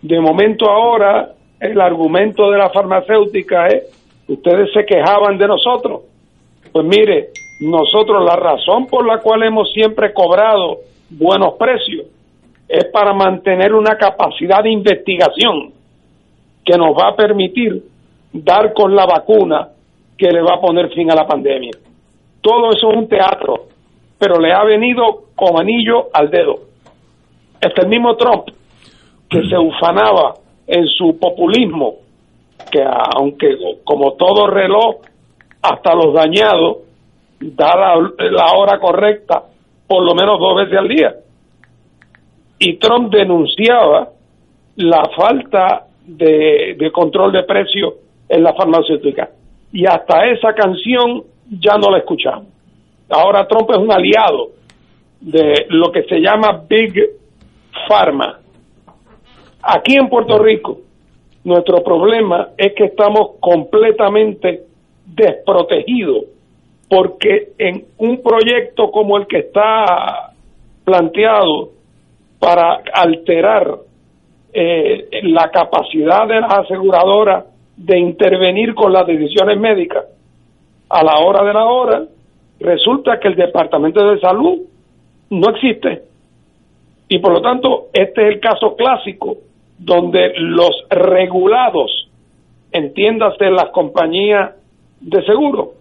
[0.02, 3.84] De momento ahora el argumento de la farmacéutica es,
[4.28, 6.02] ustedes se quejaban de nosotros.
[6.72, 7.30] Pues mire,
[7.60, 10.80] nosotros la razón por la cual hemos siempre cobrado
[11.10, 12.08] buenos precios
[12.68, 15.74] es para mantener una capacidad de investigación
[16.64, 17.84] que nos va a permitir
[18.34, 19.70] dar con la vacuna
[20.18, 21.72] que le va a poner fin a la pandemia.
[22.41, 23.68] Todo eso es un teatro,
[24.18, 26.60] pero le ha venido con anillo al dedo.
[27.60, 28.49] Este mismo Trump,
[29.30, 30.36] que se ufanaba
[30.68, 31.95] en su populismo,
[32.72, 34.98] que aunque como todo reloj,
[35.62, 36.78] hasta los dañados,
[37.40, 39.44] da la, hora correcta
[39.88, 41.16] por lo menos dos veces al día.
[42.60, 44.10] Y Trump denunciaba
[44.76, 47.94] la falta de, de control de precios
[48.32, 49.30] en la farmacéutica.
[49.74, 52.48] Y hasta esa canción ya no la escuchamos.
[53.10, 54.52] Ahora Trump es un aliado
[55.20, 56.94] de lo que se llama Big
[57.88, 58.40] Pharma.
[59.62, 60.80] Aquí en Puerto Rico,
[61.44, 64.64] nuestro problema es que estamos completamente
[65.06, 66.26] desprotegidos
[66.90, 70.34] porque en un proyecto como el que está
[70.86, 71.72] planteado
[72.40, 73.78] para alterar
[74.53, 77.51] eh, la capacidad de las aseguradoras
[77.86, 80.06] de intervenir con las decisiones médicas
[80.90, 82.03] a la hora de la hora,
[82.60, 84.60] resulta que el Departamento de Salud
[85.30, 86.03] no existe.
[87.08, 89.38] Y por lo tanto, este es el caso clásico
[89.78, 92.10] donde los regulados,
[92.72, 94.52] entiéndase las compañías
[94.99, 95.74] de seguro,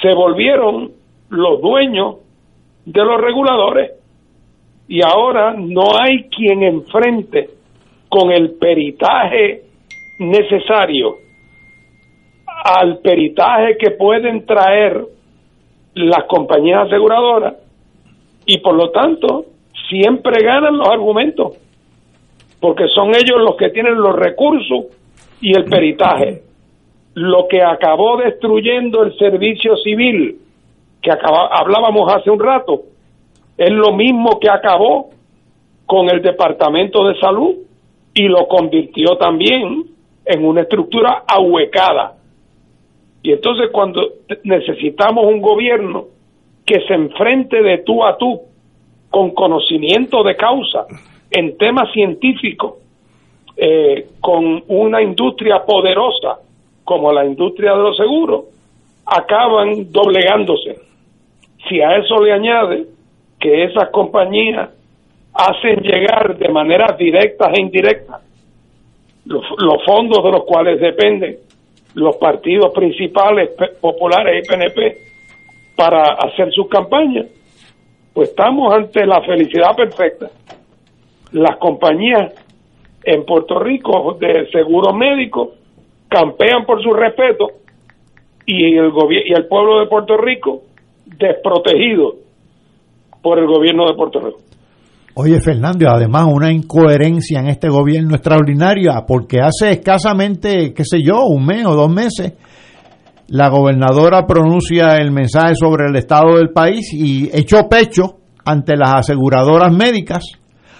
[0.00, 0.92] se volvieron
[1.30, 2.16] los dueños
[2.84, 3.92] de los reguladores
[4.86, 7.50] y ahora no hay quien enfrente
[8.08, 9.69] con el peritaje
[10.20, 11.16] necesario
[12.46, 15.02] al peritaje que pueden traer
[15.94, 17.54] las compañías aseguradoras
[18.44, 19.46] y por lo tanto
[19.88, 21.56] siempre ganan los argumentos
[22.60, 24.86] porque son ellos los que tienen los recursos
[25.40, 26.42] y el peritaje.
[27.14, 30.38] Lo que acabó destruyendo el servicio civil,
[31.00, 32.82] que hablábamos hace un rato,
[33.56, 35.08] es lo mismo que acabó
[35.86, 37.54] con el Departamento de Salud
[38.12, 39.86] y lo convirtió también
[40.30, 42.14] en una estructura ahuecada.
[43.22, 44.00] Y entonces cuando
[44.44, 46.06] necesitamos un gobierno
[46.64, 48.40] que se enfrente de tú a tú
[49.10, 50.86] con conocimiento de causa
[51.30, 52.74] en temas científicos,
[53.56, 56.38] eh, con una industria poderosa
[56.84, 58.44] como la industria de los seguros,
[59.04, 60.78] acaban doblegándose.
[61.68, 62.86] Si a eso le añade
[63.38, 64.70] que esas compañías
[65.32, 68.29] hacen llegar de manera directas e indirectas
[69.24, 71.36] los, fondos de los cuales dependen
[71.94, 74.96] los partidos principales populares y PNP
[75.76, 77.26] para hacer sus campañas,
[78.12, 80.30] pues estamos ante la felicidad perfecta.
[81.32, 82.34] Las compañías
[83.04, 85.52] en Puerto Rico de seguro médico
[86.08, 87.48] campean por su respeto
[88.46, 88.92] y el,
[89.26, 90.62] y el pueblo de Puerto Rico
[91.06, 92.14] desprotegido
[93.22, 94.38] por el gobierno de Puerto Rico.
[95.14, 101.24] Oye, Fernando, además una incoherencia en este gobierno extraordinaria, porque hace escasamente, qué sé yo,
[101.24, 102.34] un mes o dos meses,
[103.26, 108.94] la gobernadora pronuncia el mensaje sobre el estado del país y echó pecho ante las
[108.94, 110.24] aseguradoras médicas.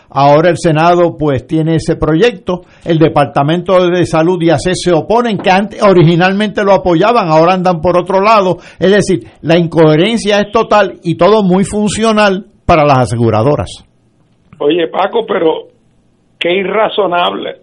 [0.09, 5.39] Ahora el Senado pues tiene ese proyecto, el Departamento de Salud y ACE se oponen,
[5.39, 8.59] que antes, originalmente lo apoyaban, ahora andan por otro lado.
[8.79, 13.90] Es decir, la incoherencia es total y todo muy funcional para las aseguradoras.
[14.61, 15.69] Oye, Paco, pero
[16.39, 17.63] qué irrazonable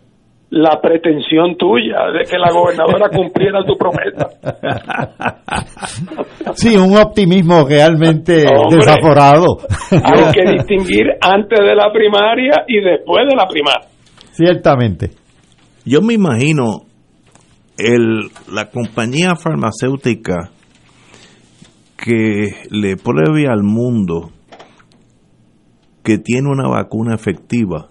[0.49, 4.28] la pretensión tuya de que la gobernadora cumpliera tu promesa.
[6.53, 9.57] Sí, un optimismo realmente desaforado.
[9.91, 13.88] Hay que distinguir antes de la primaria y después de la primaria.
[14.32, 15.11] Ciertamente.
[15.86, 16.84] Yo me imagino
[17.78, 20.52] el, la compañía farmacéutica
[21.98, 24.32] que le pruebe al mundo
[26.07, 27.89] que tiene una vacuna efectiva,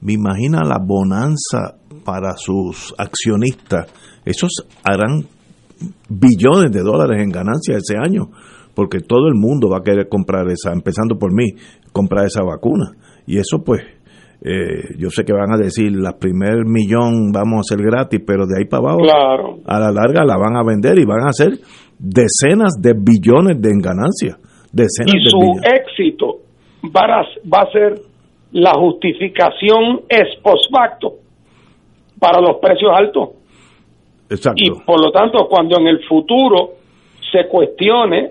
[0.00, 3.92] me imagina la bonanza para sus accionistas.
[4.24, 5.26] Esos harán
[6.08, 8.30] billones de dólares en ganancias ese año,
[8.74, 11.52] porque todo el mundo va a querer comprar esa, empezando por mí,
[11.92, 12.92] comprar esa vacuna.
[13.26, 13.82] Y eso pues,
[14.40, 18.46] eh, yo sé que van a decir, la primer millón vamos a hacer gratis, pero
[18.46, 19.02] de ahí para abajo,
[19.66, 21.58] a la larga la van a vender y van a hacer
[21.98, 24.38] decenas de billones de en ganancias.
[24.72, 26.47] Decenas y su éxito
[26.84, 28.00] va a, va a ser
[28.52, 31.14] la justificación es post facto
[32.18, 33.30] para los precios altos.
[34.30, 34.62] Exacto.
[34.62, 36.74] Y por lo tanto, cuando en el futuro
[37.30, 38.30] se cuestione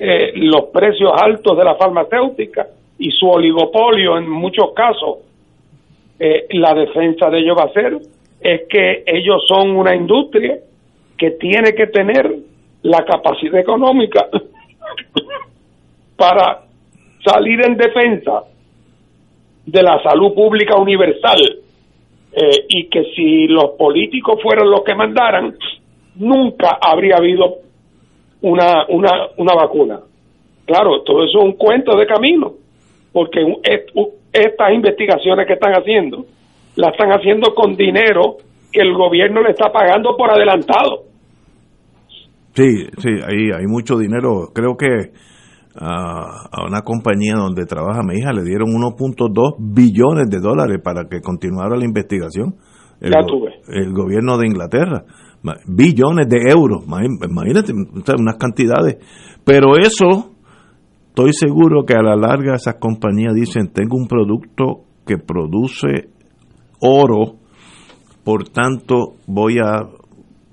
[0.00, 2.66] eh, los precios altos de la farmacéutica
[2.98, 5.18] y su oligopolio en muchos casos,
[6.18, 7.98] eh, la defensa de ellos va a ser
[8.40, 10.58] es que ellos son una industria
[11.16, 12.36] que tiene que tener
[12.82, 14.28] la capacidad económica
[16.16, 16.65] para
[17.26, 18.44] salir en defensa
[19.66, 21.40] de la salud pública universal
[22.32, 25.56] eh, y que si los políticos fueran los que mandaran,
[26.16, 27.56] nunca habría habido
[28.42, 30.00] una, una, una vacuna.
[30.66, 32.52] Claro, todo eso es un cuento de camino,
[33.12, 33.40] porque
[34.32, 36.26] estas investigaciones que están haciendo,
[36.76, 38.36] las están haciendo con dinero
[38.72, 41.04] que el gobierno le está pagando por adelantado.
[42.54, 44.48] Sí, sí, ahí hay mucho dinero.
[44.54, 45.12] Creo que
[45.78, 51.20] a, una compañía donde trabaja mi hija, le dieron 1.2 billones de dólares para que
[51.20, 52.56] continuara la investigación.
[53.00, 53.12] El,
[53.68, 55.04] el gobierno de Inglaterra,
[55.66, 58.96] billones de euros, imagínate, unas cantidades.
[59.44, 60.32] Pero eso,
[61.08, 66.08] estoy seguro que a la larga esas compañías dicen, tengo un producto que produce
[66.80, 67.36] oro,
[68.24, 69.76] por tanto voy a,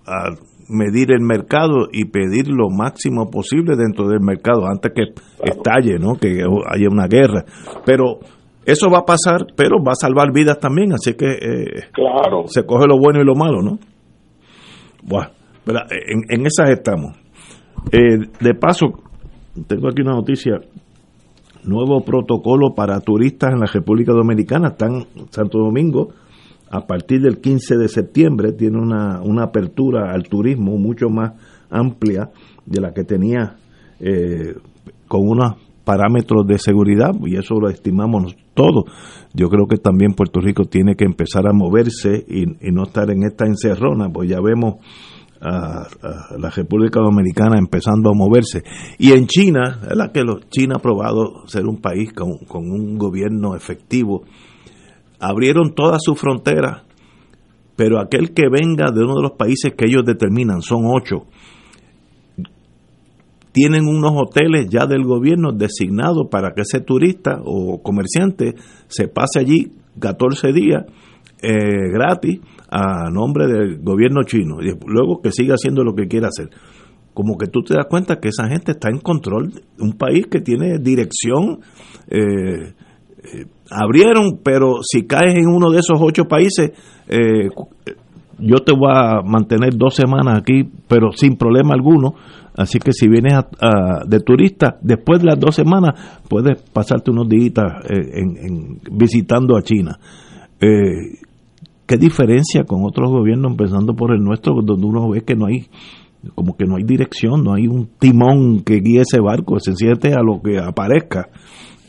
[0.06, 0.30] a
[0.70, 5.14] medir el mercado y pedir lo máximo posible dentro del mercado antes que
[5.44, 6.16] estalle, ¿no?
[6.16, 7.46] Que haya una guerra.
[7.86, 8.20] Pero
[8.66, 12.48] eso va a pasar, pero va a salvar vidas también, así que eh, claro.
[12.48, 13.80] se coge lo bueno y lo malo, ¿no?
[15.04, 15.30] Bueno,
[15.68, 17.18] en, en esas estamos.
[17.92, 18.88] Eh, de paso,
[19.68, 20.60] tengo aquí una noticia.
[21.64, 24.70] Nuevo protocolo para turistas en la República Dominicana.
[24.70, 26.10] Están Santo Domingo,
[26.74, 31.34] a partir del 15 de septiembre, tiene una, una apertura al turismo mucho más
[31.70, 32.32] amplia
[32.66, 33.58] de la que tenía
[34.00, 34.56] eh,
[35.08, 38.86] con unos parámetros de seguridad, y eso lo estimamos todos.
[39.36, 43.22] Yo creo que también Puerto Rico tiene que empezar a moverse y, no estar en
[43.22, 44.78] esta encerrona, pues ya vemos
[45.42, 45.86] a,
[46.40, 48.64] la República Dominicana empezando a moverse.
[48.98, 53.56] Y en China, la que China ha probado ser un país con, con un gobierno
[53.56, 54.24] efectivo,
[55.24, 56.84] abrieron todas sus fronteras,
[57.76, 61.28] pero aquel que venga de uno de los países que ellos determinan, son ocho,
[63.54, 68.56] tienen unos hoteles ya del gobierno designados para que ese turista o comerciante
[68.88, 70.86] se pase allí 14 días
[71.42, 72.40] eh, gratis
[72.70, 76.50] a nombre del gobierno chino y luego que siga haciendo lo que quiera hacer.
[77.14, 80.42] Como que tú te das cuenta que esa gente está en control un país que
[80.42, 81.60] tiene dirección.
[82.10, 82.74] Eh,
[83.24, 86.72] eh, abrieron, pero si caes en uno de esos ocho países,
[87.08, 87.50] eh,
[88.40, 92.16] yo te voy a mantener dos semanas aquí, pero sin problema alguno.
[92.56, 93.34] Así que si vienes
[94.06, 97.52] de turista, después de las dos semanas, puedes pasarte unos días
[97.90, 99.98] en, visitando a China.
[100.60, 101.20] Eh,
[101.86, 105.68] ¿Qué diferencia con otros gobiernos, empezando por el nuestro, donde uno ve que no hay,
[106.34, 110.14] como que no hay dirección, no hay un timón que guíe ese barco, se siente
[110.14, 111.28] a lo que aparezca?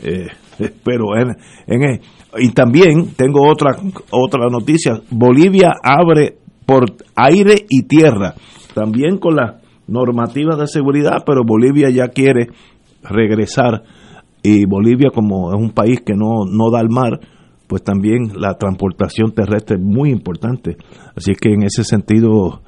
[0.03, 0.27] Eh,
[0.85, 1.37] pero en,
[1.67, 2.01] en,
[2.39, 3.77] y también tengo otra
[4.11, 5.01] otra noticia.
[5.11, 8.35] Bolivia abre por aire y tierra
[8.75, 12.49] también con las normativas de seguridad pero Bolivia ya quiere
[13.03, 13.83] regresar.
[14.43, 17.21] Y Bolivia como es un país que no, no da al mar
[17.67, 20.77] pues también la transportación terrestre es muy importante.
[21.17, 22.61] Así que en ese sentido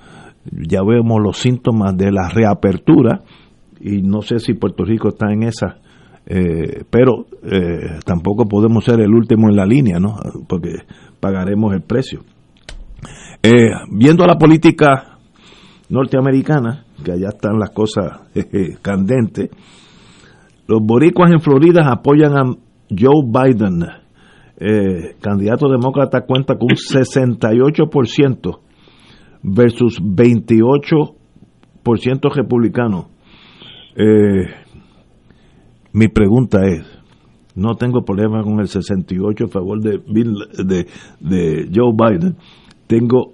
[0.50, 3.22] ya vemos los síntomas de la reapertura
[3.80, 5.78] y no sé si Puerto Rico está en esa,
[6.26, 10.16] eh, pero eh, tampoco podemos ser el último en la línea, ¿no?
[10.48, 10.74] Porque
[11.20, 12.20] pagaremos el precio.
[13.42, 15.18] Eh, viendo la política
[15.88, 18.22] norteamericana, que allá están las cosas
[18.82, 19.50] candentes,
[20.66, 22.42] los boricuas en Florida apoyan a
[22.90, 23.84] Joe Biden
[24.58, 28.58] eh, candidato demócrata cuenta con un 68%
[29.42, 33.10] versus 28% republicano.
[33.94, 34.46] Eh,
[35.96, 36.84] mi pregunta es,
[37.54, 40.86] no tengo problema con el 68 a favor de, de,
[41.20, 42.36] de Joe Biden,
[42.86, 43.32] tengo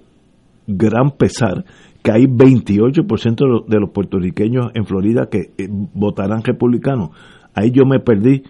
[0.65, 1.65] gran pesar
[2.01, 7.11] que hay 28% de los puertorriqueños en Florida que eh, votarán republicano.
[7.53, 8.43] Ahí yo me perdí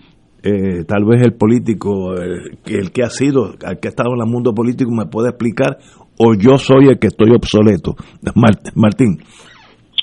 [0.43, 4.21] eh, tal vez el político, el, el, que ha sido, el que ha estado en
[4.23, 5.79] el mundo político me puede explicar,
[6.19, 7.95] o yo soy el que estoy obsoleto.
[8.75, 9.17] Martín.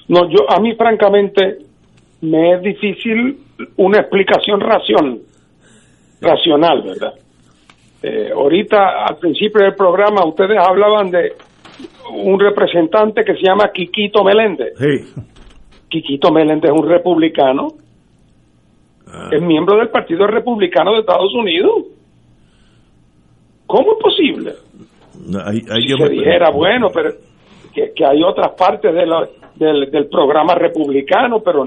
[0.08, 1.58] No, yo a mí francamente
[2.22, 3.38] me es difícil
[3.76, 5.20] una explicación ración,
[6.20, 7.14] racional, ¿verdad?
[8.02, 11.32] Eh, ahorita al principio del programa ustedes hablaban de
[12.12, 14.72] un representante que se llama Quiquito Meléndez.
[14.78, 15.22] Sí.
[15.88, 17.68] Quiquito Meléndez es un republicano
[19.12, 19.28] Ah.
[19.32, 21.84] es miembro del Partido Republicano de Estados Unidos.
[23.66, 24.52] ¿Cómo es posible?
[25.12, 27.10] si se dijera, bueno, pero
[27.74, 31.64] que, hay otras partes del, del programa republicano, pero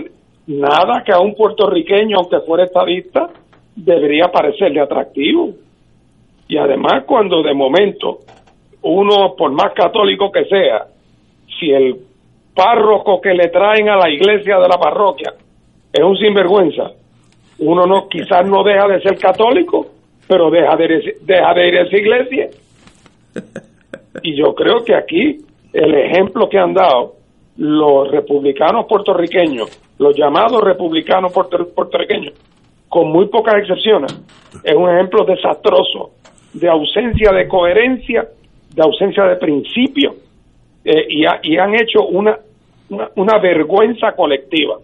[0.48, 3.30] nada que a un puertorriqueño, aunque fuera estadista,
[3.76, 5.52] debería parecerle atractivo.
[6.48, 8.20] Y además, cuando de momento
[8.84, 10.86] uno, por más católico que sea,
[11.60, 11.96] si el
[12.54, 15.34] párroco que le traen a la iglesia de la parroquia
[15.92, 16.92] es un sinvergüenza,
[17.60, 19.88] uno no quizás no deja de ser católico,
[20.28, 22.50] pero deja de, deja de ir a esa iglesia.
[24.22, 25.40] Y yo creo que aquí
[25.74, 27.16] el ejemplo que han dado
[27.58, 29.70] los republicanos puertorriqueños,
[30.00, 32.34] los llamados republicanos puertorriqueños,
[32.90, 34.14] con muy pocas excepciones,
[34.64, 36.12] es un ejemplo desastroso
[36.54, 38.28] de ausencia de coherencia,
[38.74, 40.16] de ausencia de principio,
[40.86, 42.38] eh, y, han hecho una,
[43.16, 44.78] una vergüenza colectiva.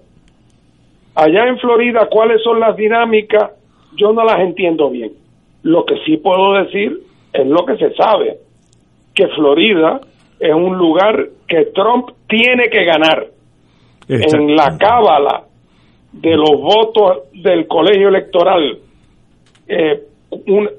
[1.15, 3.51] Allá en Florida, ¿cuáles son las dinámicas?
[3.97, 5.11] Yo no las entiendo bien.
[5.63, 7.01] Lo que sí puedo decir
[7.33, 8.37] es lo que se sabe,
[9.13, 9.99] que Florida
[10.40, 13.28] es un lugar que Trump tiene que ganar.
[14.07, 15.44] En la cábala
[16.11, 18.80] de los votos del colegio electoral,
[19.68, 20.02] eh,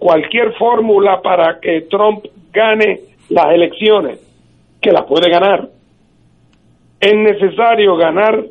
[0.01, 4.19] cualquier fórmula para que Trump gane las elecciones,
[4.81, 5.69] que las puede ganar,
[6.99, 8.45] es necesario ganar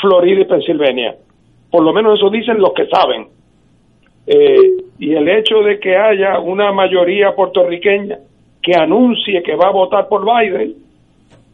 [0.00, 1.16] Florida y Pensilvania.
[1.70, 3.26] Por lo menos eso dicen los que saben.
[4.28, 8.18] Eh, y el hecho de que haya una mayoría puertorriqueña
[8.66, 10.74] que anuncie que va a votar por Biden,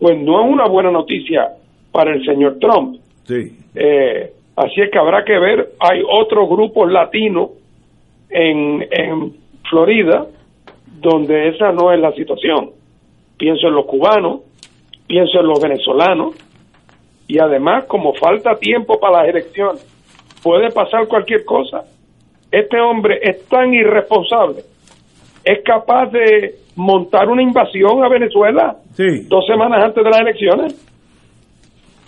[0.01, 1.47] pues no es una buena noticia
[1.93, 2.97] para el señor Trump.
[3.24, 3.55] Sí.
[3.74, 7.51] Eh, así es que habrá que ver, hay otros grupos latinos
[8.30, 9.34] en, en
[9.68, 10.26] Florida
[11.02, 12.70] donde esa no es la situación.
[13.36, 14.40] Pienso en los cubanos,
[15.06, 16.34] pienso en los venezolanos,
[17.28, 19.86] y además, como falta tiempo para las elecciones,
[20.43, 21.84] puede pasar cualquier cosa.
[22.51, 24.62] Este hombre es tan irresponsable,
[25.44, 28.77] es capaz de montar una invasión a Venezuela
[29.28, 30.89] dos semanas antes de las elecciones.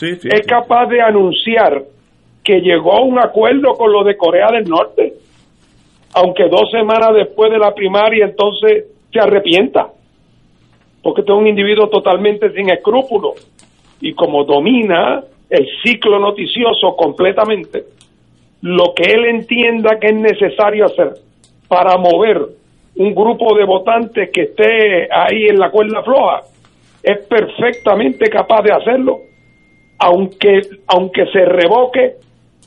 [0.01, 1.83] es capaz de anunciar
[2.43, 5.15] que llegó a un acuerdo con los de Corea del Norte,
[6.15, 9.89] aunque dos semanas después de la primaria entonces se arrepienta,
[11.03, 13.35] porque este es un individuo totalmente sin escrúpulos
[14.01, 17.85] y como domina el ciclo noticioso completamente,
[18.63, 21.15] lo que él entienda que es necesario hacer
[21.69, 22.49] para mover
[22.97, 26.43] un grupo de votantes que esté ahí en la cuerda floja,
[27.03, 29.19] es perfectamente capaz de hacerlo,
[29.99, 32.17] aunque, aunque se revoque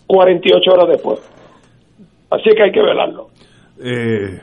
[0.06, 1.20] 48 horas después.
[2.30, 3.28] Así que hay que velarlo.
[3.84, 4.40] Eh,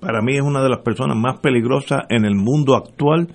[0.00, 3.28] para mí es una de las personas más peligrosas en el mundo actual,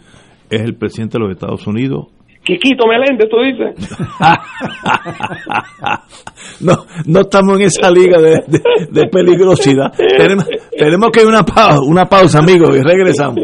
[0.50, 2.08] es el presidente de los Estados Unidos.
[2.44, 3.76] Quiquito Meléndez, tú dices.
[6.62, 9.94] no, no estamos en esa liga de, peligrosidad.
[9.96, 10.48] Tenemos,
[10.78, 13.38] tenemos que ir una, pausa, una pausa, amigos, y regresamos.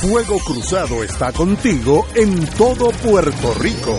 [0.00, 3.98] Fuego Cruzado está contigo en todo Puerto Rico.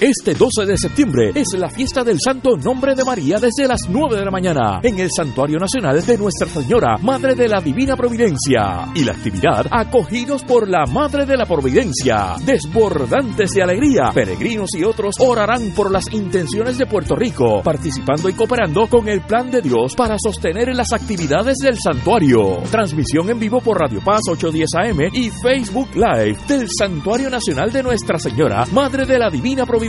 [0.00, 4.16] Este 12 de septiembre es la fiesta del Santo Nombre de María desde las 9
[4.16, 8.88] de la mañana en el Santuario Nacional de Nuestra Señora, Madre de la Divina Providencia.
[8.92, 12.34] Y la actividad acogidos por la Madre de la Providencia.
[12.44, 18.32] Desbordantes de alegría, peregrinos y otros orarán por las intenciones de Puerto Rico, participando y
[18.32, 22.62] cooperando con el plan de Dios para sostener las actividades del santuario.
[22.68, 27.84] Transmisión en vivo por Radio Paz 810 AM y Facebook Live del Santuario Nacional de
[27.84, 29.83] Nuestra Señora, Madre de la Divina Providencia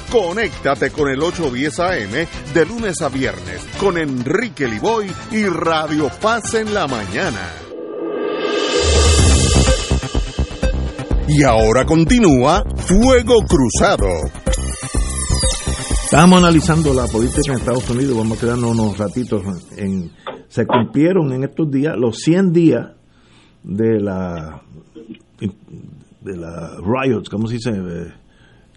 [0.11, 6.53] Conéctate con el 810 AM de lunes a viernes con Enrique Liboy y Radio Paz
[6.53, 7.49] en la mañana.
[11.29, 14.09] Y ahora continúa Fuego Cruzado.
[16.03, 19.43] Estamos analizando la política en Estados Unidos, vamos a quedarnos unos ratitos.
[19.77, 20.11] En,
[20.49, 22.87] se cumplieron en estos días los 100 días
[23.63, 24.61] de la
[26.19, 28.13] de la riots, ¿cómo se dice eh,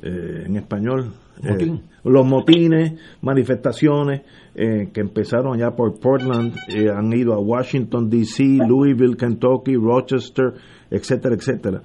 [0.01, 1.24] eh, en español?
[1.43, 2.93] Eh, los motines,
[3.23, 4.23] manifestaciones
[4.55, 10.55] eh, que empezaron ya por Portland, eh, han ido a Washington, D.C., Louisville, Kentucky, Rochester,
[10.91, 11.83] etcétera, etcétera.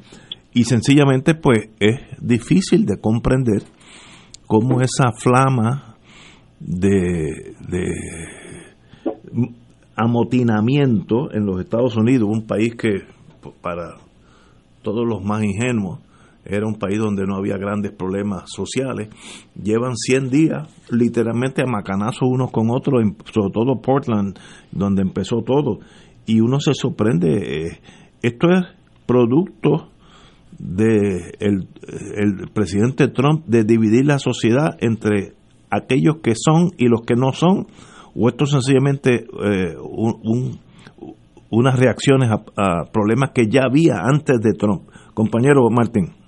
[0.53, 3.63] Y sencillamente, pues, es difícil de comprender
[4.45, 5.95] cómo esa flama
[6.59, 7.85] de, de
[9.95, 13.03] amotinamiento en los Estados Unidos, un país que
[13.61, 13.95] para
[14.81, 15.99] todos los más ingenuos
[16.45, 19.09] era un país donde no había grandes problemas sociales.
[19.61, 24.37] Llevan 100 días literalmente a macanazos unos con otros, sobre todo Portland,
[24.71, 25.79] donde empezó todo.
[26.25, 27.81] Y uno se sorprende, eh,
[28.21, 28.65] esto es
[29.05, 29.89] producto
[30.57, 31.67] de el,
[32.15, 35.33] el presidente Trump de dividir la sociedad entre
[35.69, 37.67] aquellos que son y los que no son?
[38.15, 40.59] ¿O esto es sencillamente eh, un,
[41.49, 44.89] unas reacciones a, problemas que ya había antes de Trump?
[45.13, 46.18] Compañero Martín.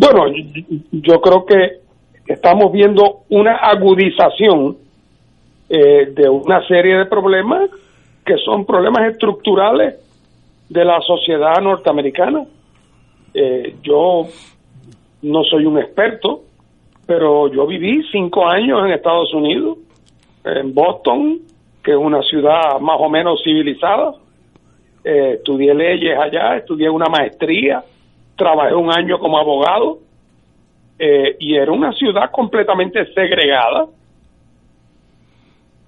[0.00, 0.32] Bueno,
[0.92, 1.80] yo creo que
[2.26, 4.78] estamos viendo una agudización
[5.68, 7.68] eh, de una serie de problemas
[8.24, 9.96] que son problemas estructurales
[10.70, 12.46] de la sociedad norteamericana.
[13.34, 14.24] Eh, yo
[15.20, 16.44] no soy un experto,
[17.06, 19.76] pero yo viví cinco años en Estados Unidos,
[20.46, 21.40] en Boston,
[21.84, 24.14] que es una ciudad más o menos civilizada.
[25.04, 27.84] Eh, estudié leyes allá, estudié una maestría,
[28.40, 29.98] trabajé un año como abogado
[30.98, 33.86] eh, y era una ciudad completamente segregada.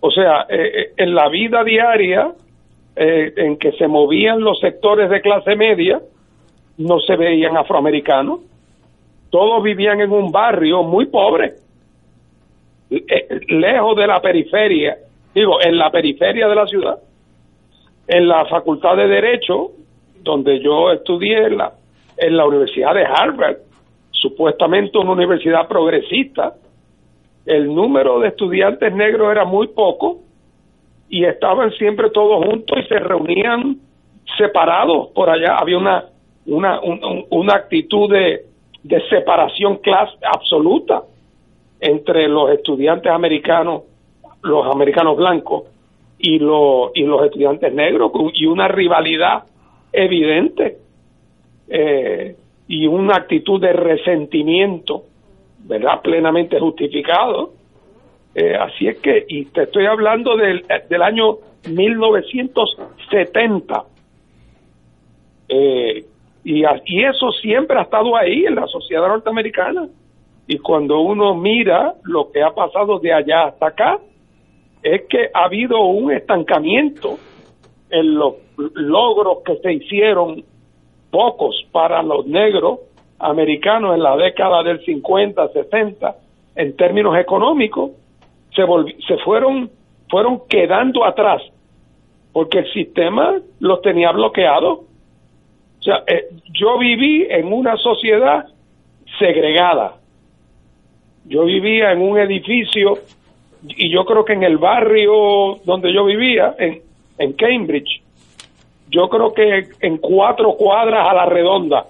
[0.01, 2.33] O sea, en la vida diaria
[2.97, 6.01] en que se movían los sectores de clase media,
[6.79, 8.41] no se veían afroamericanos,
[9.33, 11.55] todos vivían en un barrio muy pobre,
[12.91, 14.99] eh, lejos de la periferia,
[15.35, 16.99] digo, en la periferia de la ciudad.
[18.07, 19.71] En la Facultad de Derecho,
[20.23, 21.73] donde yo estudié la,
[22.17, 23.57] en la Universidad de Harvard,
[24.11, 26.55] supuestamente una universidad progresista,
[27.47, 30.21] el número de estudiantes negros era muy poco
[31.09, 33.79] y estaban siempre todos juntos y se reunían
[34.39, 35.57] separados por allá.
[35.57, 36.05] Había una
[36.47, 36.81] una,
[37.31, 38.47] una actitud de,
[38.83, 41.03] de separación clase absoluta
[41.81, 43.83] entre los estudiantes americanos,
[44.43, 45.65] los americanos blancos
[46.19, 49.45] y los, y los estudiantes negros, y una rivalidad
[49.93, 50.79] evidente
[51.69, 52.37] eh,
[52.69, 55.03] y una actitud de resentimiento,
[55.65, 56.01] ¿verdad?
[56.03, 57.55] Plenamente justificado.
[58.35, 63.85] Eh, así es que, y te estoy hablando del, del año 1970.
[65.49, 66.05] Eh,
[66.45, 69.89] y, y eso siempre ha estado ahí en la sociedad norteamericana.
[70.47, 73.99] Y cuando uno mira lo que ha pasado de allá hasta acá,
[74.83, 77.19] es que ha habido un estancamiento
[77.91, 78.35] en los
[78.75, 80.45] logros que se hicieron,
[81.13, 82.81] pocos para los negros
[83.21, 86.17] americanos en la década del 50, 60,
[86.57, 87.93] en términos económicos,
[88.53, 88.65] se,
[89.07, 89.71] se fueron,
[90.09, 91.41] fueron quedando atrás,
[92.33, 94.81] porque el sistema los tenía bloqueados
[95.83, 98.47] o sea, eh, yo viví en una sociedad
[99.19, 99.97] segregada.
[101.25, 102.99] Yo vivía en un edificio
[103.67, 106.83] y yo creo que en el barrio donde yo vivía, en,
[107.19, 108.02] en Cambridge,
[108.93, 111.87] yo creo que en cuatro cuadras a la redonda,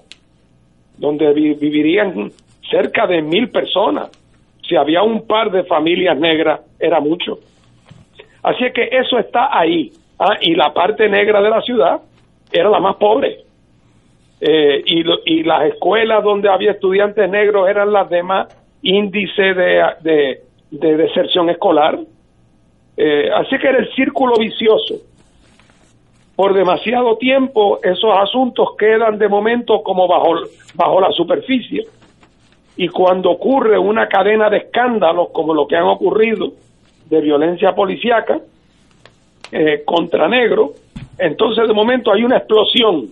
[0.97, 2.31] donde vivirían
[2.71, 4.11] cerca de mil personas.
[4.67, 7.41] Si había un par de familias negras, era mucho.
[8.45, 9.91] Así que eso está ahí.
[10.19, 12.01] Ah, y la parte negra de la ciudad
[12.53, 13.39] era la más pobre.
[14.41, 18.49] Eh, y, y las escuelas donde había estudiantes negros eran las de más
[18.83, 21.99] índice de, de, deserción escolar.
[22.97, 24.95] Eh, así que era el círculo vicioso.
[26.37, 30.35] Por demasiado tiempo esos asuntos quedan de momento como bajo,
[30.75, 31.85] bajo la superficie
[32.77, 36.53] y cuando ocurre una cadena de escándalos como lo que han ocurrido
[37.11, 38.41] de violencia policíaca
[39.51, 40.71] eh, contra negros,
[41.19, 43.09] entonces de momento hay una explosión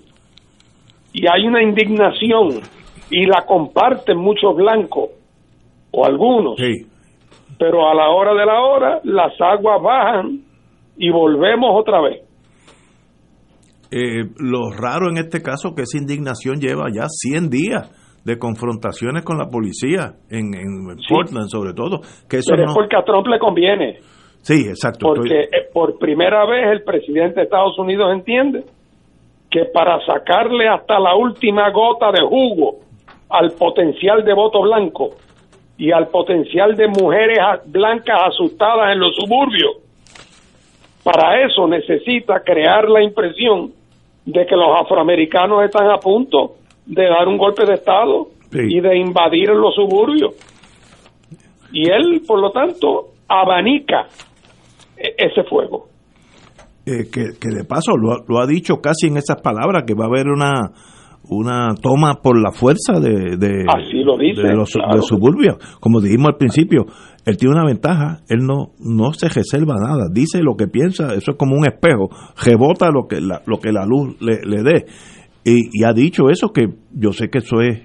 [1.13, 2.61] y hay una indignación
[3.11, 5.11] y la comparten muchos blancos
[5.91, 6.59] o algunos.
[7.59, 10.41] Pero a la hora de la hora las aguas bajan
[10.97, 12.30] y volvemos otra vez.
[13.93, 17.91] Eh, lo raro en este caso que esa indignación lleva ya 100 días
[18.25, 20.53] de confrontaciones con la policía en,
[21.09, 22.01] Portland sobre todo.
[22.29, 23.99] Que eso Pero es porque a Trump le conviene.
[24.43, 25.07] Sí, exacto.
[25.07, 28.65] Porque eh, por primera vez el presidente de Estados Unidos entiende
[29.51, 32.79] que para sacarle hasta la última gota de jugo
[33.29, 35.11] al potencial de voto blanco
[35.77, 39.79] y al potencial de mujeres blancas asustadas en los suburbios,
[41.03, 43.73] para eso necesita crear la impresión
[44.33, 48.99] de que los afroamericanos están a punto de dar un golpe de Estado y de
[48.99, 50.35] invadir los suburbios.
[51.73, 54.07] Y él, por lo tanto, abanica
[54.97, 55.87] e-, ese fuego.
[56.87, 60.29] Eh, que, de paso lo, ha dicho casi en esas palabras, que va a haber
[60.29, 60.73] una
[61.31, 63.65] una toma por la fuerza de, de,
[64.53, 64.71] los,
[65.07, 65.57] suburbios.
[65.81, 66.87] Como dijimos al principio,
[67.25, 71.31] él tiene una ventaja, él no, no se reserva nada, dice lo que piensa, eso
[71.33, 72.09] es como un espejo,
[72.45, 74.87] rebota lo que la, lo que la luz le, dé.
[75.45, 77.79] Y, ha dicho eso, que yo sé que eso es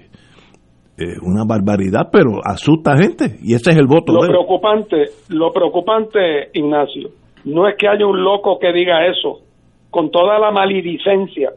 [0.98, 5.52] eh, una barbaridad, pero asusta a gente, y ese es el voto lo Preocupante, lo
[5.52, 7.10] preocupante, Ignacio,
[7.44, 9.42] no es que haya un loco que diga eso,
[9.90, 11.52] con toda la maledicencia.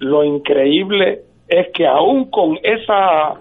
[0.00, 3.40] Lo increíble es que aún con esa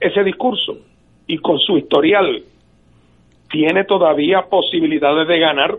[0.00, 0.78] ese discurso
[1.26, 2.42] y con su historial
[3.50, 5.76] tiene todavía posibilidades de ganar.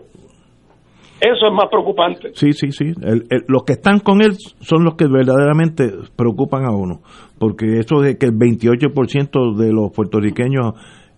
[1.20, 2.30] Eso es más preocupante.
[2.32, 2.92] Sí, sí, sí.
[3.46, 7.00] los que están con él son los que verdaderamente preocupan a uno.
[7.38, 10.72] Porque eso de que el 28% de los puertorriqueños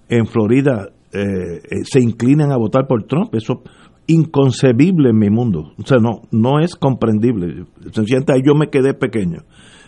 [0.09, 5.31] en Florida eh, eh, se inclinan a votar por Trump, eso es inconcebible en mi
[5.31, 5.73] mundo.
[5.79, 7.65] O sea, no, no es comprendible.
[7.93, 9.43] Sencillamente yo me quedé pequeño.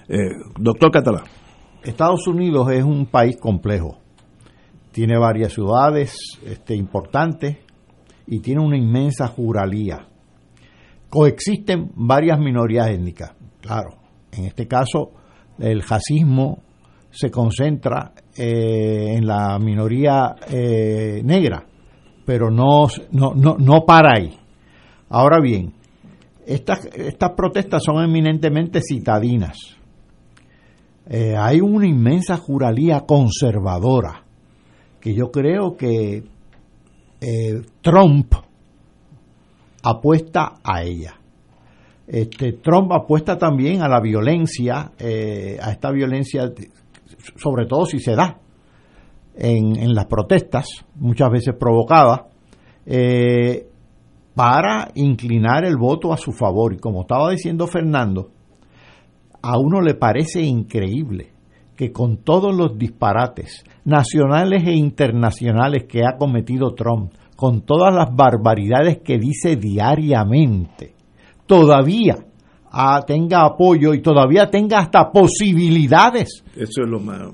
[0.08, 0.16] Eh,
[0.58, 1.24] doctor Catalán.
[1.82, 3.98] Estados Unidos es un país complejo.
[4.92, 7.58] Tiene varias ciudades este, importantes
[8.26, 10.06] y tiene una inmensa juralía.
[11.10, 13.32] Coexisten varias minorías étnicas.
[13.60, 13.96] Claro,
[14.32, 15.12] en este caso
[15.58, 16.62] el racismo
[17.10, 21.64] se concentra eh, en la minoría eh, negra,
[22.24, 24.38] pero no, no, no, no para ahí.
[25.08, 25.72] Ahora bien,
[26.46, 29.76] estas, estas protestas son eminentemente citadinas
[31.06, 34.22] eh, hay una inmensa juralía conservadora
[35.00, 36.24] que yo creo que
[37.20, 38.32] eh, Trump
[39.82, 41.14] apuesta a ella.
[42.06, 46.50] Este, Trump apuesta también a la violencia, eh, a esta violencia,
[47.36, 48.38] sobre todo si se da
[49.36, 50.66] en, en las protestas,
[50.96, 52.22] muchas veces provocadas,
[54.34, 56.74] para inclinar el voto a su favor.
[56.74, 58.30] Y como estaba diciendo Fernando,
[59.42, 61.34] a uno le parece increíble
[61.76, 68.14] que con todos los disparates nacionales e internacionales que ha cometido Trump, con todas las
[68.14, 70.94] barbaridades que dice diariamente,
[71.46, 72.16] todavía
[72.70, 76.44] ah, tenga apoyo y todavía tenga hasta posibilidades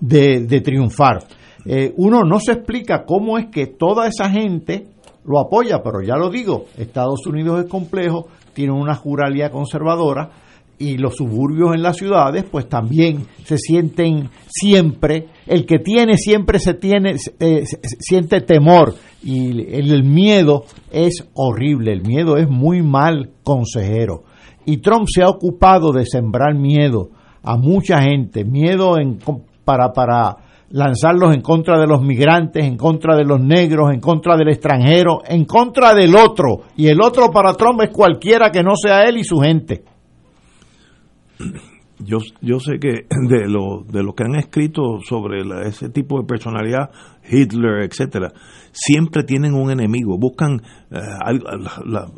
[0.01, 1.18] De, triunfar.
[1.66, 4.86] Eh, uno no se explica cómo es que toda esa gente
[5.24, 10.30] lo apoya, pero ya lo digo, Estados Unidos es complejo, tiene una juralía conservadora,
[10.80, 16.58] y los suburbios en las ciudades pues también se sienten siempre el que tiene siempre
[16.58, 17.64] se tiene eh,
[17.98, 24.24] siente temor y el, miedo es horrible el miedo es muy mal consejero.
[24.64, 27.10] Y Trump se ha ocupado de sembrar miedo
[27.42, 29.18] a mucha gente miedo en,
[29.66, 30.36] para para
[30.70, 35.20] lanzarlos en contra de los migrantes, en contra de los negros, en contra del extranjero,
[35.26, 36.62] en contra del otro.
[36.76, 39.84] Y el otro para Trump es cualquiera que no sea él y su gente
[42.05, 46.27] yo, yo sé que de lo, de lo que han escrito sobre ese tipo de
[46.27, 46.90] personalidad,
[47.28, 48.32] Hitler, etcétera,
[48.72, 50.98] siempre tienen un enemigo, buscan, eh,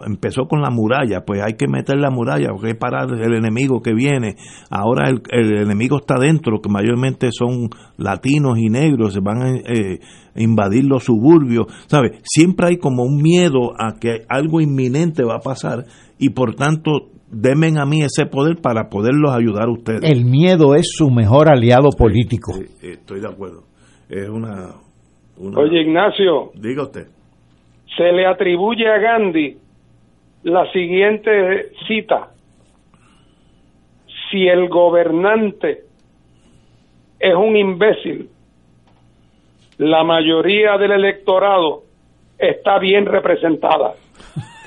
[0.07, 3.83] empezó con la muralla, pues hay que meter la muralla, hay que parar el enemigo
[3.83, 4.37] que viene,
[4.71, 5.23] ahora el,
[5.59, 10.01] enemigo está dentro, que mayormente son latinos y negros, se van a eh,
[10.37, 12.13] invadir los suburbios, ¿sabes?
[12.23, 15.85] Siempre hay como un miedo a que algo inminente va a pasar
[16.19, 20.03] y por tanto denme a mí ese poder para poderlos ayudar a ustedes.
[20.05, 22.53] El miedo es su mejor aliado político.
[22.81, 23.65] estoy de acuerdo.
[24.09, 24.75] Es una,
[25.39, 26.51] Oye, Ignacio.
[26.55, 27.07] Diga usted.
[27.97, 29.57] Se le atribuye a Gandhi
[30.45, 32.29] la siguiente cita.
[34.31, 35.85] Si el gobernante
[37.19, 38.29] es un imbécil,
[39.79, 41.83] la mayoría del electorado
[42.39, 43.95] está bien representada.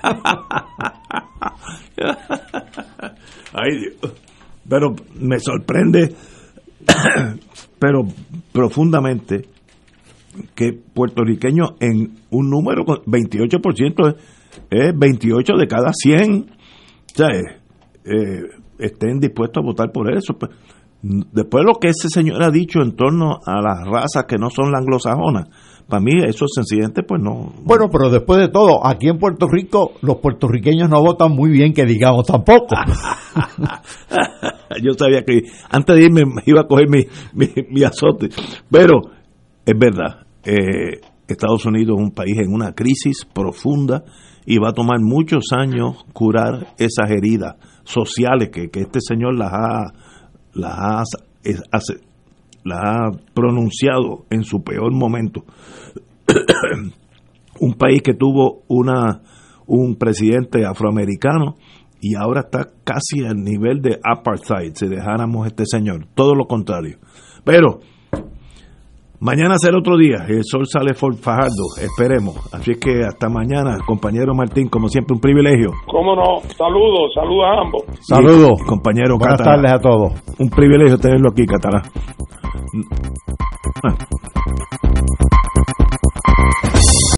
[3.53, 4.13] Ay, Dios.
[4.67, 6.15] Pero me sorprende,
[7.79, 8.05] pero
[8.51, 9.47] profundamente,
[10.53, 14.15] que puertorriqueños en un número, 28%
[14.69, 16.45] es 28 de cada 100,
[17.17, 18.41] eh,
[18.79, 20.37] estén dispuestos a votar por eso.
[20.37, 20.51] Pues,
[21.01, 24.49] después de lo que ese señor ha dicho en torno a las razas que no
[24.49, 25.49] son la anglosajonas,
[25.87, 27.53] para mí eso sencillamente pues no.
[27.63, 31.73] Bueno, pero después de todo, aquí en Puerto Rico los puertorriqueños no votan muy bien,
[31.73, 32.75] que digamos tampoco.
[34.83, 38.29] Yo sabía que antes de irme iba a coger mi, mi, azote.
[38.69, 39.01] Pero
[39.65, 44.03] es verdad, eh, Estados Unidos es un país en una crisis profunda
[44.45, 49.53] y va a tomar muchos años curar esas heridas sociales que, que este señor las
[49.53, 49.93] ha,
[50.53, 51.05] las
[51.71, 51.79] ha
[52.65, 55.45] la ha pronunciado en su peor momento.
[57.61, 59.21] un país que tuvo una
[59.67, 61.55] un presidente afroamericano
[62.01, 66.97] y ahora está casi al nivel de apartheid si dejáramos este señor, todo lo contrario.
[67.43, 67.79] Pero
[69.17, 72.35] Mañana será otro día, el sol sale por Fajardo, esperemos.
[72.53, 75.71] Así es que hasta mañana, compañero Martín, como siempre, un privilegio.
[75.87, 77.83] Cómo no, saludos, saludos a ambos.
[78.01, 80.21] Saludos, compañero Buenas tardes a todos.
[80.37, 81.45] Un privilegio tenerlo aquí,
[82.73, 82.85] 嗯，
[83.83, 85.24] 嗯。